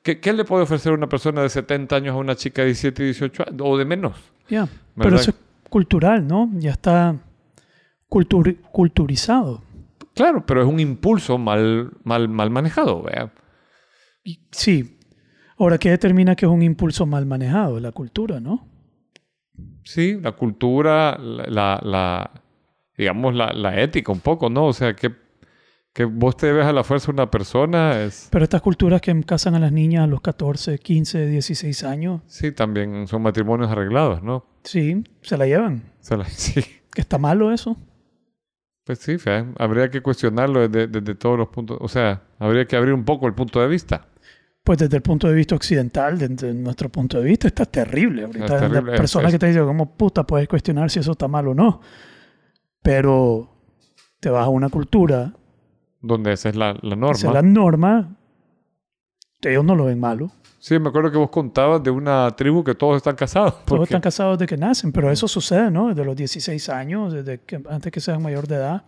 ¿Qué, 0.04 0.19
qué 0.19 0.34
le 0.34 0.45
puede 0.45 0.63
ofrecer 0.63 0.93
una 0.93 1.08
persona 1.08 1.43
de 1.43 1.49
70 1.49 1.95
años 1.95 2.13
a 2.15 2.17
una 2.17 2.36
chica 2.36 2.63
de 2.63 2.69
17, 2.69 3.04
18 3.04 3.43
años 3.49 3.62
o 3.63 3.77
de 3.77 3.86
menos? 3.86 4.15
Ya. 4.49 4.67
Pero 4.97 5.15
eso 5.15 5.30
es 5.30 5.38
cultural, 5.69 6.25
¿no? 6.27 6.49
Ya 6.56 6.71
está 6.71 7.15
cultur- 8.10 8.58
culturizado. 8.71 9.62
Claro, 10.15 10.43
pero 10.43 10.63
es 10.63 10.67
un 10.67 10.80
impulso 10.80 11.38
mal, 11.38 11.91
mal, 12.04 12.27
mal 12.30 12.49
manejado. 12.49 13.04
¿vea? 13.04 13.32
Sí. 14.51 14.97
Ahora, 15.62 15.78
¿qué 15.78 15.91
determina 15.91 16.36
que 16.36 16.45
es 16.47 16.52
un 16.52 16.63
impulso 16.63 17.06
mal 17.06 17.26
manejado? 17.28 17.80
La 17.80 17.91
cultura, 17.91 18.39
¿no? 18.39 18.67
Sí, 19.84 20.17
la 20.19 20.32
cultura, 20.32 21.17
la, 21.19 21.43
la- 21.47 21.80
la- 21.84 22.32
digamos, 22.97 23.36
la, 23.36 23.54
la 23.54 23.80
ética 23.80 24.12
un 24.12 24.21
poco, 24.21 24.50
¿no? 24.50 24.65
O 24.65 24.74
sea, 24.74 24.95
que, 24.95 25.12
que 25.93 26.06
vos 26.06 26.36
te 26.36 26.52
ves 26.52 26.65
a 26.65 26.74
la 26.74 26.84
fuerza 26.84 27.08
de 27.08 27.12
una 27.13 27.30
persona 27.30 28.02
es... 28.02 28.28
Pero 28.32 28.43
estas 28.43 28.62
culturas 28.63 29.02
que 29.02 29.19
casan 29.24 29.54
a 29.54 29.60
las 29.60 29.71
niñas 29.71 30.04
a 30.04 30.08
los 30.08 30.21
14, 30.21 30.80
15, 30.80 31.28
16 31.28 31.84
años, 31.84 32.21
Sí, 32.26 32.52
también 32.52 33.06
son 33.08 33.21
matrimonios 33.21 33.69
arreglados, 33.69 34.24
¿no? 34.24 34.45
sí, 34.63 35.04
se 35.21 35.38
la 35.38 35.45
llevan. 35.45 35.84
O 36.00 36.04
sea, 36.04 36.17
la- 36.17 36.26
sí. 36.30 36.62
¿Que 36.91 37.02
está 37.02 37.19
malo 37.19 37.52
eso? 37.52 37.78
Pues 38.84 38.97
sí, 38.97 39.15
habría 39.60 39.89
que 39.91 40.02
cuestionarlo 40.02 40.67
desde, 40.67 40.88
desde 40.88 41.13
todos 41.13 41.38
los 41.38 41.50
puntos. 41.50 41.78
O 41.82 41.88
sea, 41.88 42.24
habría 42.39 42.65
que 42.65 42.76
abrir 42.76 42.93
un 42.95 43.06
poco 43.06 43.28
el 43.28 43.36
punto 43.36 43.62
de 43.62 43.67
vista. 43.67 44.08
Pues 44.63 44.78
desde 44.78 44.97
el 44.97 45.02
punto 45.02 45.28
de 45.28 45.34
vista 45.34 45.56
occidental, 45.56 46.19
desde 46.19 46.54
nuestro 46.54 46.89
punto 46.89 47.17
de 47.19 47.24
vista, 47.26 47.47
está 47.47 47.65
terrible. 47.65 48.26
Ahorita 48.26 48.45
Es 48.45 48.52
terrible, 48.62 48.91
la 48.91 48.97
persona 48.97 49.28
es- 49.28 49.34
que 49.34 49.39
te 49.39 49.47
dice, 49.47 49.60
¿cómo 49.62 49.95
puta 49.97 50.24
puedes 50.26 50.47
cuestionar 50.47 50.89
si 50.91 51.00
eso 51.00 51.13
está 51.13 51.28
mal 51.28 51.47
o 51.47 51.54
no? 51.56 51.82
Pero 52.82 53.50
te 54.19 54.30
vas 54.30 54.45
a 54.45 54.50
una 54.50 54.69
cultura, 54.69 55.34
Donde 56.00 56.34
esa 56.34 56.50
es 56.50 56.56
la, 56.56 56.78
la 56.82 56.95
norma. 56.95 57.12
esa 57.15 57.28
es 57.28 57.34
la 57.34 57.41
norma, 57.41 58.17
ellos 59.41 59.65
no 59.65 59.76
lo 59.76 59.86
ven 59.86 60.00
malo. 60.00 60.32
Sí, 60.60 60.78
me 60.78 60.89
acuerdo 60.89 61.12
que 61.12 61.17
vos 61.17 61.32
contabas 61.32 61.82
de 61.82 61.89
una 61.89 62.30
tribu 62.36 62.63
que 62.63 62.76
todos 62.76 62.97
están 62.97 63.15
casados. 63.15 63.54
Todos 63.54 63.65
porque- 63.65 63.84
están 63.86 64.02
casados 64.02 64.38
desde 64.38 64.47
que 64.56 64.58
nacen, 64.58 64.91
pero 64.91 65.10
eso 65.12 65.28
sucede, 65.28 65.71
¿no? 65.71 65.88
Desde 65.89 66.06
los 66.06 66.15
16 66.15 66.69
años, 66.69 67.13
desde 67.13 67.39
que 67.41 67.60
antes 67.67 67.91
que 67.91 68.00
sean 68.00 68.21
mayor 68.21 68.47
de 68.47 68.56
edad. 68.56 68.86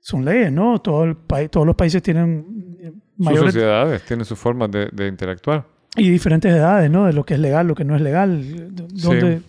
Son 0.00 0.22
leyes, 0.26 0.52
¿no? 0.52 0.78
Todo 0.82 1.04
el 1.04 1.16
país, 1.16 1.50
todos 1.50 1.66
los 1.66 1.74
países 1.74 2.02
tienen 2.02 3.02
eh, 3.14 3.16
Sus 3.16 3.24
mayores 3.26 3.52
sociedades 3.54 4.02
tienen 4.04 4.24
su 4.24 4.36
forma 4.36 4.68
de, 4.68 4.88
de 4.92 5.06
interactuar. 5.08 5.64
y 5.96 6.10
diferentes 6.10 6.52
edades, 6.52 6.90
¿no? 6.90 7.06
De 7.06 7.12
lo 7.12 7.24
que 7.24 7.34
es 7.34 7.40
legal, 7.40 7.66
lo 7.66 7.74
que 7.74 7.84
no 7.84 7.94
es 7.96 8.02
legal. 8.02 8.42
Donde, 8.74 9.40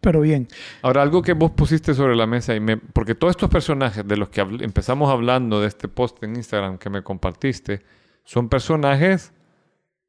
Pero 0.00 0.20
bien. 0.20 0.48
Ahora, 0.82 1.02
algo 1.02 1.22
que 1.22 1.32
vos 1.34 1.50
pusiste 1.52 1.94
sobre 1.94 2.16
la 2.16 2.26
mesa, 2.26 2.54
y 2.54 2.60
me, 2.60 2.76
porque 2.76 3.14
todos 3.14 3.32
estos 3.32 3.48
personajes 3.50 4.06
de 4.06 4.16
los 4.16 4.28
que 4.28 4.42
habl- 4.42 4.62
empezamos 4.62 5.10
hablando 5.10 5.60
de 5.60 5.68
este 5.68 5.88
post 5.88 6.22
en 6.22 6.36
Instagram 6.36 6.78
que 6.78 6.90
me 6.90 7.02
compartiste, 7.02 7.82
son 8.24 8.48
personajes, 8.48 9.32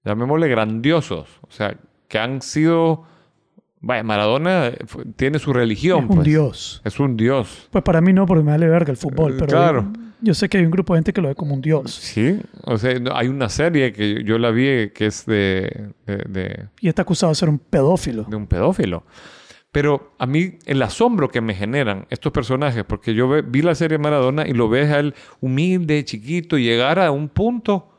llamémosle 0.04 0.48
grandiosos, 0.48 1.28
o 1.42 1.52
sea, 1.52 1.76
que 2.08 2.20
han 2.20 2.42
sido... 2.42 3.04
Vaya, 3.82 4.02
Maradona 4.04 4.68
eh, 4.68 4.78
tiene 5.16 5.38
su 5.38 5.54
religión. 5.54 6.06
es 6.06 6.10
un 6.10 6.16
pues. 6.16 6.26
dios. 6.26 6.82
Es 6.86 7.00
un 7.00 7.16
dios. 7.18 7.68
Pues 7.70 7.84
para 7.84 8.02
mí 8.02 8.14
no, 8.14 8.26
porque 8.26 8.44
me 8.44 8.52
vale 8.52 8.68
verga 8.68 8.90
el 8.90 8.98
fútbol. 8.98 9.34
Eh, 9.34 9.36
Pero 9.40 9.48
claro. 9.48 9.86
yo, 9.94 10.02
yo 10.22 10.34
sé 10.34 10.50
que 10.50 10.58
hay 10.58 10.66
un 10.66 10.72
grupo 10.72 10.94
de 10.94 11.00
gente 11.00 11.14
que 11.14 11.22
lo 11.22 11.28
ve 11.30 11.36
como 11.36 11.54
un 11.54 11.62
dios. 11.62 11.94
Sí, 11.94 12.40
o 12.64 12.78
sea, 12.78 12.98
hay 13.14 13.28
una 13.28 13.50
serie 13.50 13.92
que 13.94 14.24
yo 14.24 14.38
la 14.38 14.52
vi 14.52 14.90
que 14.90 15.08
es 15.08 15.26
de, 15.26 15.90
de, 16.06 16.18
de- 16.30 16.68
Y 16.82 16.88
está 16.90 17.02
acusado 17.04 17.32
de 17.32 17.36
ser 17.36 17.50
un 17.50 17.60
pedófilo. 17.60 18.24
de 18.24 18.36
un 18.36 18.48
pedófilo. 18.48 19.04
Pero 19.72 20.14
a 20.20 20.26
mí 20.26 20.58
el 20.66 20.82
asombro 20.82 21.28
que 21.30 21.42
me 21.42 21.54
generan 21.54 22.06
estos 22.10 22.32
personajes, 22.32 22.84
porque 22.86 23.14
yo 23.14 23.28
ve- 23.28 23.42
vi 23.42 23.62
la 23.62 23.76
serie 23.76 23.98
Maradona 23.98 24.48
y 24.48 24.54
lo 24.54 24.70
ves 24.70 24.90
a 24.90 25.00
él 25.00 25.14
humilde, 25.42 26.04
chiquito, 26.06 26.58
llegar 26.58 26.98
a 27.00 27.12
un 27.12 27.28
punto 27.28 27.92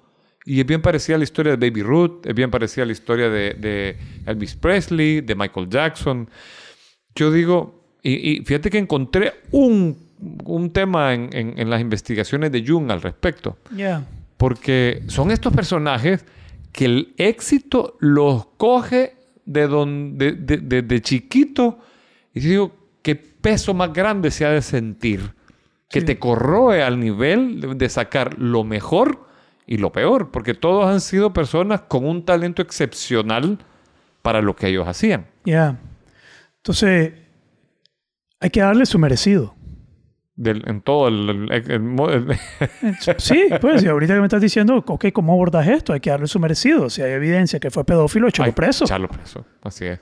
y 0.47 0.61
es 0.61 0.67
bien 0.67 0.81
parecida 0.81 1.17
a 1.17 1.19
la 1.19 1.25
historia 1.25 1.55
de 1.57 1.69
Baby 1.69 1.83
Ruth, 1.83 2.25
es 2.27 2.35
bien 2.35 2.51
parecida 2.51 2.85
a 2.85 2.87
la 2.87 2.93
historia 2.93 3.29
de, 3.29 3.55
de 3.55 3.97
Elvis 4.27 4.55
Presley, 4.55 5.21
de 5.21 5.35
Michael 5.35 5.69
Jackson. 5.69 6.31
Yo 7.15 7.31
digo, 7.31 7.85
y, 8.03 8.13
y 8.41 8.45
fíjate 8.45 8.71
que 8.71 8.79
encontré 8.79 9.33
un, 9.51 9.99
un 10.45 10.71
tema 10.71 11.13
en, 11.15 11.29
en- 11.33 11.59
en 11.59 11.71
las 11.71 11.81
investigaciones 11.81 12.51
de 12.53 12.65
Jung 12.67 12.91
al 12.91 13.03
respecto. 13.03 13.59
Porque 14.37 15.03
son 15.09 15.31
estos 15.31 15.53
personajes 15.55 16.25
que 16.73 16.85
el 16.87 17.15
éxito 17.17 17.97
los 18.01 18.47
coge 18.57 19.17
de, 19.45 19.67
donde, 19.67 20.33
de, 20.33 20.59
de- 20.59 20.83
de 20.83 21.01
chiquito. 21.03 21.79
Y 22.35 22.41
yo 22.41 22.49
digo, 22.51 22.77
qué 23.03 23.15
peso 23.17 23.73
más 23.75 23.93
grande 23.93 24.31
se 24.31 24.45
ha 24.45 24.51
de 24.51 24.63
sentir. 24.63 25.35
Que 25.89 26.01
Sí. 26.01 26.07
te 26.07 26.19
corroe 26.19 26.83
al 26.83 26.99
nivel 27.01 27.61
de, 27.61 27.75
de 27.77 27.89
sacar 27.89 28.39
lo 28.39 28.65
mejor 28.65 29.25
y 29.67 29.79
lo 29.79 29.93
peor. 29.93 30.31
Porque 30.33 30.53
todos 30.55 30.87
han 30.87 31.01
sido 31.01 31.33
personas 31.33 31.83
con 31.83 32.05
un 32.05 32.25
talento 32.25 32.61
excepcional 32.61 33.59
para 34.23 34.43
lo 34.43 34.55
que 34.57 34.67
ellos 34.69 34.87
hacían. 34.89 35.27
Ya. 35.45 35.79
Entonces, 36.59 37.13
hay 38.41 38.51
que 38.51 38.61
darle 38.61 38.85
su 38.85 38.99
merecido. 38.99 39.55
Del- 40.37 40.63
en 40.69 40.83
todo 40.83 41.09
el... 41.09 41.49
Sí, 43.19 43.47
pues, 43.61 43.83
y 43.83 43.89
ahorita 43.89 44.15
que 44.15 44.21
me 44.21 44.27
estás 44.27 44.43
diciendo, 44.43 44.85
ok, 44.87 45.07
¿cómo 45.13 45.33
abordas 45.33 45.67
esto? 45.67 45.93
Hay 45.95 46.01
que 46.01 46.11
darle 46.11 46.27
su 46.27 46.39
merecido. 46.39 46.91
Si 46.91 47.01
hay 47.03 47.13
evidencia 47.13 47.59
que 47.59 47.71
fue 47.71 47.85
pedófilo, 47.85 48.29
échenlo 48.29 48.53
preso. 48.55 48.85
Echarlo 48.85 49.09
preso. 49.09 49.47
Así 49.63 49.87
es. 49.87 49.99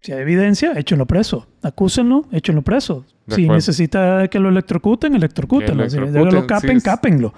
Si 0.00 0.12
hay 0.12 0.20
evidencia, 0.20 0.72
échenlo 0.74 1.06
preso. 1.06 1.48
Acúsenlo, 1.62 2.26
échenlo 2.30 2.62
preso. 2.62 3.04
De 3.26 3.34
si 3.34 3.42
acuerdo. 3.44 3.54
necesita 3.56 4.28
que 4.28 4.38
lo 4.38 4.50
electrocuten, 4.50 5.14
electrocútenlo. 5.14 5.88
Si 5.90 5.96
electrocuten, 5.96 6.12
necesita 6.12 6.30
que 6.30 6.40
lo 6.42 6.46
capen, 6.46 6.80
sí. 6.80 6.84
cápenlo. 6.84 7.34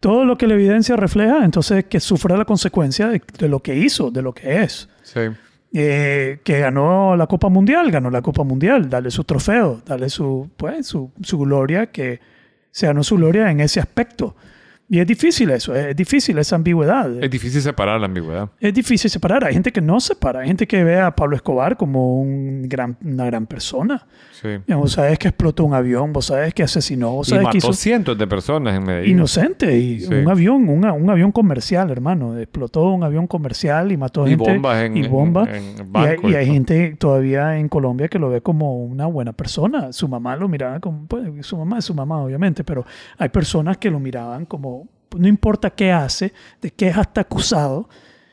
Todo 0.00 0.24
lo 0.26 0.36
que 0.36 0.46
la 0.46 0.54
evidencia 0.54 0.96
refleja, 0.96 1.44
entonces 1.44 1.84
que 1.84 1.98
sufra 2.00 2.36
la 2.36 2.44
consecuencia 2.44 3.08
de, 3.08 3.22
de 3.38 3.48
lo 3.48 3.60
que 3.60 3.74
hizo, 3.76 4.10
de 4.10 4.20
lo 4.22 4.34
que 4.34 4.62
es. 4.64 4.88
Sí. 5.02 5.20
Eh, 5.76 6.38
que 6.44 6.60
ganó 6.60 7.16
la 7.16 7.26
Copa 7.26 7.48
Mundial, 7.48 7.90
ganó 7.90 8.08
la 8.08 8.22
Copa 8.22 8.44
Mundial, 8.44 8.88
dale 8.88 9.10
su 9.10 9.24
trofeo, 9.24 9.82
dale 9.84 10.08
su, 10.08 10.48
pues, 10.56 10.86
su, 10.86 11.10
su 11.20 11.36
gloria, 11.36 11.86
que 11.86 12.20
se 12.70 12.86
ganó 12.86 13.02
su 13.02 13.16
gloria 13.16 13.50
en 13.50 13.58
ese 13.58 13.80
aspecto. 13.80 14.36
Y 14.86 14.98
es 14.98 15.06
difícil 15.06 15.48
eso, 15.50 15.74
es 15.74 15.96
difícil 15.96 16.36
esa 16.38 16.56
ambigüedad. 16.56 17.10
Es 17.22 17.30
difícil 17.30 17.62
separar 17.62 17.98
la 17.98 18.06
ambigüedad. 18.06 18.50
Es 18.60 18.74
difícil 18.74 19.10
separar. 19.10 19.42
Hay 19.44 19.54
gente 19.54 19.72
que 19.72 19.80
no 19.80 19.98
separa. 19.98 20.40
Hay 20.40 20.46
gente 20.48 20.66
que 20.66 20.84
ve 20.84 21.00
a 21.00 21.14
Pablo 21.16 21.36
Escobar 21.36 21.76
como 21.78 22.20
un 22.20 22.68
gran, 22.68 22.94
una 23.02 23.24
gran 23.24 23.46
persona. 23.46 24.06
Sí. 24.32 24.48
Vos 24.74 24.92
sabes 24.92 25.18
que 25.18 25.28
explotó 25.28 25.64
un 25.64 25.72
avión, 25.72 26.12
vos 26.12 26.26
sabes 26.26 26.52
que 26.52 26.62
asesinó, 26.62 27.12
vos 27.12 27.28
Y 27.28 27.30
sabes 27.30 27.42
que 27.44 27.46
mató 27.46 27.56
hizo 27.56 27.72
cientos 27.72 28.18
de 28.18 28.26
personas 28.26 28.76
en 28.76 28.84
Medellín. 28.84 29.12
inocente. 29.16 29.76
Y 29.78 30.00
Sí. 30.00 30.12
un 30.14 30.28
avión, 30.28 30.68
una- 30.68 30.92
un 30.92 31.08
avión 31.08 31.32
comercial, 31.32 31.90
hermano. 31.90 32.38
Explotó 32.38 32.90
un 32.92 33.04
avión 33.04 33.26
comercial 33.26 33.90
y 33.90 33.96
mató 33.96 34.26
Y 34.26 34.30
gente. 34.30 34.52
bombas 34.52 34.82
en- 34.84 34.96
y 34.98 35.04
en- 35.06 35.10
bombas. 35.10 35.48
en 35.48 35.62
Y 35.94 35.98
hay, 35.98 36.16
y 36.24 36.34
hay 36.34 36.46
gente 36.46 36.94
todavía 36.98 37.56
en 37.58 37.68
Colombia 37.70 38.08
que 38.08 38.18
lo 38.18 38.28
ve 38.28 38.42
como 38.42 38.84
una 38.84 39.06
buena 39.06 39.32
persona. 39.32 39.92
Su 39.94 40.08
mamá 40.08 40.36
lo 40.36 40.46
miraba 40.46 40.78
como, 40.78 41.06
pues, 41.06 41.24
su 41.46 41.56
mamá 41.56 41.78
es 41.78 41.86
su 41.86 41.94
mamá, 41.94 42.18
obviamente, 42.22 42.62
pero 42.64 42.84
hay 43.16 43.30
personas 43.30 43.78
que 43.78 43.90
lo 43.90 43.98
miraban 43.98 44.44
como, 44.44 44.83
no 45.16 45.28
importa 45.28 45.70
qué 45.70 45.92
hace, 45.92 46.32
de 46.60 46.70
qué 46.70 46.88
es 46.88 46.96
hasta 46.96 47.22
acusado. 47.22 47.88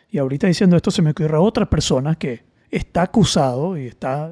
Y 0.09 0.17
ahorita 0.17 0.47
diciendo 0.47 0.75
esto 0.75 0.91
se 0.91 1.01
me 1.01 1.11
ocurre 1.11 1.37
otra 1.37 1.69
persona 1.69 2.15
que 2.15 2.43
está 2.69 3.01
acusado 3.03 3.77
y 3.77 3.87
está, 3.87 4.31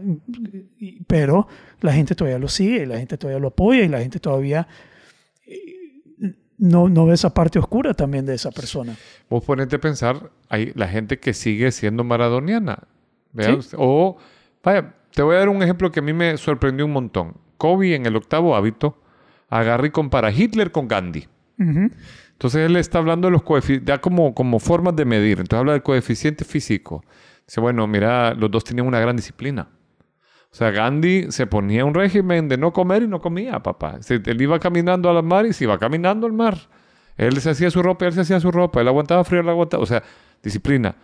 y- 0.79 1.03
pero 1.03 1.47
la 1.81 1.93
gente 1.93 2.15
todavía 2.15 2.39
lo 2.39 2.47
sigue, 2.47 2.83
y 2.83 2.85
la 2.85 2.97
gente 2.97 3.17
todavía 3.17 3.39
lo 3.39 3.49
apoya 3.49 3.83
y 3.83 3.87
la 3.89 3.99
gente 3.99 4.19
todavía 4.19 4.67
eh, 5.45 6.35
no, 6.57 6.89
no 6.89 7.05
ve 7.05 7.13
esa 7.13 7.33
parte 7.33 7.59
oscura 7.59 7.93
también 7.93 8.25
de 8.25 8.35
esa 8.35 8.51
persona. 8.51 8.95
Vos 9.29 9.43
ponete 9.43 9.77
a 9.77 9.79
pensar, 9.79 10.31
hay 10.49 10.71
la 10.75 10.87
gente 10.87 11.19
que 11.19 11.33
sigue 11.33 11.71
siendo 11.71 12.03
maradoniana. 12.03 12.79
¿vea 13.31 13.61
Sí. 13.61 13.75
O, 13.77 14.17
vaya, 14.63 14.95
te 15.13 15.21
voy 15.21 15.35
a 15.35 15.39
dar 15.39 15.49
un 15.49 15.61
ejemplo 15.63 15.91
que 15.91 15.99
a 15.99 16.03
mí 16.03 16.13
me 16.13 16.35
sorprendió 16.37 16.85
un 16.85 16.91
montón. 16.93 17.35
Kobe 17.57 17.95
en 17.95 18.05
el 18.05 18.15
octavo 18.15 18.55
hábito 18.55 19.01
agarra 19.49 19.87
y 19.87 19.91
compara 19.91 20.31
Hitler 20.31 20.71
con 20.71 20.87
Gandhi. 20.87 21.27
Ujú. 21.59 21.91
Entonces 22.31 22.61
él 22.65 22.75
está 22.77 22.99
hablando 22.99 23.27
de 23.27 23.31
los 23.33 23.43
coeficientes, 23.43 23.87
ya 23.87 23.99
como, 23.99 24.33
como 24.33 24.59
formas 24.59 24.95
de 24.95 25.05
medir. 25.05 25.39
Entonces 25.39 25.59
habla 25.59 25.73
del 25.73 25.83
coeficiente 25.83 26.45
físico. 26.45 27.03
Dice, 27.45 27.59
bueno, 27.59 27.85
mira, 27.85 28.33
los 28.33 28.49
dos 28.49 28.63
tenían 28.63 28.87
una 28.87 28.99
gran 28.99 29.15
disciplina. 29.15 29.67
O 30.51 30.55
sea, 30.55 30.71
Gandhi 30.71 31.31
se 31.31 31.45
ponía 31.45 31.85
un 31.85 31.93
régimen 31.93 32.47
de 32.47 32.57
no 32.57 32.73
comer 32.73 33.03
y 33.03 33.07
no 33.07 33.21
comía, 33.21 33.61
papá. 33.61 33.99
Él 34.07 34.41
iba 34.41 34.57
caminando 34.59 35.09
al 35.09 35.21
mar 35.21 35.45
y 35.45 35.53
se 35.53 35.65
iba 35.65 35.77
caminando 35.77 36.25
al 36.25 36.33
mar. 36.33 36.57
Él 37.17 37.39
se 37.41 37.51
hacía 37.51 37.69
su 37.69 37.83
ropa, 37.83 38.05
él 38.05 38.13
se 38.13 38.21
hacía 38.21 38.39
su 38.39 38.51
ropa. 38.51 38.81
Él 38.81 38.87
aguantaba 38.87 39.23
frío, 39.23 39.41
él 39.41 39.49
aguantaba. 39.49 39.83
O 39.83 39.85
sea, 39.85 40.01
disciplina. 40.41 40.95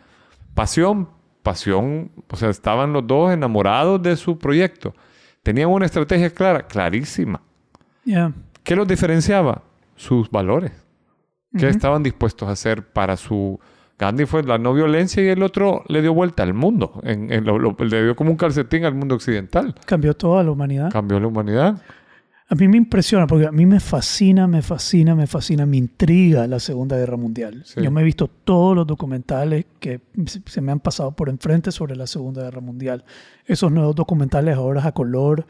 Pasión, 0.55 1.09
pasión. 1.43 2.11
O 2.29 2.35
sea, 2.37 2.49
estaban 2.49 2.93
los 2.93 3.05
dos 3.05 3.33
enamorados 3.33 4.01
de 4.01 4.15
su 4.15 4.39
proyecto. 4.39 4.95
Tenían 5.43 5.69
una 5.69 5.85
estrategia 5.85 6.29
clara, 6.29 6.65
clarísima. 6.65 7.41
Ya. 8.03 8.31
¿Qué 8.63 8.75
los 8.75 8.87
diferenciaba? 8.87 9.61
Sus 9.95 10.29
valores. 10.29 10.71
¿Qué 11.57 11.69
estaban 11.69 12.03
dispuestos 12.03 12.49
a 12.49 12.51
hacer 12.51 12.85
para 12.91 13.15
su... 13.15 13.59
Gandhi 13.97 14.25
fue 14.25 14.43
la 14.43 14.57
no 14.57 14.73
violencia 14.73 15.23
y 15.23 15.27
el 15.29 15.41
otro 15.41 15.83
le 15.87 16.01
dio 16.01 16.13
vuelta 16.13 16.43
al 16.43 16.53
mundo. 16.53 16.99
En- 17.03 17.31
en 17.31 17.45
lo- 17.45 17.57
lo- 17.57 17.77
le 17.79 18.03
dio 18.03 18.15
como 18.15 18.29
un 18.31 18.35
calcetín 18.35 18.83
al 18.83 18.93
mundo 18.93 19.15
occidental. 19.15 19.73
Cambió 19.85 20.13
toda 20.13 20.43
la 20.43 20.51
humanidad. 20.51 20.91
Cambió 20.91 21.17
la 21.17 21.27
humanidad. 21.27 21.81
A 22.49 22.55
mí 22.55 22.67
me 22.67 22.75
impresiona, 22.75 23.25
porque 23.25 23.47
a 23.47 23.51
mí 23.53 23.65
me 23.65 23.79
fascina, 23.79 24.47
me 24.47 24.61
fascina, 24.61 25.15
me 25.15 25.27
fascina, 25.27 25.65
me 25.65 25.77
intriga 25.77 26.45
la 26.45 26.59
Segunda 26.59 26.97
Guerra 26.97 27.15
Mundial. 27.15 27.63
Sí. 27.65 27.81
Yo 27.81 27.89
me 27.89 28.01
he 28.01 28.03
visto 28.03 28.27
todos 28.27 28.75
los 28.75 28.85
documentales 28.85 29.65
que 29.79 30.01
se 30.45 30.59
me 30.61 30.73
han 30.73 30.81
pasado 30.81 31.15
por 31.15 31.29
enfrente 31.29 31.71
sobre 31.71 31.95
la 31.95 32.05
Segunda 32.05 32.43
Guerra 32.43 32.59
Mundial. 32.61 33.05
Esos 33.45 33.71
nuevos 33.71 33.95
documentales 33.95 34.57
ahora 34.57 34.85
a 34.85 34.91
color. 34.91 35.47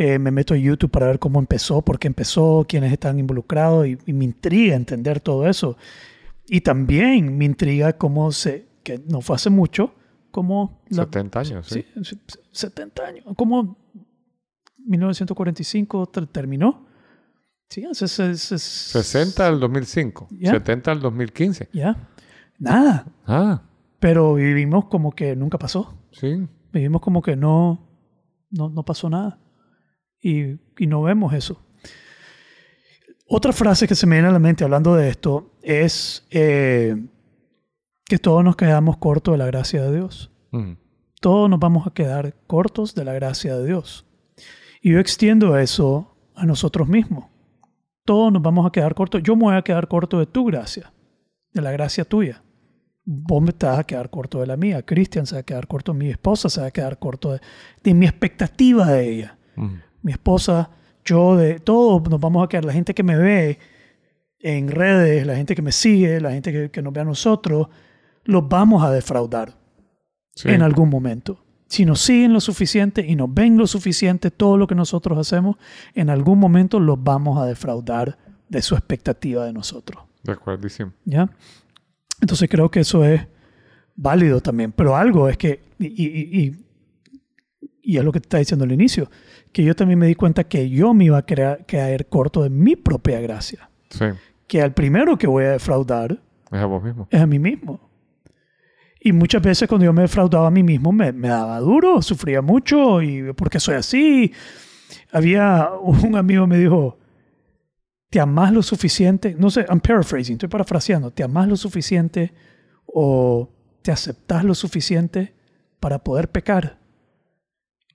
Eh, 0.00 0.18
me 0.20 0.30
meto 0.30 0.54
a 0.54 0.56
YouTube 0.56 0.90
para 0.92 1.06
ver 1.06 1.18
cómo 1.18 1.40
empezó, 1.40 1.82
por 1.82 1.98
qué 1.98 2.06
empezó, 2.06 2.64
quiénes 2.68 2.92
están 2.92 3.18
involucrados 3.18 3.84
y, 3.88 3.98
y 4.06 4.12
me 4.12 4.24
intriga 4.26 4.76
entender 4.76 5.18
todo 5.18 5.48
eso. 5.48 5.76
Y 6.46 6.60
también 6.60 7.36
me 7.36 7.44
intriga 7.44 7.94
cómo 7.98 8.30
se, 8.30 8.68
que 8.84 9.02
no 9.08 9.20
fue 9.20 9.34
hace 9.34 9.50
mucho, 9.50 9.92
cómo 10.30 10.80
la, 10.88 11.02
70 11.02 11.40
años, 11.40 11.66
sí. 11.66 11.84
Sí, 11.96 12.04
se- 12.04 12.18
se- 12.28 12.40
70 12.52 13.02
años. 13.06 13.24
¿Cómo 13.36 13.76
1945 14.86 16.06
ter- 16.06 16.26
terminó? 16.28 16.86
Sí, 17.68 17.84
hace 17.84 18.08
se- 18.08 18.36
se- 18.36 18.58
60 18.58 19.46
al 19.46 19.60
2005. 19.60 20.28
Ya. 20.30 20.52
70 20.52 20.92
al 20.92 21.00
2015. 21.00 21.68
Ya. 21.72 22.08
Nada. 22.58 23.04
Ah, 23.26 23.62
Pero 24.00 24.34
vivimos 24.34 24.84
como 24.86 25.10
que 25.12 25.34
nunca 25.36 25.58
pasó. 25.58 25.92
sí. 26.12 26.46
Vivimos 26.72 27.00
como 27.00 27.20
que 27.22 27.34
no, 27.34 27.80
no, 28.50 28.68
no 28.68 28.84
pasó 28.84 29.08
nada. 29.10 29.38
Y, 30.20 30.58
y 30.78 30.86
no 30.86 31.02
vemos 31.02 31.32
eso. 31.32 31.62
Otra 33.30 33.52
frase 33.52 33.86
que 33.86 33.94
se 33.94 34.06
me 34.06 34.16
viene 34.16 34.28
a 34.28 34.32
la 34.32 34.38
mente 34.38 34.64
hablando 34.64 34.94
de 34.96 35.10
esto 35.10 35.52
es 35.62 36.26
eh, 36.30 36.96
que 38.06 38.18
todos 38.18 38.42
nos 38.42 38.56
quedamos 38.56 38.96
cortos 38.96 39.32
de 39.32 39.38
la 39.38 39.46
gracia 39.46 39.82
de 39.82 39.94
Dios. 39.94 40.32
Mm. 40.50 40.78
todos 41.20 41.50
nos 41.50 41.60
vamos 41.60 41.86
a 41.86 41.90
quedar 41.90 42.34
cortos 42.46 42.94
de 42.94 43.04
la 43.04 43.12
gracia 43.12 43.54
de 43.54 43.66
Dios. 43.66 44.06
Y 44.80 44.92
yo 44.92 44.98
extiendo 44.98 45.58
eso 45.58 46.16
a 46.34 46.46
nosotros 46.46 46.88
mismos. 46.88 47.26
Todos 48.06 48.32
nos 48.32 48.40
vamos 48.40 48.64
a 48.66 48.70
quedar 48.70 48.94
cortos. 48.94 49.22
Yo 49.22 49.36
me 49.36 49.42
voy 49.42 49.56
a 49.56 49.62
quedar 49.62 49.88
corto 49.88 50.18
de 50.18 50.24
tu 50.24 50.46
gracia, 50.46 50.90
de 51.52 51.60
la 51.60 51.70
gracia 51.70 52.06
tuya. 52.06 52.42
Vos 53.04 53.42
me 53.42 53.52
vas 53.52 53.78
a 53.78 53.84
quedar 53.84 54.08
corto 54.08 54.40
de 54.40 54.46
la 54.46 54.56
mía. 54.56 54.82
Cristian 54.86 55.26
se 55.26 55.34
va 55.34 55.40
a 55.40 55.44
quedar 55.44 55.66
corto, 55.66 55.92
mi 55.92 56.08
esposa 56.08 56.48
se 56.48 56.62
va 56.62 56.68
a 56.68 56.70
quedar 56.70 56.98
corto 56.98 57.32
de, 57.32 57.40
de 57.82 57.92
mi 57.92 58.06
expectativa 58.06 58.86
de 58.86 59.12
ella. 59.12 59.38
Mm. 59.56 59.87
Mi 60.02 60.12
esposa, 60.12 60.70
yo, 61.04 61.36
de 61.36 61.58
todos 61.60 62.08
nos 62.08 62.20
vamos 62.20 62.44
a 62.44 62.48
quedar. 62.48 62.64
La 62.64 62.72
gente 62.72 62.94
que 62.94 63.02
me 63.02 63.16
ve 63.16 63.58
en 64.40 64.68
redes, 64.68 65.26
la 65.26 65.36
gente 65.36 65.54
que 65.54 65.62
me 65.62 65.72
sigue, 65.72 66.20
la 66.20 66.30
gente 66.30 66.52
que, 66.52 66.70
que 66.70 66.82
nos 66.82 66.92
ve 66.92 67.00
a 67.00 67.04
nosotros, 67.04 67.68
los 68.24 68.48
vamos 68.48 68.82
a 68.84 68.90
defraudar 68.90 69.56
Sí. 70.34 70.48
en 70.50 70.62
algún 70.62 70.88
momento. 70.88 71.44
Si 71.66 71.84
nos 71.84 72.00
siguen 72.00 72.32
lo 72.32 72.40
suficiente 72.40 73.04
y 73.04 73.16
nos 73.16 73.32
ven 73.34 73.56
lo 73.58 73.66
suficiente 73.66 74.30
todo 74.30 74.56
lo 74.56 74.66
que 74.68 74.74
nosotros 74.76 75.18
hacemos, 75.18 75.56
en 75.94 76.08
algún 76.10 76.38
momento 76.38 76.78
los 76.78 77.02
vamos 77.02 77.38
a 77.38 77.44
defraudar 77.44 78.16
de 78.48 78.62
su 78.62 78.74
expectativa 78.76 79.44
de 79.44 79.52
nosotros. 79.52 80.04
De 80.22 80.32
acuerdísimo. 80.32 80.92
¿Ya? 81.04 81.28
Entonces 82.20 82.48
creo 82.48 82.70
que 82.70 82.80
eso 82.80 83.04
es 83.04 83.26
válido 83.96 84.40
también. 84.40 84.70
Pero 84.72 84.96
algo 84.96 85.28
es 85.28 85.36
que, 85.36 85.60
y, 85.78 85.86
y- 85.86 86.44
y- 86.46 86.64
y 87.82 87.96
es 87.98 88.04
lo 88.04 88.12
que 88.12 88.20
te 88.20 88.26
estaba 88.26 88.38
diciendo 88.38 88.64
al 88.64 88.72
inicio, 88.72 89.10
que 89.58 89.64
yo 89.64 89.74
también 89.74 89.98
me 89.98 90.06
di 90.06 90.14
cuenta 90.14 90.44
que 90.44 90.70
yo 90.70 90.94
me 90.94 91.06
iba 91.06 91.18
a 91.18 91.26
crear- 91.26 91.66
caer 91.66 92.06
corto 92.06 92.44
de 92.44 92.48
mi 92.48 92.76
propia 92.76 93.18
gracia. 93.20 93.68
Sí. 93.90 94.04
Que 94.46 94.62
al 94.62 94.72
primero 94.72 95.18
que 95.18 95.26
voy 95.26 95.46
a 95.46 95.50
defraudar 95.50 96.22
Es 96.52 96.60
a 96.60 96.64
vos 96.66 96.80
mismo. 96.80 97.08
es 97.10 97.20
a 97.20 97.26
mí 97.26 97.40
mismo. 97.40 97.80
Y 99.00 99.10
muchas 99.10 99.42
veces 99.42 99.68
cuando 99.68 99.84
yo 99.84 99.92
me 99.92 100.02
defraudaba 100.02 100.46
a 100.46 100.50
mí 100.52 100.62
mismo 100.62 100.92
me, 100.92 101.10
me 101.12 101.26
daba 101.26 101.58
duro, 101.58 102.00
sufría 102.02 102.40
mucho 102.40 103.02
y 103.02 103.32
porque 103.32 103.58
soy 103.58 103.74
así. 103.74 104.32
Había 105.10 105.70
un 105.82 106.14
amigo 106.14 106.46
me 106.46 106.56
dijo, 106.56 106.96
¿te 108.10 108.20
amas 108.20 108.52
lo 108.52 108.62
suficiente? 108.62 109.34
No 109.36 109.50
sé, 109.50 109.66
I'm 109.68 109.80
paraphrasing, 109.80 110.34
estoy 110.34 110.48
parafraseando. 110.48 111.10
¿Te 111.10 111.24
amas 111.24 111.48
lo 111.48 111.56
suficiente 111.56 112.32
o 112.86 113.50
te 113.82 113.90
aceptas 113.90 114.44
lo 114.44 114.54
suficiente 114.54 115.34
para 115.80 116.04
poder 116.04 116.30
pecar? 116.30 116.78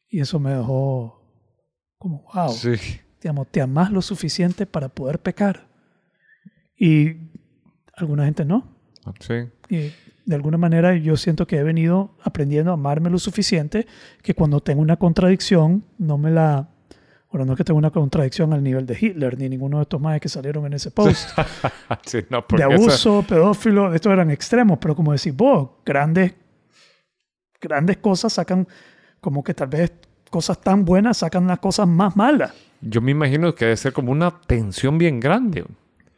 Y 0.09 0.19
eso 0.19 0.41
me 0.41 0.51
dejó 0.51 1.22
como, 2.03 2.25
wow. 2.33 2.51
Sí. 2.51 2.75
Digamos, 3.21 3.47
te 3.47 3.61
amas 3.61 3.89
lo 3.89 4.01
suficiente 4.01 4.65
para 4.65 4.89
poder 4.89 5.19
pecar. 5.19 5.67
Y 6.77 7.15
alguna 7.95 8.25
gente 8.25 8.43
no. 8.43 8.75
Sí. 9.19 9.35
Y 9.69 9.93
de 10.25 10.35
alguna 10.35 10.57
manera 10.57 10.95
yo 10.95 11.15
siento 11.15 11.47
que 11.47 11.57
he 11.57 11.63
venido 11.63 12.15
aprendiendo 12.21 12.71
a 12.71 12.73
amarme 12.73 13.09
lo 13.09 13.17
suficiente 13.19 13.87
que 14.21 14.33
cuando 14.33 14.59
tengo 14.59 14.81
una 14.81 14.97
contradicción 14.97 15.85
no 15.97 16.17
me 16.17 16.29
la... 16.29 16.69
Bueno, 17.31 17.45
no 17.45 17.53
es 17.53 17.57
que 17.57 17.63
tenga 17.63 17.77
una 17.79 17.89
contradicción 17.89 18.53
al 18.53 18.61
nivel 18.61 18.85
de 18.85 18.97
Hitler 18.99 19.39
ni 19.39 19.49
ninguno 19.49 19.77
de 19.77 19.83
estos 19.83 19.99
más 19.99 20.19
que 20.19 20.29
salieron 20.29 20.65
en 20.65 20.73
ese 20.73 20.91
post 20.91 21.29
sí, 22.05 22.19
no, 22.29 22.45
de 22.55 22.63
abuso, 22.63 23.25
pedófilo, 23.27 23.93
estos 23.93 24.13
eran 24.13 24.29
extremos, 24.29 24.77
pero 24.79 24.95
como 24.95 25.13
decís 25.13 25.35
vos, 25.35 25.71
grandes, 25.83 26.35
grandes 27.59 27.97
cosas 27.97 28.33
sacan 28.33 28.67
como 29.19 29.43
que 29.43 29.55
tal 29.55 29.69
vez 29.69 29.93
cosas 30.33 30.59
tan 30.59 30.83
buenas 30.83 31.17
sacan 31.17 31.45
las 31.47 31.59
cosas 31.59 31.87
más 31.87 32.15
malas. 32.17 32.51
Yo 32.81 32.99
me 32.99 33.11
imagino 33.11 33.53
que 33.55 33.65
debe 33.65 33.77
ser 33.77 33.93
como 33.93 34.11
una 34.11 34.31
tensión 34.47 34.97
bien 34.97 35.19
grande. 35.19 35.63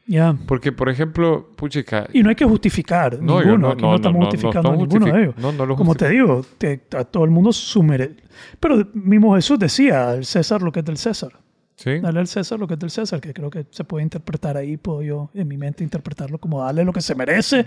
Ya. 0.08 0.36
Porque, 0.48 0.72
por 0.72 0.88
ejemplo, 0.90 1.50
puchica, 1.56 2.08
Y 2.14 2.22
no 2.24 2.30
hay 2.30 2.36
que 2.36 2.46
justificar 2.46 3.20
No, 3.22 3.40
yo 3.42 3.58
ninguno. 3.58 3.58
no- 3.68 3.74
Aquí 3.74 3.82
no, 3.82 3.88
no, 3.88 3.92
no, 3.92 3.96
estamos 3.98 4.26
justificando 4.28 4.72
a 4.72 4.76
ninguno 4.78 5.06
de 5.06 5.22
ellos. 5.24 5.58
lo 5.68 5.76
Como 5.76 5.96
te 5.96 6.10
digo, 6.10 6.46
te- 6.58 6.82
a 6.96 7.04
todo 7.04 7.26
el 7.26 7.32
mundo 7.32 7.52
su 7.52 7.82
mere- 7.84 8.16
Pero 8.60 8.88
mismo 8.94 9.36
Jesús 9.36 9.58
decía, 9.60 10.10
al 10.12 10.24
César 10.26 10.62
lo 10.62 10.72
que 10.72 10.80
es 10.80 10.86
del 10.86 10.98
César. 10.98 11.32
¿sí? 11.76 12.00
Dale 12.00 12.20
al 12.20 12.28
César 12.28 12.58
lo 12.60 12.68
que 12.68 12.76
es 12.76 12.80
del 12.80 12.90
César, 12.92 13.20
que 13.20 13.34
creo 13.34 13.50
que 13.50 13.66
se 13.72 13.84
puede 13.84 14.04
interpretar 14.04 14.56
ahí, 14.58 14.78
puedo 14.78 15.02
yo 15.02 15.30
en 15.34 15.48
mi 15.48 15.58
mente 15.58 15.84
interpretarlo 15.84 16.38
como 16.38 16.62
darle 16.64 16.86
lo 16.86 16.94
que 16.94 17.02
se 17.02 17.16
merece, 17.16 17.66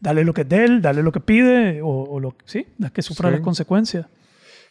dale 0.00 0.24
lo 0.24 0.32
que 0.32 0.42
es 0.42 0.48
de 0.48 0.64
él, 0.64 0.80
dale 0.80 1.02
lo 1.02 1.10
que 1.12 1.20
pide, 1.20 1.82
o, 1.82 1.88
o 1.88 2.20
lo 2.20 2.34
sí, 2.46 2.66
las 2.78 2.90
que 2.92 3.02
sufra 3.02 3.28
Sí. 3.28 3.34
las 3.34 3.42
consecuencias. 3.42 4.06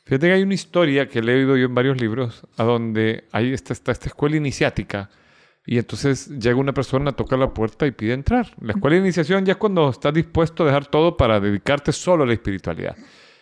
Fíjate 0.06 0.28
que 0.28 0.34
hay 0.34 0.44
una 0.44 0.54
historia 0.54 1.08
que 1.08 1.20
he 1.20 1.24
leído 1.24 1.56
yo 1.56 1.66
en 1.66 1.76
varios 1.76 2.00
libros, 2.02 2.44
a 2.58 2.64
donde 2.64 3.26
hay 3.32 3.54
esta, 3.54 3.72
esta, 3.74 3.92
esta 3.92 4.08
escuela 4.08 4.36
iniciática, 4.36 5.10
y 5.66 5.78
entonces 5.78 6.28
llega 6.40 6.58
una 6.58 6.74
persona, 6.74 7.14
toca 7.14 7.38
la 7.38 7.54
puerta 7.54 7.88
y 7.88 7.92
pide 7.92 8.12
entrar. 8.14 8.48
La 8.60 8.74
escuela 8.74 8.96
de 8.96 9.02
iniciación 9.02 9.46
ya 9.46 9.54
es 9.54 9.58
cuando 9.58 9.90
estás 9.90 10.14
dispuesto 10.14 10.64
a 10.64 10.66
dejar 10.66 10.88
todo 10.88 11.16
para 11.16 11.40
dedicarte 11.40 11.94
solo 11.94 12.24
a 12.24 12.28
la 12.28 12.34
espiritualidad. 12.34 12.98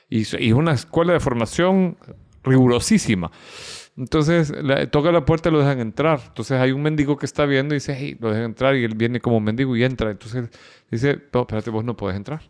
Y, 0.07 0.21
es 0.21 0.53
una 0.53 0.73
escuela 0.73 1.13
de 1.13 1.19
formación 1.19 1.97
rigurosísima. 2.43 3.31
Entonces, 3.97 4.51
la- 4.63 4.85
toca 4.89 5.11
la 5.11 5.25
puerta 5.25 5.49
y 5.49 5.51
lo 5.51 5.59
dejan 5.59 5.79
entrar. 5.79 6.21
Entonces, 6.27 6.59
hay 6.59 6.71
un 6.71 6.83
mendigo 6.83 7.17
que 7.17 7.25
está 7.25 7.45
viendo 7.47 7.73
y 7.73 7.77
dice, 7.77 7.95
hey, 7.97 8.17
lo 8.19 8.29
dejan 8.29 8.45
entrar. 8.45 8.75
Y 8.75 8.83
él 8.83 8.93
viene 8.95 9.19
como 9.19 9.39
mendigo 9.39 9.75
y 9.75 9.83
entra. 9.83 10.11
Entonces, 10.11 10.49
dice, 10.91 11.19
no, 11.33 11.41
espérate, 11.41 11.71
vos 11.71 11.83
no 11.83 11.97
puedes 11.97 12.15
entrar. 12.17 12.41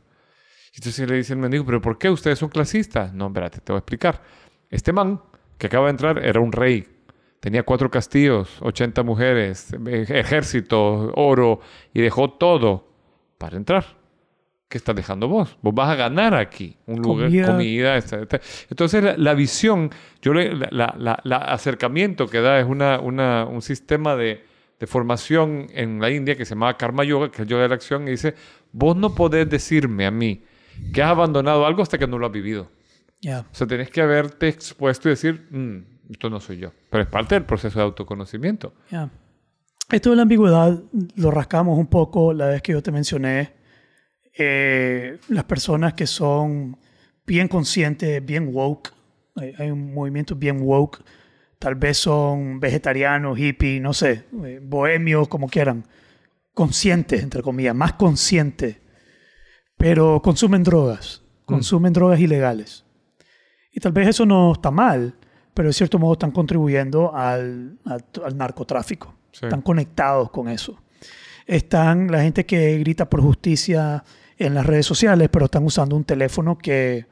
Entonces 0.73 1.09
le 1.09 1.17
dice 1.17 1.33
el 1.33 1.39
mendigo, 1.39 1.65
¿pero 1.65 1.81
por 1.81 1.97
qué 1.97 2.09
ustedes 2.09 2.39
son 2.39 2.49
clasistas? 2.49 3.13
No, 3.13 3.27
espérate, 3.27 3.59
te 3.59 3.71
voy 3.71 3.77
a 3.77 3.79
explicar. 3.79 4.21
Este 4.69 4.93
man 4.93 5.21
que 5.57 5.67
acaba 5.67 5.85
de 5.87 5.91
entrar 5.91 6.23
era 6.23 6.39
un 6.39 6.51
rey. 6.51 6.87
Tenía 7.39 7.63
cuatro 7.63 7.89
castillos, 7.89 8.57
80 8.61 9.03
mujeres, 9.03 9.73
ejército, 9.85 11.11
oro, 11.15 11.59
y 11.93 12.01
dejó 12.01 12.31
todo 12.31 12.87
para 13.37 13.57
entrar. 13.57 13.83
¿Qué 14.69 14.77
estás 14.77 14.95
dejando 14.95 15.27
vos? 15.27 15.57
Vos 15.61 15.73
vas 15.73 15.89
a 15.89 15.95
ganar 15.95 16.33
aquí 16.35 16.77
un 16.85 17.01
lugar, 17.01 17.27
Comida. 17.27 17.47
comida. 17.47 17.99
Entonces, 18.69 19.03
la, 19.03 19.17
la 19.17 19.33
visión, 19.33 19.89
yo 20.21 20.33
le- 20.33 20.55
la, 20.55 20.95
la- 20.97 21.19
la- 21.23 21.37
acercamiento 21.37 22.27
que 22.27 22.39
da 22.39 22.59
es 22.59 22.65
una, 22.65 22.99
una- 23.01 23.45
un 23.45 23.61
sistema 23.61 24.15
de, 24.15 24.45
de 24.79 24.87
formación 24.87 25.67
en 25.73 25.99
la 25.99 26.09
India 26.09 26.37
que 26.37 26.45
se 26.45 26.51
llama 26.55 26.77
Karma 26.77 27.03
Yoga, 27.03 27.29
que 27.29 27.35
es 27.35 27.39
el 27.41 27.47
yoga 27.47 27.63
de 27.63 27.69
la 27.69 27.75
acción, 27.75 28.07
y 28.07 28.11
dice, 28.11 28.35
vos 28.71 28.95
no 28.95 29.13
podés 29.13 29.49
decirme 29.49 30.05
a 30.05 30.11
mí 30.11 30.41
que 30.93 31.01
has 31.03 31.09
abandonado 31.11 31.65
algo 31.65 31.81
hasta 31.81 31.97
que 31.97 32.07
no 32.07 32.17
lo 32.17 32.25
has 32.25 32.31
vivido. 32.31 32.69
Ya. 33.21 33.41
O 33.41 33.53
sea, 33.55 33.67
tenés 33.67 33.89
que 33.89 34.01
haberte 34.01 34.47
expuesto 34.47 35.07
y 35.09 35.11
decir, 35.11 35.47
"Mm, 35.51 36.11
esto 36.11 36.29
no 36.29 36.39
soy 36.39 36.57
yo. 36.57 36.71
Pero 36.89 37.03
es 37.03 37.09
parte 37.09 37.35
del 37.35 37.45
proceso 37.45 37.79
de 37.79 37.85
autoconocimiento. 37.85 38.73
Ya. 38.89 39.09
Esto 39.91 40.09
de 40.11 40.15
la 40.15 40.21
ambigüedad 40.23 40.81
lo 41.15 41.31
rascamos 41.31 41.77
un 41.77 41.87
poco 41.87 42.33
la 42.33 42.47
vez 42.47 42.61
que 42.61 42.71
yo 42.73 42.81
te 42.81 42.91
mencioné. 42.91 43.53
eh, 44.37 45.19
las 45.27 45.43
personas 45.43 45.93
que 45.93 46.07
son 46.07 46.77
bien 47.27 47.49
conscientes, 47.49 48.25
bien 48.25 48.49
woke, 48.53 48.93
hay, 49.35 49.53
hay 49.57 49.69
un 49.71 49.93
movimiento 49.93 50.35
bien 50.35 50.61
woke, 50.61 51.03
tal 51.59 51.75
vez 51.75 51.97
son 51.97 52.59
vegetarianos, 52.61 53.37
hippies, 53.37 53.81
no 53.81 53.91
sé, 53.93 54.23
eh, 54.45 54.59
bohemios, 54.63 55.27
como 55.27 55.49
quieran, 55.49 55.83
conscientes, 56.53 57.21
entre 57.21 57.41
comillas, 57.41 57.75
más 57.75 57.93
conscientes, 57.93 58.77
pero 59.81 60.21
consumen 60.21 60.63
drogas, 60.63 61.21
consumen 61.45 61.91
drogas 61.93 62.19
ilegales. 62.19 62.85
Y 63.73 63.79
tal 63.79 63.91
vez 63.91 64.07
eso 64.09 64.25
no 64.25 64.51
está 64.53 64.69
mal, 64.71 65.15
pero 65.53 65.69
de 65.69 65.73
cierto 65.73 65.97
modo 65.99 66.13
están 66.13 66.31
contribuyendo 66.31 67.15
al, 67.15 67.77
al- 67.85 68.05
al 68.25 68.37
narcotráfico. 68.37 69.13
Sí. 69.31 69.45
Están 69.45 69.61
conectados 69.61 70.29
con 70.29 70.47
eso. 70.49 70.77
Están 71.47 72.11
la 72.11 72.21
gente 72.21 72.45
que 72.45 72.77
grita 72.79 73.09
por 73.09 73.21
justicia 73.21 74.03
en 74.37 74.53
las 74.53 74.65
redes 74.65 74.85
sociales, 74.85 75.29
pero 75.31 75.45
están 75.45 75.63
usando 75.65 75.95
un 75.95 76.03
teléfono 76.03 76.57
que, 76.57 77.05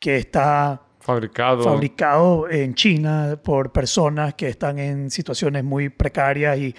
que 0.00 0.16
está 0.16 0.82
Fabricado. 1.00 1.62
fabricado 1.62 2.48
en 2.50 2.74
China 2.74 3.38
por 3.42 3.72
personas 3.72 4.34
que 4.34 4.48
están 4.48 4.78
en 4.78 5.10
situaciones 5.10 5.62
muy 5.64 5.88
precarias 5.90 6.58
y 6.58 6.74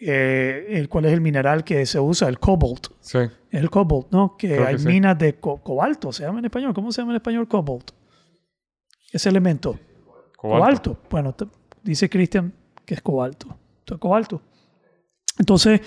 eh, 0.00 0.66
el, 0.70 0.88
¿cuál 0.88 1.06
es 1.06 1.12
el 1.12 1.20
mineral 1.20 1.64
que 1.64 1.84
se 1.86 1.98
usa? 2.00 2.28
El 2.28 2.38
cobalt. 2.38 2.88
sí. 3.00 3.18
El 3.50 3.70
cobalt, 3.70 4.08
¿no? 4.10 4.36
Que 4.36 4.48
Creo 4.48 4.62
que 4.62 4.68
hay 4.68 4.78
sí. 4.78 4.86
minas 4.86 5.18
de 5.18 5.36
co- 5.40 5.62
cobalto, 5.62 6.12
se 6.12 6.22
llama 6.22 6.38
en 6.40 6.44
español. 6.44 6.74
¿Cómo 6.74 6.92
se 6.92 7.00
llama 7.00 7.12
en 7.12 7.16
español 7.16 7.48
cobalt? 7.48 7.92
Ese 9.10 9.28
elemento. 9.30 9.78
Cobalto. 10.36 10.92
Cobalto. 10.92 10.98
Bueno, 11.08 11.34
te- 11.34 11.46
dice 11.82 12.10
Cristian 12.10 12.52
que 12.84 12.92
es 12.94 13.00
cobalto. 13.00 13.46
Entonces, 13.80 14.00
cobalto. 14.00 14.42
Entonces, 15.38 15.80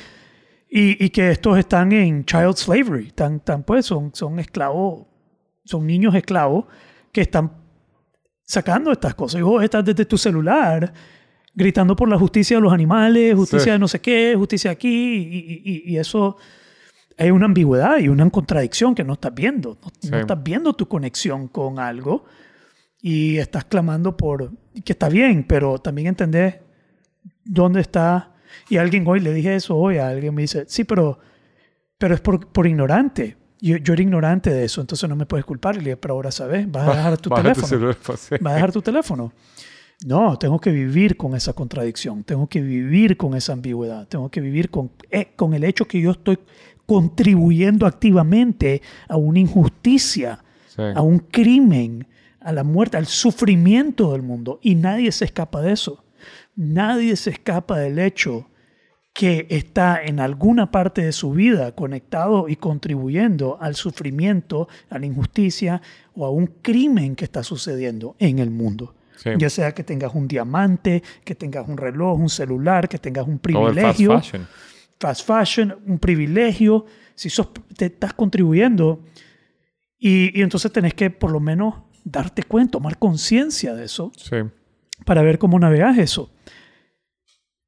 y, 0.69 1.03
y 1.05 1.09
que 1.11 1.29
estos 1.31 1.57
están 1.59 1.91
en 1.91 2.25
child 2.25 2.55
slavery, 2.55 3.07
están, 3.07 3.35
están, 3.35 3.61
pues, 3.63 3.85
son, 3.85 4.09
son 4.15 4.39
esclavos, 4.39 5.05
son 5.65 5.85
niños 5.85 6.15
esclavos 6.15 6.65
que 7.11 7.21
están 7.21 7.51
sacando 8.43 8.91
estas 8.91 9.13
cosas. 9.13 9.39
Y 9.39 9.43
vos 9.43 9.63
estás 9.63 9.85
desde 9.85 10.05
tu 10.05 10.17
celular 10.17 10.91
gritando 11.53 11.95
por 11.95 12.07
la 12.09 12.17
justicia 12.17 12.57
de 12.57 12.61
los 12.61 12.71
animales, 12.73 13.35
justicia 13.35 13.65
Sí. 13.65 13.69
de 13.71 13.79
no 13.79 13.87
sé 13.87 13.99
qué, 13.99 14.33
justicia 14.37 14.71
aquí, 14.71 15.15
y, 15.17 15.61
y- 15.65 15.93
y 15.93 15.97
eso 15.97 16.37
hay 17.17 17.29
una 17.31 17.45
ambigüedad 17.45 17.99
y 17.99 18.07
una 18.07 18.29
contradicción 18.29 18.95
que 18.95 19.03
no 19.03 19.13
estás 19.13 19.33
viendo. 19.35 19.77
No, 19.83 19.91
Sí. 19.99 20.09
no 20.09 20.17
estás 20.19 20.41
viendo 20.41 20.73
tu 20.73 20.87
conexión 20.87 21.47
con 21.47 21.77
algo 21.79 22.25
y 23.01 23.37
estás 23.37 23.65
clamando 23.65 24.15
por 24.15 24.51
que 24.85 24.93
está 24.93 25.09
bien, 25.09 25.43
pero 25.47 25.77
también 25.79 26.07
entendés 26.07 26.55
dónde 27.43 27.81
está. 27.81 28.31
Y 28.69 28.77
alguien 28.77 29.03
hoy 29.07 29.19
le 29.19 29.33
dije 29.33 29.55
eso 29.55 29.75
hoy 29.75 29.97
a 29.97 30.07
alguien 30.09 30.33
me 30.33 30.41
dice, 30.43 30.65
sí, 30.67 30.83
pero, 30.85 31.19
pero 31.97 32.15
es 32.15 32.21
por, 32.21 32.47
por 32.47 32.65
ignorante. 32.67 33.37
Yo, 33.59 33.77
yo 33.77 33.93
era 33.93 34.01
ignorante 34.01 34.49
de 34.49 34.63
eso, 34.65 34.81
entonces 34.81 35.07
no 35.09 35.15
me 35.15 35.25
puedes 35.25 35.45
culpar. 35.45 35.75
Y 35.75 35.79
le 35.79 35.83
dije, 35.85 35.97
pero 35.97 36.13
ahora 36.15 36.31
sabes, 36.31 36.69
vas 36.71 36.87
a 36.87 36.91
dejar 36.95 37.17
tu 37.17 37.29
teléfono. 37.29 37.67
celular, 37.67 37.97
pues. 38.03 38.29
¿Vas 38.39 38.51
a 38.51 38.55
dejar 38.55 38.71
tu 38.71 38.81
teléfono? 38.81 39.33
No, 40.05 40.37
tengo 40.37 40.59
que 40.59 40.71
vivir 40.71 41.15
con 41.15 41.35
esa 41.35 41.53
contradicción, 41.53 42.23
tengo 42.23 42.47
que 42.47 42.61
vivir 42.61 43.17
con 43.17 43.35
esa 43.35 43.53
ambigüedad, 43.53 44.07
tengo 44.07 44.29
que 44.29 44.41
vivir 44.41 44.71
con, 44.71 44.91
eh, 45.11 45.33
con 45.35 45.53
el 45.53 45.63
hecho 45.63 45.85
que 45.85 46.01
yo 46.01 46.11
estoy 46.11 46.39
contribuyendo 46.87 47.85
activamente 47.85 48.81
a 49.07 49.15
una 49.17 49.39
injusticia, 49.39 50.43
Sí. 50.67 50.81
a 50.95 51.01
un 51.01 51.19
crimen, 51.19 52.07
a 52.39 52.51
la 52.51 52.63
muerte, 52.63 52.97
al 52.97 53.05
sufrimiento 53.05 54.11
del 54.13 54.23
mundo. 54.23 54.59
Y 54.63 54.75
nadie 54.75 55.11
se 55.11 55.25
escapa 55.25 55.61
de 55.61 55.73
eso. 55.73 56.03
Nadie 56.55 57.15
se 57.15 57.29
escapa 57.29 57.77
del 57.77 57.99
hecho 57.99 58.47
que 59.13 59.45
está 59.49 60.01
en 60.01 60.19
alguna 60.19 60.71
parte 60.71 61.03
de 61.03 61.11
su 61.11 61.31
vida 61.31 61.73
conectado 61.75 62.47
y 62.47 62.55
contribuyendo 62.55 63.57
al 63.61 63.75
sufrimiento, 63.75 64.67
a 64.89 64.97
la 64.97 65.05
injusticia 65.05 65.81
o 66.15 66.25
a 66.25 66.29
un 66.31 66.47
crimen 66.47 67.15
que 67.15 67.25
está 67.25 67.43
sucediendo 67.43 68.15
en 68.19 68.39
el 68.39 68.49
mundo. 68.49 68.95
Sí. 69.21 69.29
Ya 69.37 69.49
sea 69.51 69.71
que 69.73 69.83
tengas 69.83 70.15
un 70.15 70.27
diamante, 70.27 71.03
que 71.23 71.35
tengas 71.35 71.67
un 71.67 71.77
reloj, 71.77 72.19
un 72.19 72.29
celular, 72.29 72.89
que 72.89 72.97
tengas 72.97 73.27
un 73.27 73.37
Todo 73.37 73.67
el 73.69 73.75
fast 73.75 73.97
privilegio, 73.97 74.11
fashion. 74.19 74.47
fast 74.99 75.27
fashion, 75.27 75.77
un 75.85 75.99
privilegio, 75.99 76.85
si 77.13 77.29
sos, 77.29 77.49
te 77.77 77.85
estás 77.85 78.13
contribuyendo 78.13 79.03
y, 79.99 80.37
y 80.39 80.41
entonces 80.41 80.71
tenés 80.71 80.95
que 80.95 81.11
por 81.11 81.31
lo 81.31 81.39
menos 81.39 81.75
darte 82.03 82.41
cuenta, 82.41 82.71
tomar 82.71 82.97
conciencia 82.97 83.75
de 83.75 83.85
eso 83.85 84.11
Sí. 84.17 84.37
para 85.05 85.21
ver 85.21 85.37
cómo 85.37 85.59
navegas 85.59 85.99
eso. 85.99 86.31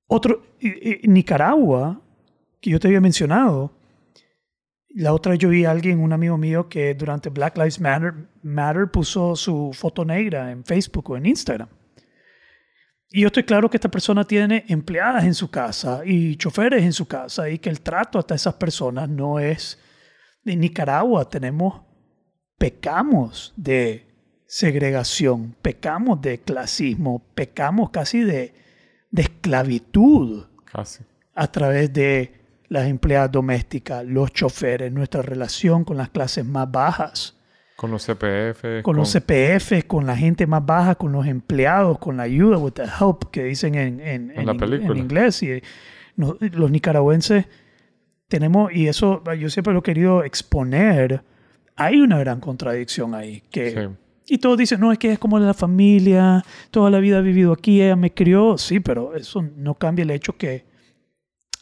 Otro, 0.07 0.43
y- 0.59 1.05
y- 1.05 1.07
Nicaragua, 1.07 2.01
que 2.59 2.69
yo 2.71 2.79
te 2.79 2.87
había 2.87 3.01
mencionado, 3.01 3.71
la 4.95 5.13
otra 5.13 5.35
yo 5.35 5.49
vi 5.49 5.65
a 5.65 5.71
alguien, 5.71 5.99
un 5.99 6.13
amigo 6.13 6.37
mío, 6.37 6.69
que 6.69 6.93
durante 6.93 7.29
Black 7.29 7.57
Lives 7.57 7.79
Matter, 7.79 8.13
Matter 8.43 8.89
puso 8.91 9.35
su 9.35 9.71
foto 9.73 10.05
negra 10.05 10.51
en 10.51 10.63
Facebook 10.63 11.09
o 11.09 11.17
en 11.17 11.25
Instagram. 11.25 11.67
Y 13.09 13.21
yo 13.21 13.27
estoy 13.27 13.43
claro 13.43 13.69
que 13.69 13.77
esta 13.77 13.89
persona 13.89 14.23
tiene 14.25 14.65
empleadas 14.67 15.23
en 15.23 15.35
su 15.35 15.49
casa 15.49 16.01
y 16.05 16.35
choferes 16.35 16.83
en 16.83 16.93
su 16.93 17.07
casa 17.07 17.49
y 17.49 17.59
que 17.59 17.69
el 17.69 17.81
trato 17.81 18.19
hasta 18.19 18.35
esas 18.35 18.55
personas 18.55 19.09
no 19.09 19.39
es... 19.39 19.79
En 20.45 20.59
Nicaragua 20.59 21.29
tenemos, 21.29 21.83
pecamos 22.57 23.53
de 23.55 24.13
segregación, 24.45 25.55
pecamos 25.61 26.21
de 26.21 26.41
clasismo, 26.41 27.23
pecamos 27.33 27.91
casi 27.91 28.23
de, 28.23 28.53
de 29.09 29.21
esclavitud 29.21 30.47
Casi. 30.65 31.05
a 31.33 31.47
través 31.49 31.93
de 31.93 32.42
las 32.73 32.87
empleadas 32.87 33.31
domésticas, 33.31 34.03
los 34.05 34.31
choferes, 34.33 34.91
nuestra 34.91 35.21
relación 35.21 35.83
con 35.83 35.95
las 35.97 36.09
clases 36.09 36.43
más 36.45 36.71
bajas, 36.71 37.37
Con 37.75 37.91
los 37.91 38.03
CPF. 38.05 38.81
con 38.81 38.95
los 38.95 39.11
CPF, 39.13 39.85
con 39.85 40.05
la 40.07 40.15
gente 40.17 40.47
más 40.47 40.65
baja, 40.65 40.95
con 40.95 41.11
los 41.11 41.27
empleados, 41.27 41.99
con 41.99 42.17
la 42.17 42.23
ayuda, 42.23 42.57
with 42.57 42.73
the 42.73 42.83
help 42.83 43.25
que 43.31 43.43
dicen 43.43 43.75
en, 43.75 43.99
en, 43.99 44.31
En 44.35 44.45
la 44.45 44.53
ing- 44.53 44.59
película. 44.59 44.91
en 44.91 44.97
inglés. 44.97 45.43
Y 45.43 45.61
no- 46.15 46.35
los 46.39 46.71
nicaragüenses 46.71 47.45
tenemos, 48.27 48.73
y 48.73 48.87
eso 48.87 49.23
yo 49.39 49.49
siempre 49.49 49.73
lo 49.73 49.79
he 49.79 49.83
querido 49.83 50.23
exponer, 50.23 51.23
hay 51.75 51.99
una 51.99 52.17
gran 52.19 52.39
contradicción 52.39 53.13
ahí, 53.13 53.43
que 53.51 53.71
Sí. 53.71 53.79
Y 54.35 54.37
todos 54.37 54.57
dicen, 54.57 54.79
no, 54.79 54.91
es 54.93 54.97
que 54.97 55.11
es 55.11 55.19
como 55.19 55.37
la 55.37 55.53
familia, 55.53 56.43
toda 56.71 56.89
la 56.89 56.99
vida 56.99 57.19
he 57.19 57.21
vivido 57.21 57.51
aquí, 57.51 57.81
ella 57.81 57.97
me 57.97 58.13
crió. 58.13 58.57
Sí, 58.57 58.79
pero 58.79 59.15
eso 59.15 59.41
no 59.57 59.75
cambia 59.75 60.03
el 60.03 60.11
hecho 60.11 60.37
que 60.37 60.63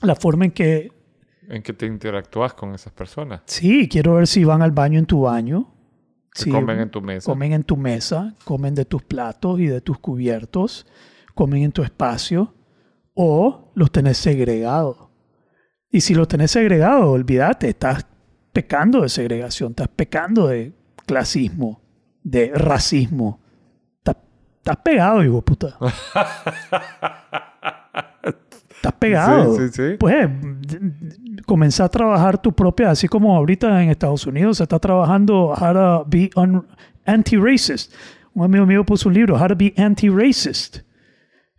la 0.03 0.15
forma 0.15 0.45
en 0.45 0.51
que... 0.51 0.91
En 1.51 1.61
que 1.61 1.73
te 1.73 1.85
interactúas 1.85 2.53
con 2.53 2.73
esas 2.73 2.93
personas. 2.93 3.41
Sí, 3.45 3.89
quiero 3.89 4.15
ver 4.15 4.25
si 4.25 4.45
van 4.45 4.61
al 4.61 4.71
baño 4.71 4.99
en 4.99 5.05
tu 5.05 5.23
baño. 5.23 5.69
Si 6.33 6.49
comen 6.49 6.79
en 6.79 6.89
tu 6.89 7.01
mesa. 7.01 7.29
Comen 7.29 7.51
en 7.51 7.65
tu 7.65 7.75
mesa, 7.75 8.35
comen 8.45 8.73
de 8.73 8.85
tus 8.85 9.03
platos 9.03 9.59
y 9.59 9.65
de 9.65 9.81
tus 9.81 9.99
cubiertos, 9.99 10.87
comen 11.35 11.63
en 11.63 11.73
tu 11.73 11.83
espacio 11.83 12.53
o 13.13 13.69
los 13.75 13.91
tenés 13.91 14.17
segregados. 14.17 15.09
Y 15.89 15.99
si 15.99 16.13
los 16.13 16.29
tenés 16.29 16.51
segregados, 16.51 17.03
olvídate, 17.03 17.67
estás 17.67 18.07
pecando 18.53 19.01
de 19.01 19.09
segregación, 19.09 19.71
estás 19.71 19.89
pecando 19.89 20.47
de 20.47 20.73
clasismo, 21.05 21.81
de 22.23 22.53
racismo. 22.55 23.41
Estás, 23.97 24.15
estás 24.59 24.77
pegado, 24.77 25.21
hijo 25.21 25.41
puta. 25.41 25.77
estás 28.23 28.93
pegado. 28.93 29.57
Sí, 29.57 29.67
sí, 29.67 29.73
sí. 29.73 29.97
Pues 29.99 30.29
comenzar 31.51 31.87
a 31.87 31.89
trabajar 31.89 32.41
tu 32.41 32.53
propia, 32.53 32.91
así 32.91 33.09
como 33.09 33.35
ahorita 33.35 33.83
en 33.83 33.89
Estados 33.89 34.25
Unidos 34.25 34.55
se 34.55 34.63
está 34.63 34.79
trabajando 34.79 35.47
How 35.47 35.73
to 35.73 36.05
be 36.07 36.29
anti-racist. 37.03 37.93
Un 38.33 38.45
amigo 38.45 38.65
mío 38.65 38.85
puso 38.85 39.09
un 39.09 39.15
libro, 39.15 39.35
How 39.35 39.49
to 39.49 39.55
be 39.57 39.73
anti-racist. 39.75 40.77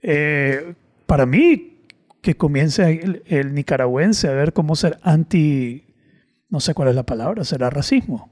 Eh, 0.00 0.72
para 1.04 1.26
mí, 1.26 1.84
que 2.22 2.34
comience 2.34 3.20
el 3.26 3.52
nicaragüense 3.52 4.28
a 4.28 4.32
ver 4.32 4.54
cómo 4.54 4.76
ser 4.76 4.98
anti, 5.02 5.84
no 6.48 6.60
sé 6.60 6.72
cuál 6.72 6.88
es 6.88 6.94
la 6.94 7.02
palabra, 7.02 7.44
será 7.44 7.68
racismo, 7.68 8.31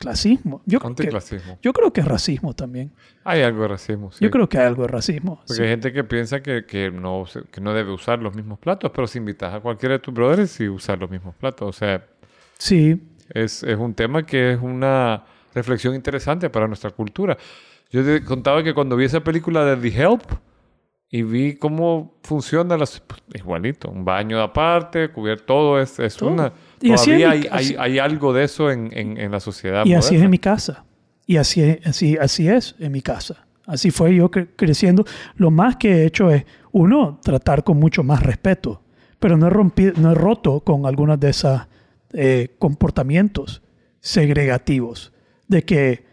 clasismo. 0.00 0.62
Yo, 0.66 0.80
creo 0.80 0.94
que, 0.96 1.02
Anticlasismo. 1.02 1.58
yo 1.62 1.72
creo 1.72 1.92
que 1.92 2.00
es 2.00 2.08
racismo 2.08 2.54
también. 2.54 2.90
Hay 3.22 3.42
algo 3.42 3.62
de 3.62 3.68
racismo, 3.68 4.10
sí. 4.10 4.24
Yo 4.24 4.30
creo 4.30 4.48
que 4.48 4.58
hay 4.58 4.66
algo 4.66 4.82
de 4.82 4.88
racismo. 4.88 5.36
Porque 5.36 5.54
sí. 5.54 5.62
hay 5.62 5.68
gente 5.68 5.92
que 5.92 6.02
piensa 6.02 6.42
que, 6.42 6.64
que 6.64 6.90
no, 6.90 7.24
que 7.52 7.60
no 7.60 7.72
debe 7.72 7.92
usar 7.92 8.18
los 8.18 8.34
mismos 8.34 8.58
platos, 8.58 8.90
pero 8.92 9.06
si 9.06 9.18
invitas 9.18 9.54
a 9.54 9.60
cualquiera 9.60 9.92
de 9.92 9.98
tus 10.00 10.12
brothers, 10.12 10.50
sí 10.50 10.68
usar 10.68 10.98
los 10.98 11.08
mismos 11.10 11.36
platos. 11.36 11.68
O 11.68 11.72
sea, 11.72 12.04
Sí, 12.60 13.00
es, 13.30 13.62
es 13.62 13.78
un 13.78 13.94
tema 13.94 14.26
que 14.26 14.52
es 14.52 14.60
una 14.60 15.24
reflexión 15.54 15.94
interesante 15.94 16.50
para 16.50 16.66
nuestra 16.66 16.90
cultura. 16.90 17.38
Yo 17.90 18.04
te 18.04 18.22
contaba 18.22 18.62
que 18.62 18.74
cuando 18.74 18.96
vi 18.96 19.06
esa 19.06 19.20
película 19.20 19.64
de 19.64 19.76
The 19.90 20.02
Help 20.02 20.22
y 21.10 21.22
vi 21.22 21.56
cómo 21.56 22.14
funciona 22.22 22.76
las, 22.76 23.00
pues, 23.00 23.20
igualito, 23.34 23.90
un 23.90 24.04
baño 24.04 24.40
aparte, 24.40 25.10
cubierto 25.10 25.44
todo, 25.46 25.80
es, 25.80 25.98
es 25.98 26.16
Todo. 26.16 26.30
una... 26.30 26.52
Y 26.80 26.94
todavía 26.94 27.30
hay, 27.30 27.46
hay, 27.50 27.76
hay 27.78 27.98
algo 27.98 28.32
de 28.32 28.44
eso 28.44 28.70
en, 28.70 28.90
en, 28.96 29.18
en 29.18 29.30
la 29.32 29.40
sociedad 29.40 29.84
Y 29.84 29.94
así 29.94 30.14
es 30.16 30.22
en 30.22 30.30
mi 30.30 30.38
casa. 30.38 30.84
Y 31.26 31.36
así, 31.36 31.62
es- 31.62 31.86
así, 31.86 32.16
así 32.16 32.48
es 32.48 32.74
en 32.78 32.92
mi 32.92 33.02
casa. 33.02 33.44
Así 33.66 33.90
fue 33.90 34.14
yo 34.14 34.30
cre- 34.30 34.48
creciendo. 34.56 35.04
Lo 35.36 35.50
más 35.50 35.76
que 35.76 35.90
he 36.02 36.06
hecho 36.06 36.30
es, 36.30 36.44
uno, 36.72 37.18
tratar 37.22 37.64
con 37.64 37.78
mucho 37.78 38.02
más 38.02 38.22
respeto, 38.22 38.80
pero 39.18 39.36
no 39.36 39.48
he, 39.48 39.50
rompido, 39.50 39.92
no 39.96 40.12
he 40.12 40.14
roto 40.14 40.60
con 40.60 40.86
algunos 40.86 41.18
de 41.20 41.30
esos 41.30 41.60
comportamientos 42.58 43.62
segregativos. 44.00 45.12
De 45.48 45.64
que, 45.64 46.04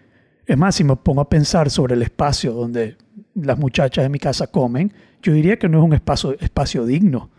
es 0.45 0.57
más, 0.57 0.75
si 0.75 0.83
me 0.83 0.95
pongo 0.95 1.21
a 1.21 1.29
pensar 1.29 1.69
sobre 1.69 1.95
el 1.95 2.01
espacio 2.01 2.53
donde 2.53 2.97
las 3.41 3.57
muchachas 3.57 4.03
de 4.05 4.09
mi 4.09 4.19
casa 4.19 4.47
comen, 4.47 4.91
yo 5.21 5.33
diría 5.33 5.57
que 5.57 5.69
no 5.69 5.79
es 5.79 5.83
un 5.85 5.93
espacio, 5.93 6.35
espacio 6.39 6.85
digno 6.85 7.29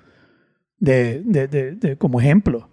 de, 0.78 1.22
de- 1.24 1.48
de- 1.48 1.96
como 1.96 2.20
ejemplo. 2.20 2.68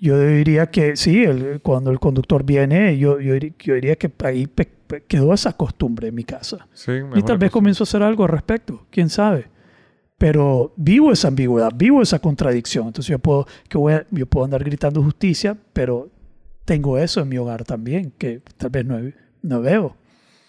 Yo 0.00 0.18
diría 0.20 0.66
que 0.70 0.96
sí, 0.96 1.22
el- 1.24 1.60
cuando 1.62 1.90
el 1.90 1.98
conductor 2.00 2.44
viene, 2.44 2.98
yo, 2.98 3.20
yo, 3.20 3.34
diría 3.34 3.96
que 3.96 4.10
ahí 4.24 4.46
pe- 4.46 4.68
pe- 4.86 5.02
quedó 5.04 5.32
esa 5.32 5.56
costumbre 5.56 6.08
en 6.08 6.14
mi 6.14 6.24
casa. 6.24 6.66
Sí, 6.72 6.92
Y 6.92 7.22
tal 7.22 7.38
vez 7.38 7.50
comienzo 7.50 7.82
a 7.82 7.86
hacer 7.86 8.02
algo 8.02 8.24
al 8.24 8.30
respecto, 8.30 8.86
quién 8.90 9.08
sabe. 9.08 9.46
Pero 10.18 10.72
vivo 10.76 11.10
esa 11.12 11.28
ambigüedad, 11.28 11.70
vivo 11.74 12.00
esa 12.02 12.18
contradicción. 12.20 12.86
Entonces 12.88 13.10
yo 13.10 13.18
puedo, 13.18 13.46
que 13.68 13.76
voy 13.78 13.94
a- 13.94 14.06
yo 14.10 14.26
puedo 14.26 14.44
andar 14.44 14.62
gritando 14.64 15.02
justicia, 15.02 15.56
pero 15.72 16.10
tengo 16.64 16.96
eso 16.98 17.20
en 17.20 17.28
mi 17.28 17.38
hogar 17.38 17.64
también, 17.64 18.12
que 18.18 18.40
tal 18.56 18.70
vez 18.70 18.84
no, 18.84 18.98
no 19.42 19.60
veo. 19.60 19.96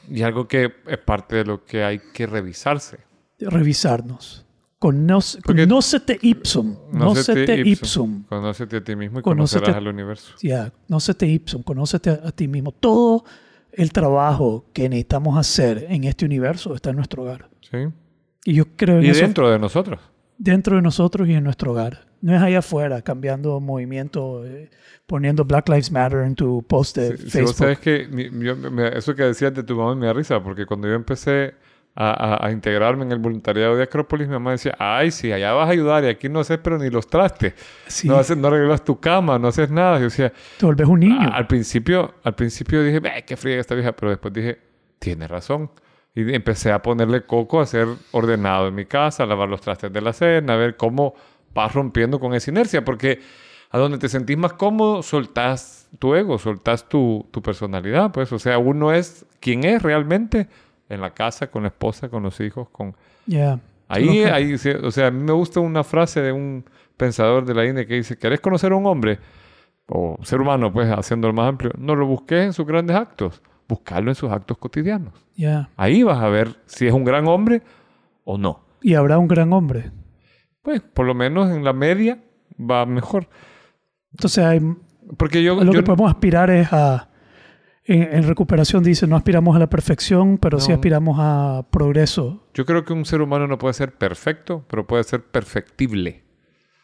Y 0.09 0.21
algo 0.23 0.47
que 0.47 0.71
es 0.87 0.97
parte 0.99 1.37
de 1.37 1.45
lo 1.45 1.63
que 1.65 1.83
hay 1.83 1.99
que 2.13 2.25
revisarse. 2.27 2.97
Revisarnos. 3.39 4.45
Conoce, 4.79 5.41
conócete 5.41 6.19
ipsum. 6.21 6.75
Conócete 6.91 7.61
ipsum. 7.65 8.23
Conócete 8.23 8.77
a 8.77 8.83
ti 8.83 8.95
mismo 8.97 9.19
y 9.19 9.21
Conócete- 9.23 9.59
conocerás 9.61 9.75
al 9.77 9.87
universo. 9.87 10.33
Ya, 10.41 10.71
conócete 10.87 11.25
ipsum, 11.25 11.63
conócete 11.63 12.09
a, 12.09 12.13
a 12.25 12.31
ti 12.33 12.49
mismo. 12.49 12.73
Todo 12.73 13.23
el 13.71 13.93
trabajo 13.93 14.65
que 14.73 14.89
necesitamos 14.89 15.37
hacer 15.37 15.85
en 15.89 16.03
este 16.03 16.25
universo 16.25 16.75
está 16.75 16.89
en 16.89 16.97
nuestro 16.97 17.23
hogar. 17.23 17.49
¿Sí? 17.61 17.77
Y 18.43 18.55
yo 18.55 18.65
creo 18.75 18.97
en 18.99 19.05
Y 19.05 19.09
eso 19.09 19.21
dentro 19.21 19.49
de 19.49 19.57
nosotros. 19.57 20.01
dentro 20.37 20.75
de 20.75 20.81
nosotros 20.81 21.29
y 21.29 21.33
en 21.33 21.45
nuestro 21.45 21.71
hogar. 21.71 22.05
No 22.23 22.35
es 22.35 22.41
allá 22.41 22.59
afuera, 22.59 23.01
cambiando 23.01 23.59
movimiento, 23.59 24.45
eh, 24.45 24.69
poniendo 25.05 25.43
Black 25.45 25.67
Lives 25.69 25.91
Matter 25.91 26.19
en 26.21 26.35
tu 26.35 26.63
post 26.63 26.95
de 26.97 27.17
Si, 27.17 27.17
si 27.17 27.23
vos 27.23 27.31
Facebook. 27.53 27.55
sabes 27.55 27.79
que 27.79 28.07
mi- 28.09 28.29
yo- 28.45 28.55
me- 28.55 28.97
eso 28.97 29.13
que 29.13 29.23
decías 29.23 29.53
de 29.53 29.61
tu 29.63 29.75
mamá 29.75 29.93
me 29.95 30.05
da 30.05 30.13
risa, 30.13 30.41
porque 30.41 30.65
cuando 30.65 30.87
yo 30.87 30.93
empecé 30.93 31.53
a, 31.95 32.09
a- 32.37 32.47
a 32.47 32.51
integrarme 32.51 33.03
en 33.03 33.11
el 33.11 33.19
voluntariado 33.19 33.75
de 33.75 33.83
Acrópolis, 33.83 34.27
mi 34.27 34.33
mamá 34.33 34.51
decía, 34.51 34.73
ay, 34.79 35.11
sí, 35.11 35.31
allá 35.31 35.51
vas 35.53 35.67
a 35.67 35.71
ayudar 35.73 36.03
y 36.05 36.07
aquí 36.07 36.27
no 36.29 36.39
haces 36.39 36.57
pero 36.63 36.79
ni 36.79 36.89
los 36.89 37.05
trastes. 37.07 37.53
Sí, 37.87 38.07
No, 38.07 38.15
haces, 38.15 38.35
no 38.37 38.47
arreglas 38.47 38.83
tu 38.83 38.99
cama, 38.99 39.37
no 39.37 39.49
haces 39.49 39.69
nada. 39.69 39.97
Yo 39.97 40.05
decía, 40.05 40.31
te 40.57 40.65
vuelves 40.65 40.87
un 40.87 41.01
niño. 41.01 41.19
a- 41.29 41.35
al 41.35 41.45
principio, 41.47 42.15
al 42.23 42.33
principio 42.35 42.81
dije, 42.83 42.99
"Ve, 43.01 43.23
qué 43.27 43.35
fría 43.37 43.59
esta 43.59 43.75
vieja, 43.75 43.91
pero 43.91 44.09
después 44.11 44.33
dije, 44.33 44.59
tiene 44.97 45.27
razón. 45.27 45.69
Y 46.15 46.33
empecé 46.33 46.71
a 46.71 46.81
ponerle 46.81 47.25
coco 47.25 47.59
a 47.59 47.65
ser 47.65 47.87
ordenado 48.11 48.67
en 48.69 48.75
mi 48.75 48.85
casa, 48.85 49.23
a 49.23 49.25
lavar 49.25 49.49
los 49.49 49.61
trastes 49.61 49.91
de 49.91 49.99
la 50.01 50.13
cena, 50.13 50.53
a 50.53 50.57
ver 50.57 50.77
cómo 50.77 51.13
vas 51.53 51.73
rompiendo 51.73 52.19
con 52.19 52.33
esa 52.33 52.51
inercia, 52.51 52.83
porque 52.83 53.19
a 53.69 53.77
donde 53.77 53.97
te 53.97 54.07
sentís 54.09 54.37
más 54.37 54.53
cómodo, 54.53 55.01
soltás 55.01 55.89
tu 55.99 56.15
ego, 56.15 56.37
soltás 56.37 56.87
tu, 56.87 57.27
tu 57.31 57.41
personalidad, 57.41 58.11
pues, 58.11 58.31
o 58.31 58.39
sea, 58.39 58.57
uno 58.57 58.93
es 58.93 59.25
quien 59.39 59.63
es 59.63 59.81
realmente 59.81 60.47
en 60.89 61.01
la 61.01 61.11
casa, 61.11 61.49
con 61.49 61.63
la 61.63 61.69
esposa, 61.69 62.09
con 62.09 62.23
los 62.23 62.39
hijos, 62.39 62.69
con... 62.69 62.95
Ya. 63.25 63.59
Ahí, 63.87 64.23
ahí, 64.23 64.53
o 64.53 64.91
sea, 64.91 65.07
a 65.07 65.11
mí 65.11 65.23
me 65.23 65.33
gusta 65.33 65.59
una 65.59 65.83
frase 65.83 66.21
de 66.21 66.31
un 66.31 66.65
pensador 66.97 67.45
de 67.45 67.53
la 67.53 67.65
India 67.65 67.85
que 67.85 67.95
dice, 67.95 68.17
¿querés 68.17 68.39
conocer 68.39 68.71
a 68.71 68.75
un 68.75 68.85
hombre? 68.85 69.19
O 69.87 70.17
ser 70.23 70.41
humano, 70.41 70.71
pues, 70.71 70.89
haciéndolo 70.89 71.33
más 71.33 71.49
amplio. 71.49 71.71
No 71.77 71.95
lo 71.95 72.05
busques 72.05 72.45
en 72.45 72.53
sus 72.53 72.65
grandes 72.65 72.95
actos, 72.95 73.41
buscarlo 73.67 74.09
en 74.09 74.15
sus 74.15 74.31
actos 74.31 74.57
cotidianos. 74.57 75.13
ya. 75.35 75.69
Ahí 75.75 76.03
vas 76.03 76.19
a 76.19 76.29
ver 76.29 76.55
si 76.65 76.87
es 76.87 76.93
un 76.93 77.03
gran 77.03 77.27
hombre 77.27 77.61
o 78.23 78.37
no. 78.37 78.61
Y 78.81 78.95
habrá 78.95 79.17
un 79.17 79.27
gran 79.27 79.51
hombre. 79.53 79.91
Pues, 80.63 80.81
por 80.81 81.05
lo 81.05 81.13
menos 81.13 81.51
en 81.51 81.63
la 81.63 81.73
media 81.73 82.23
va 82.59 82.85
mejor. 82.87 83.29
Entonces, 84.11 84.43
hay- 84.43 84.61
Porque 85.17 85.43
yo... 85.43 85.55
lo 85.55 85.65
yo- 85.71 85.79
que 85.79 85.83
podemos 85.83 86.09
aspirar 86.11 86.49
es 86.49 86.71
a... 86.73 87.09
En, 87.85 88.01
en 88.01 88.23
recuperación 88.23 88.81
dice, 88.81 89.05
no 89.07 89.17
aspiramos 89.17 89.55
a 89.57 89.59
la 89.59 89.69
perfección, 89.69 90.37
pero 90.37 90.57
sí 90.61 90.69
No. 90.69 90.75
aspiramos 90.75 91.17
a 91.19 91.67
progreso. 91.69 92.47
yo 92.53 92.65
creo 92.65 92.85
que 92.85 92.93
un 92.93 93.03
ser 93.05 93.21
humano 93.21 93.45
no 93.45 93.57
puede 93.57 93.73
ser 93.73 93.93
perfecto, 93.93 94.63
pero 94.69 94.87
puede 94.87 95.03
ser 95.03 95.21
perfectible. 95.21 96.23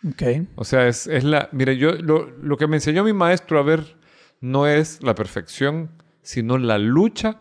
Ok. 0.05 0.23
O 0.55 0.65
sea, 0.65 0.87
es, 0.89 1.07
es 1.07 1.23
la... 1.23 1.47
Mire, 1.53 1.77
yo 1.77 1.93
lo, 1.93 2.29
lo 2.29 2.57
que 2.57 2.67
me 2.67 2.75
enseñó 2.75 3.05
mi 3.05 3.13
maestro 3.13 3.59
a 3.59 3.63
ver 3.63 3.95
no 4.41 4.67
es 4.67 5.01
la 5.01 5.15
perfección, 5.15 5.89
sino 6.21 6.57
la 6.57 6.77
lucha 6.77 7.37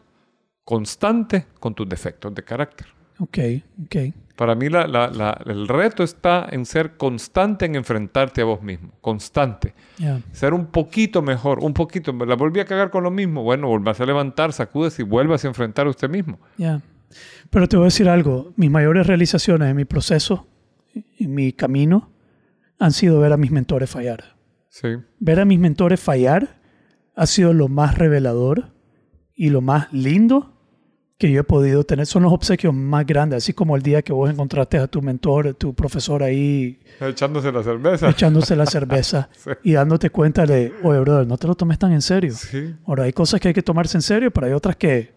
constante 0.64 1.46
con 1.58 1.74
tus 1.74 1.88
defectos 1.88 2.32
de 2.34 2.44
carácter. 2.44 2.86
Ok. 3.18 3.38
Ok. 3.86 3.96
Para 4.38 4.54
mí 4.54 4.68
la- 4.68 4.86
la- 4.86 5.08
la- 5.08 5.36
el 5.46 5.66
reto 5.66 6.04
está 6.04 6.46
en 6.48 6.64
ser 6.64 6.96
constante 6.96 7.66
en 7.66 7.74
enfrentarte 7.74 8.40
a 8.40 8.44
vos 8.44 8.62
mismo. 8.62 8.92
Constante. 9.00 9.74
Ser 10.30 10.54
un 10.54 10.66
poquito 10.66 11.22
mejor, 11.22 11.58
un 11.58 11.74
poquito. 11.74 12.12
La 12.12 12.36
volví 12.36 12.60
a 12.60 12.64
cagar 12.64 12.90
con 12.90 13.02
lo 13.02 13.10
mismo. 13.10 13.42
Bueno, 13.42 13.66
volvás 13.66 14.00
a 14.00 14.06
levantar, 14.06 14.52
sacudes 14.52 14.96
y 15.00 15.02
vuelvas 15.02 15.44
a 15.44 15.48
enfrentar 15.48 15.88
a 15.88 15.90
usted 15.90 16.08
mismo. 16.08 16.38
Ya. 16.56 16.80
Pero 17.50 17.66
te 17.68 17.76
voy 17.76 17.84
a 17.84 17.86
decir 17.86 18.08
algo. 18.08 18.52
Mis 18.54 18.70
mayores 18.70 19.08
realizaciones 19.08 19.68
en 19.70 19.76
mi 19.76 19.84
proceso, 19.84 20.46
en 20.94 21.34
mi 21.34 21.52
camino, 21.52 22.12
han 22.78 22.92
sido 22.92 23.18
ver 23.18 23.32
a 23.32 23.36
mis 23.36 23.50
mentores 23.50 23.90
fallar. 23.90 24.36
Sí. 24.68 24.88
Ver 25.18 25.40
a 25.40 25.44
mis 25.46 25.58
mentores 25.58 25.98
fallar 25.98 26.60
ha 27.16 27.26
sido 27.26 27.52
lo 27.52 27.66
más 27.66 27.98
revelador 27.98 28.70
y 29.34 29.50
lo 29.50 29.62
más 29.62 29.92
lindo 29.92 30.57
que 31.18 31.30
yo 31.32 31.40
he 31.40 31.44
podido 31.44 31.82
tener. 31.84 32.06
Son 32.06 32.22
los 32.22 32.32
obsequios 32.32 32.72
más 32.72 33.04
grandes, 33.04 33.38
así 33.38 33.52
como 33.52 33.74
el 33.76 33.82
día 33.82 34.02
que 34.02 34.12
vos 34.12 34.30
encontraste 34.30 34.78
a 34.78 34.86
tu 34.86 35.02
mentor, 35.02 35.52
tu 35.54 35.74
profesor 35.74 36.22
ahí 36.22 36.80
Echándose 37.00 37.50
la 37.50 37.62
cerveza. 37.62 38.08
echándose 38.08 38.54
la 38.54 38.66
cerveza 38.66 39.28
Sí. 39.32 39.50
y 39.64 39.72
dándote 39.72 40.10
cuenta 40.10 40.46
de, 40.46 40.72
oye, 40.84 41.00
brother, 41.00 41.26
no 41.26 41.36
te 41.36 41.46
lo 41.48 41.54
tomes 41.56 41.78
tan 41.78 41.92
en 41.92 42.02
serio. 42.02 42.32
Sí. 42.32 42.74
Ahora, 42.86 43.04
hay 43.04 43.12
cosas 43.12 43.40
que 43.40 43.48
hay 43.48 43.54
que 43.54 43.62
tomarse 43.62 43.98
en 43.98 44.02
serio, 44.02 44.30
pero 44.30 44.46
hay 44.46 44.52
otras 44.52 44.76
que, 44.76 45.12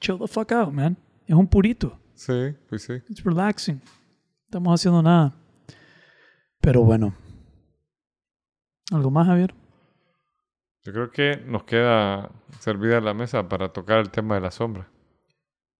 chill 0.00 0.18
the 0.18 0.26
fuck 0.26 0.50
out, 0.52 0.72
man. 0.72 0.96
Es 1.26 1.34
un 1.36 1.46
purito. 1.46 1.98
Sí, 2.14 2.54
pues 2.68 2.82
sí. 2.84 2.94
It's 3.10 3.22
relaxing. 3.22 3.76
No 3.76 3.82
estamos 4.46 4.80
haciendo 4.80 5.02
nada. 5.02 5.34
Pero 6.60 6.82
bueno. 6.82 7.14
¿Algo 8.90 9.10
más, 9.10 9.26
Javier? 9.26 9.54
Yo 10.84 10.92
creo 10.92 11.10
que 11.10 11.42
nos 11.46 11.64
queda 11.64 12.30
servida 12.60 13.00
la 13.00 13.14
mesa 13.14 13.48
para 13.48 13.68
tocar 13.72 13.98
el 13.98 14.10
tema 14.10 14.34
de 14.36 14.40
la 14.40 14.50
sombra. 14.50 14.88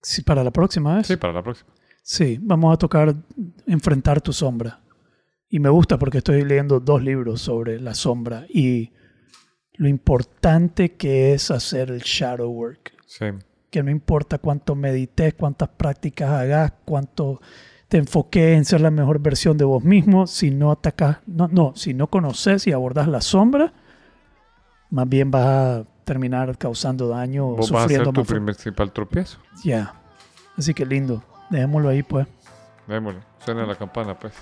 Sí, 0.02 0.22
para 0.22 0.42
la 0.42 0.50
próxima 0.50 0.96
vez. 0.96 1.06
Sí, 1.06 1.16
para 1.16 1.32
la 1.32 1.42
próxima. 1.42 1.70
Sí, 2.02 2.38
vamos 2.42 2.74
a 2.74 2.76
tocar 2.76 3.14
Enfrentar 3.66 4.20
tu 4.20 4.32
sombra. 4.32 4.80
Y 5.48 5.60
me 5.60 5.68
gusta 5.68 5.98
porque 5.98 6.18
estoy 6.18 6.44
leyendo 6.44 6.80
dos 6.80 7.02
libros 7.02 7.40
sobre 7.42 7.78
la 7.80 7.94
sombra 7.94 8.46
y 8.48 8.90
lo 9.74 9.88
importante 9.88 10.96
que 10.96 11.34
es 11.34 11.50
hacer 11.50 11.90
el 11.90 12.00
shadow 12.00 12.50
work. 12.50 12.92
Sí. 13.06 13.26
Que 13.70 13.82
no 13.82 13.90
importa 13.90 14.38
cuánto 14.38 14.74
medites, 14.74 15.34
cuántas 15.34 15.68
prácticas 15.68 16.30
hagas, 16.30 16.72
cuánto 16.84 17.40
te 17.88 17.98
enfoques 17.98 18.56
en 18.56 18.64
ser 18.64 18.80
la 18.80 18.90
mejor 18.90 19.18
versión 19.18 19.58
de 19.58 19.64
vos 19.64 19.84
mismo, 19.84 20.26
si 20.26 20.50
no 20.50 20.72
atacas, 20.72 21.18
no, 21.26 21.48
no, 21.48 21.74
si 21.76 21.92
no 21.92 22.08
conoces 22.08 22.66
y 22.66 22.72
abordas 22.72 23.06
la 23.06 23.20
sombra, 23.20 23.74
más 24.88 25.06
bien 25.06 25.30
vas 25.30 25.46
a 25.46 25.84
terminar 26.04 26.56
causando 26.58 27.08
daño 27.08 27.48
o 27.48 27.56
Vos 27.56 27.70
vas 27.70 27.84
a 27.84 27.88
ser 27.88 28.04
sufriendo 28.04 28.22
tu 28.22 28.44
principal 28.44 28.92
tropiezo. 28.92 29.38
Ya. 29.64 29.94
Así 30.56 30.74
que 30.74 30.84
lindo. 30.84 31.22
Dejémoslo 31.50 31.88
ahí, 31.88 32.02
pues. 32.02 32.26
Démosle. 32.86 33.20
Suena 33.44 33.66
la 33.66 33.74
campana, 33.74 34.18
pues. 34.18 34.32